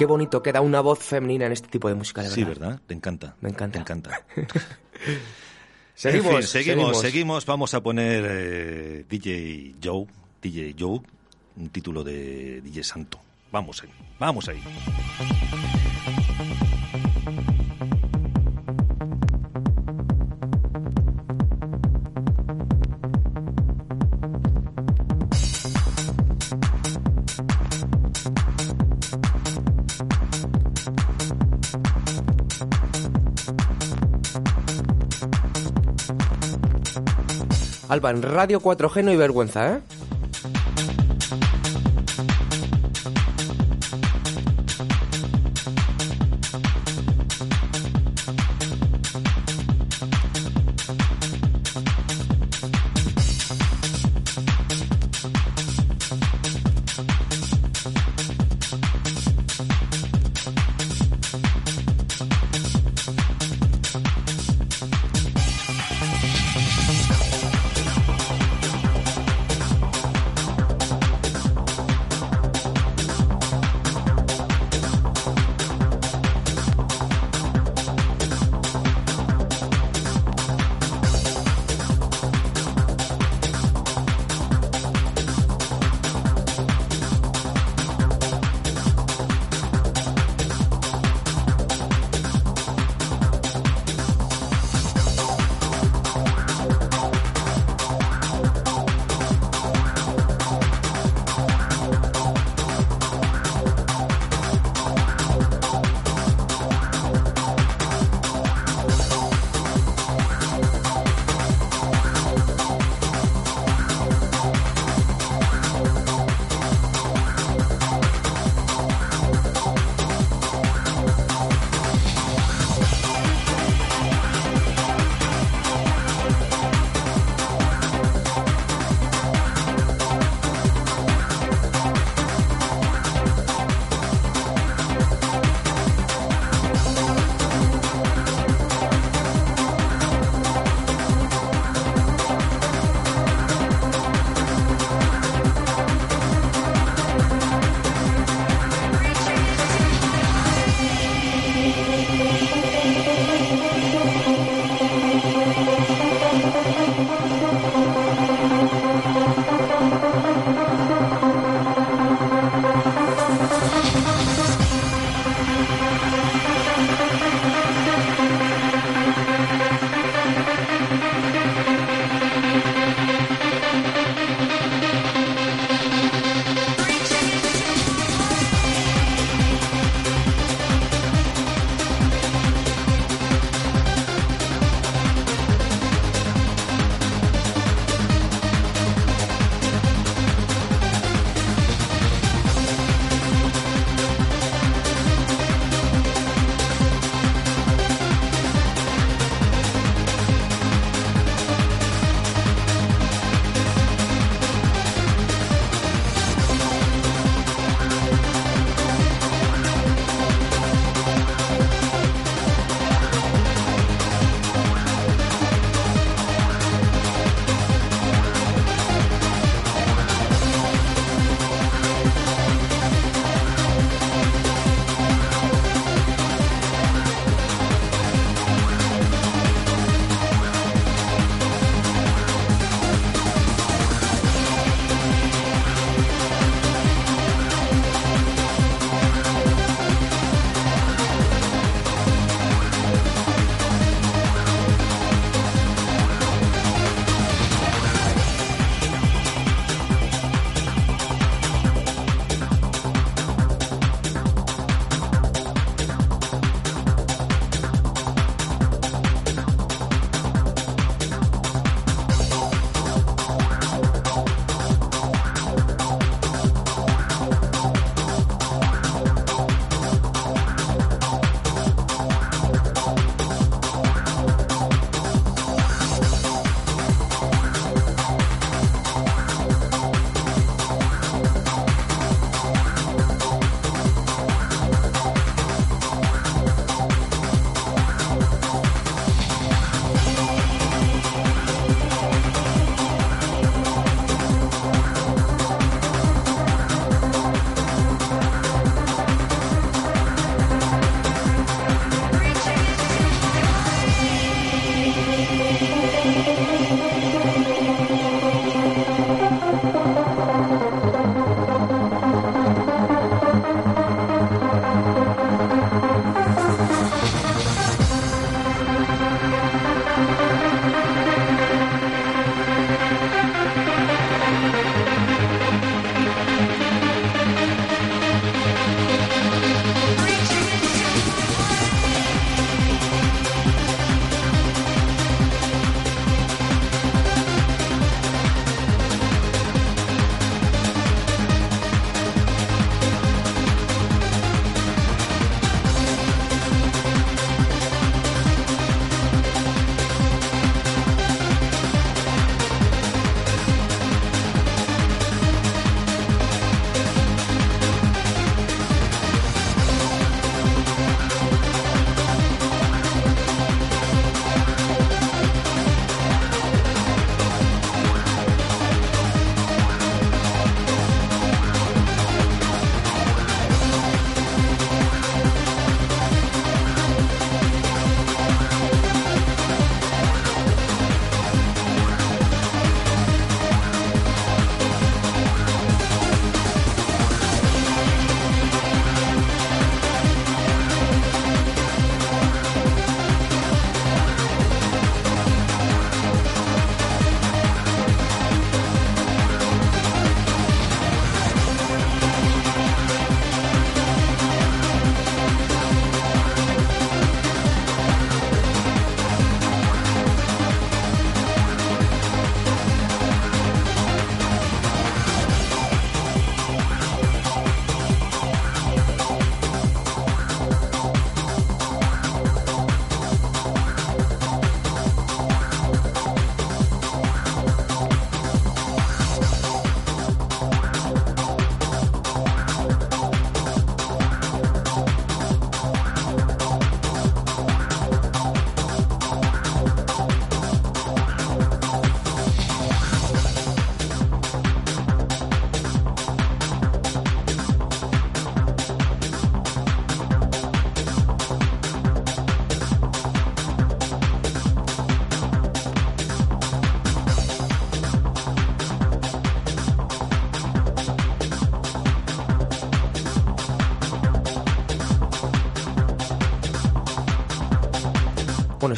Qué 0.00 0.06
bonito 0.06 0.42
queda 0.42 0.62
una 0.62 0.80
voz 0.80 0.98
femenina 1.00 1.44
en 1.44 1.52
este 1.52 1.68
tipo 1.68 1.86
de 1.86 1.94
música, 1.94 2.22
de 2.22 2.30
Sí, 2.30 2.42
verdad. 2.42 2.68
¿verdad? 2.68 2.82
Te 2.86 2.94
encanta. 2.94 3.36
Me 3.42 3.50
encanta. 3.50 3.72
Te 3.74 3.80
encanta. 3.80 4.24
Seguimos, 5.94 6.26
En 6.26 6.36
fin, 6.38 6.42
seguimos, 6.46 6.48
seguimos. 6.48 7.00
seguimos. 7.00 7.44
Vamos 7.46 7.74
a 7.74 7.82
poner 7.82 8.24
eh, 8.26 9.04
DJ 9.06 9.74
Joe, 9.84 10.06
DJ 10.40 10.74
Joe, 10.78 11.00
un 11.56 11.68
título 11.68 12.02
de 12.02 12.62
DJ 12.62 12.82
Santo. 12.82 13.20
Vamos 13.52 13.82
ahí, 13.82 13.90
vamos 14.18 14.48
ahí. 14.48 14.62
Alba, 37.90 38.10
en 38.10 38.22
Radio 38.22 38.60
4G 38.60 39.02
no 39.02 39.10
hay 39.10 39.16
vergüenza, 39.16 39.74
¿eh? 39.74 39.80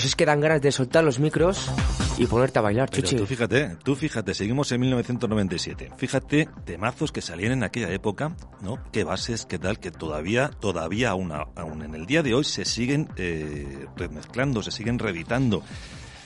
Si 0.03 0.09
es 0.09 0.17
que 0.17 0.27
dan 0.27 0.41
ganas 0.41 0.61
de 0.61 0.73
soltar 0.73 1.05
los 1.05 1.21
micros 1.21 1.71
y 2.19 2.27
ponerte 2.27 2.59
a 2.59 2.63
bailar, 2.63 2.91
Pero 2.91 3.03
Chuchi. 3.03 3.15
tú 3.19 3.25
fíjate, 3.27 3.77
tú 3.85 3.95
fíjate, 3.95 4.35
seguimos 4.35 4.73
en 4.73 4.81
1997. 4.81 5.93
Fíjate, 5.97 6.49
temazos 6.65 7.13
que 7.13 7.21
salían 7.23 7.53
en 7.53 7.63
aquella 7.63 7.89
época, 7.93 8.35
¿no? 8.63 8.83
Qué 8.91 9.05
bases, 9.05 9.47
qué 9.47 9.61
tal, 9.61 9.79
que 9.79 9.93
todavía, 9.93 10.49
todavía 10.49 11.11
aún, 11.11 11.31
aún 11.31 11.83
en 11.83 11.95
el 11.95 12.07
día 12.07 12.25
de 12.25 12.35
hoy 12.35 12.43
se 12.43 12.65
siguen 12.65 13.11
eh, 13.17 13.87
remezclando, 13.97 14.61
se 14.61 14.73
siguen 14.73 14.99
reeditando. 14.99 15.63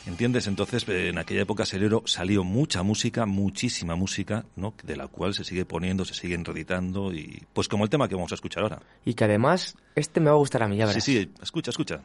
¿Entiendes? 0.07 0.47
Entonces, 0.47 0.89
eh, 0.89 1.09
en 1.11 1.19
aquella 1.19 1.43
época 1.43 1.67
salió, 1.67 2.03
salió 2.07 2.45
mucha 2.45 2.83
música, 2.83 3.27
muchísima 3.27 3.95
música, 3.95 4.47
¿no? 4.57 4.73
De 4.85 4.97
la 4.97 5.07
cual 5.09 5.35
se 5.35 5.45
sigue 5.45 5.67
poniendo, 5.67 6.07
se 6.07 6.15
siguen 6.15 6.47
reeditando 6.47 7.13
y, 7.13 7.43
pues 7.53 7.69
como 7.69 7.85
el 7.85 7.91
tema 7.91 8.09
que 8.09 8.15
vamos 8.15 8.33
a 8.33 8.37
escuchar 8.37 8.63
ahora. 8.63 8.81
Y 9.05 9.13
que 9.13 9.25
además, 9.25 9.77
este 9.95 10.21
me 10.21 10.31
va 10.31 10.37
a 10.37 10.39
gustar 10.39 10.63
a 10.63 10.69
mí, 10.69 10.79
ya 10.79 10.87
Sí, 10.87 10.89
verás. 10.89 11.05
sí, 11.05 11.31
escucha, 11.43 11.71
escucha. 11.73 12.01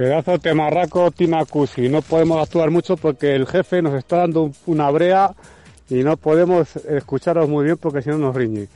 Pedazo 0.00 0.30
de 0.32 0.38
temarraco 0.38 1.10
Timacusi. 1.10 1.90
No 1.90 2.00
podemos 2.00 2.42
actuar 2.42 2.70
mucho 2.70 2.96
porque 2.96 3.34
el 3.36 3.46
jefe 3.46 3.82
nos 3.82 3.92
está 3.92 4.16
dando 4.16 4.44
un- 4.44 4.54
una 4.64 4.90
brea 4.90 5.34
y 5.90 5.96
no 5.96 6.16
podemos 6.16 6.74
escucharos 6.76 7.50
muy 7.50 7.66
bien 7.66 7.76
porque 7.76 8.00
si 8.00 8.08
no 8.08 8.16
nos 8.16 8.34
riñe. 8.34 8.66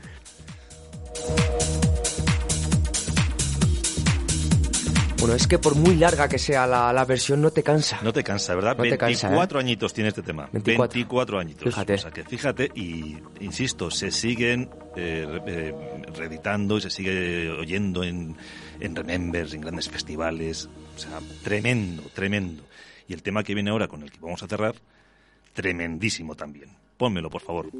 Bueno, 5.18 5.36
es 5.36 5.46
que 5.46 5.58
por 5.58 5.74
muy 5.74 5.94
larga 5.96 6.28
que 6.28 6.38
sea 6.38 6.66
la, 6.66 6.92
la 6.92 7.06
versión, 7.06 7.40
no 7.40 7.50
te 7.50 7.62
cansa. 7.62 7.98
No 8.02 8.12
te 8.12 8.22
cansa, 8.22 8.54
¿verdad? 8.54 8.76
No 8.76 8.82
te 8.82 8.98
cansa, 8.98 9.28
24 9.28 9.58
añitos 9.58 9.94
tiene 9.94 10.08
este 10.08 10.20
tema. 10.22 10.50
24. 10.52 10.92
24, 10.92 11.38
añitos. 11.38 11.64
Fíjate. 11.64 11.94
O 11.94 11.98
sea 11.98 12.10
que 12.10 12.24
fíjate 12.24 12.70
y, 12.74 13.16
insisto, 13.40 13.90
se 13.90 14.10
siguen 14.10 14.68
eh, 14.94 15.26
eh, 15.46 15.74
reeditando 16.14 16.76
y 16.76 16.82
se 16.82 16.90
sigue 16.90 17.48
oyendo 17.50 18.04
en, 18.04 18.36
en 18.80 18.94
Remembers, 18.94 19.54
en 19.54 19.62
grandes 19.62 19.88
festivales. 19.88 20.68
O 20.94 20.98
sea, 20.98 21.20
tremendo, 21.42 22.02
tremendo. 22.14 22.62
Y 23.08 23.14
el 23.14 23.22
tema 23.22 23.42
que 23.42 23.54
viene 23.54 23.70
ahora 23.70 23.88
con 23.88 24.02
el 24.02 24.10
que 24.10 24.18
vamos 24.20 24.42
a 24.42 24.48
cerrar, 24.48 24.74
tremendísimo 25.52 26.34
también. 26.34 26.70
Pónmelo, 26.96 27.30
por 27.30 27.42
favor. 27.42 27.70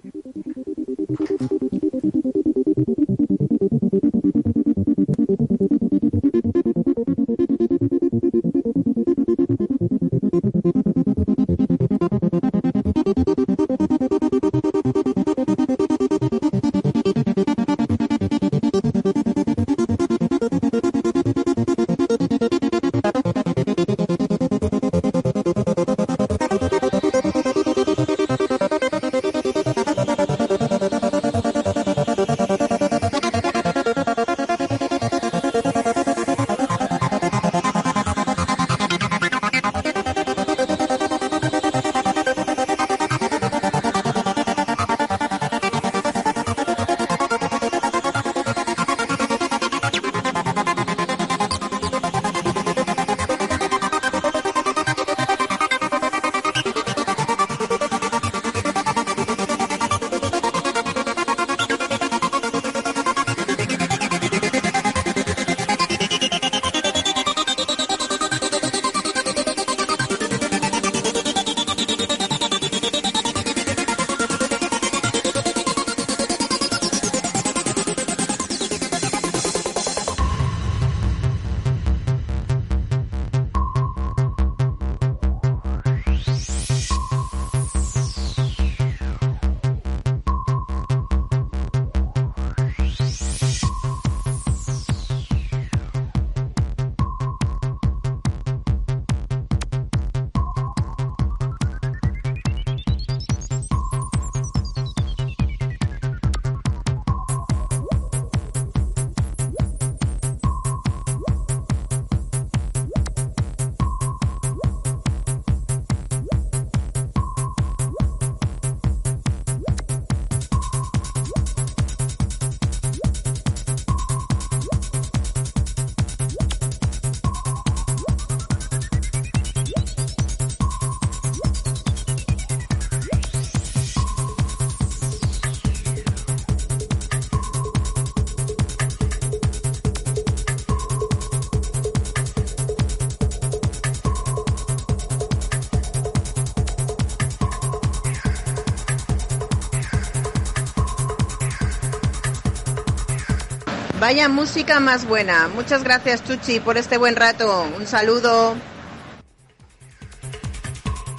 Vaya 154.05 154.28
música 154.28 154.81
más 154.81 155.09
buena. 155.09 155.48
Muchas 155.48 155.82
gracias, 155.82 156.22
Chuchi, 156.22 156.60
por 156.60 156.76
este 156.76 156.98
buen 156.98 157.16
rato. 157.16 157.66
Un 157.74 157.86
saludo. 157.86 158.55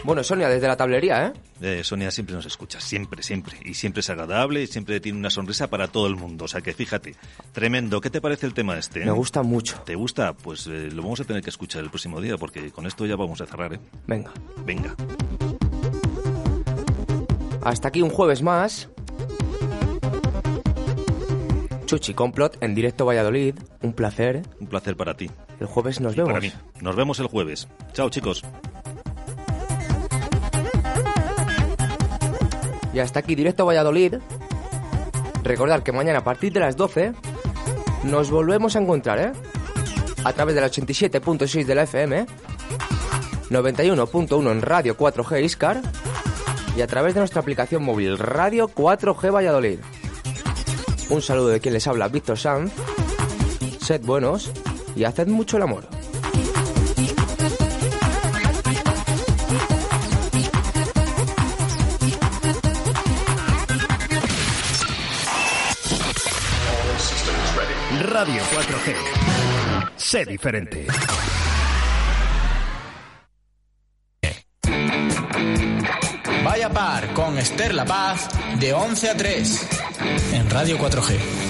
Bueno, 0.04 0.24
Sonia, 0.24 0.48
desde 0.50 0.68
la 0.68 0.78
tablería, 0.78 1.26
¿eh? 1.26 1.34
Eh, 1.62 1.84
Sonia 1.84 2.12
siempre 2.12 2.36
nos 2.36 2.46
escucha, 2.46 2.80
siempre, 2.80 3.24
siempre. 3.24 3.58
Y 3.66 3.74
siempre 3.74 4.02
es 4.02 4.10
agradable 4.12 4.62
y 4.62 4.68
siempre 4.68 5.00
tiene 5.00 5.18
una 5.18 5.32
sonrisa 5.32 5.68
para 5.68 5.88
todo 5.88 6.06
el 6.06 6.16
mundo. 6.16 6.46
O 6.46 6.48
sea 6.48 6.62
que 6.62 6.74
fíjate, 6.76 7.16
tremendo. 7.54 8.00
¿Qué 8.02 8.12
te 8.12 8.22
parece 8.22 8.46
el 8.46 8.54
tema 8.54 8.78
este? 8.78 9.02
eh? 9.02 9.06
Me 9.06 9.12
gusta 9.14 9.42
mucho. 9.42 9.82
¿Te 9.84 9.96
gusta? 9.96 10.34
Pues 10.34 10.68
eh, 10.68 10.92
lo 10.92 11.02
vamos 11.02 11.20
a 11.22 11.24
tener 11.24 11.42
que 11.42 11.50
escuchar 11.50 11.84
el 11.84 11.90
próximo 11.90 12.22
día 12.22 12.38
porque 12.38 12.70
con 12.70 12.86
esto 12.86 13.08
ya 13.08 13.16
vamos 13.16 13.42
a 13.42 13.48
cerrar, 13.48 13.74
¿eh? 13.74 13.80
Venga. 14.06 14.32
Venga. 14.64 14.96
Hasta 17.64 17.88
aquí 17.88 18.04
un 18.04 18.12
jueves 18.12 18.44
más. 18.44 18.90
Chuchi 21.86 22.14
Complot 22.14 22.58
en 22.62 22.76
directo 22.76 23.06
Valladolid. 23.06 23.56
Un 23.82 23.94
placer. 23.94 24.42
Un 24.60 24.68
placer 24.68 24.96
para 24.98 25.16
ti. 25.16 25.30
El 25.60 25.68
jueves 25.68 26.02
nos 26.02 26.14
Y 26.14 26.18
vemos. 26.18 26.34
para 26.34 26.42
mí. 26.42 26.52
Nos 26.82 26.96
vemos 26.96 27.20
el 27.20 27.28
jueves. 27.28 27.68
Chao, 27.94 28.10
chicos. 28.10 28.44
Y 32.94 33.00
hasta 33.00 33.20
aquí 33.20 33.36
directo 33.36 33.66
Valladolid. 33.66 34.16
Recordad 35.44 35.84
que 35.84 35.92
mañana 35.92 36.20
a 36.20 36.24
partir 36.24 36.54
de 36.54 36.60
las 36.62 36.76
12 36.78 37.14
nos 38.04 38.32
volvemos 38.32 38.76
a 38.76 38.80
encontrar, 38.80 39.20
¿eh? 39.20 39.32
A 40.24 40.34
través 40.34 40.56
del 40.56 40.64
87.6 40.64 41.66
de 41.66 41.76
la 41.76 41.84
FM, 41.84 42.26
91.1 43.52 44.52
en 44.52 44.62
Radio 44.62 44.98
4G 44.98 45.44
Iscar 45.44 45.82
y 46.76 46.82
a 46.82 46.88
través 46.88 47.14
de 47.14 47.20
nuestra 47.22 47.42
aplicación 47.42 47.84
móvil 47.84 48.18
Radio 48.18 48.68
4G 48.70 49.32
Valladolid. 49.34 49.80
Un 51.10 51.22
saludo 51.22 51.50
de 51.50 51.60
quien 51.60 51.74
les 51.74 51.86
habla, 51.88 52.08
Víctor 52.08 52.38
Sanz. 52.38 52.72
Sed 53.80 54.02
buenos 54.02 54.52
y 54.96 55.04
haced 55.04 55.28
mucho 55.28 55.58
el 55.58 55.64
amor. 55.64 55.88
Radio 68.08 68.42
4G. 68.44 68.96
Sé 69.96 70.26
diferente. 70.26 70.88
Vaya 76.44 76.70
par 76.70 77.14
con 77.14 77.38
Esther 77.38 77.74
La 77.76 77.86
Paz 77.86 78.30
de 78.60 78.74
11 78.74 79.10
a 79.10 79.18
3 79.18 79.75
en 80.34 80.50
Radio 80.50 80.78
4G. 80.78 81.45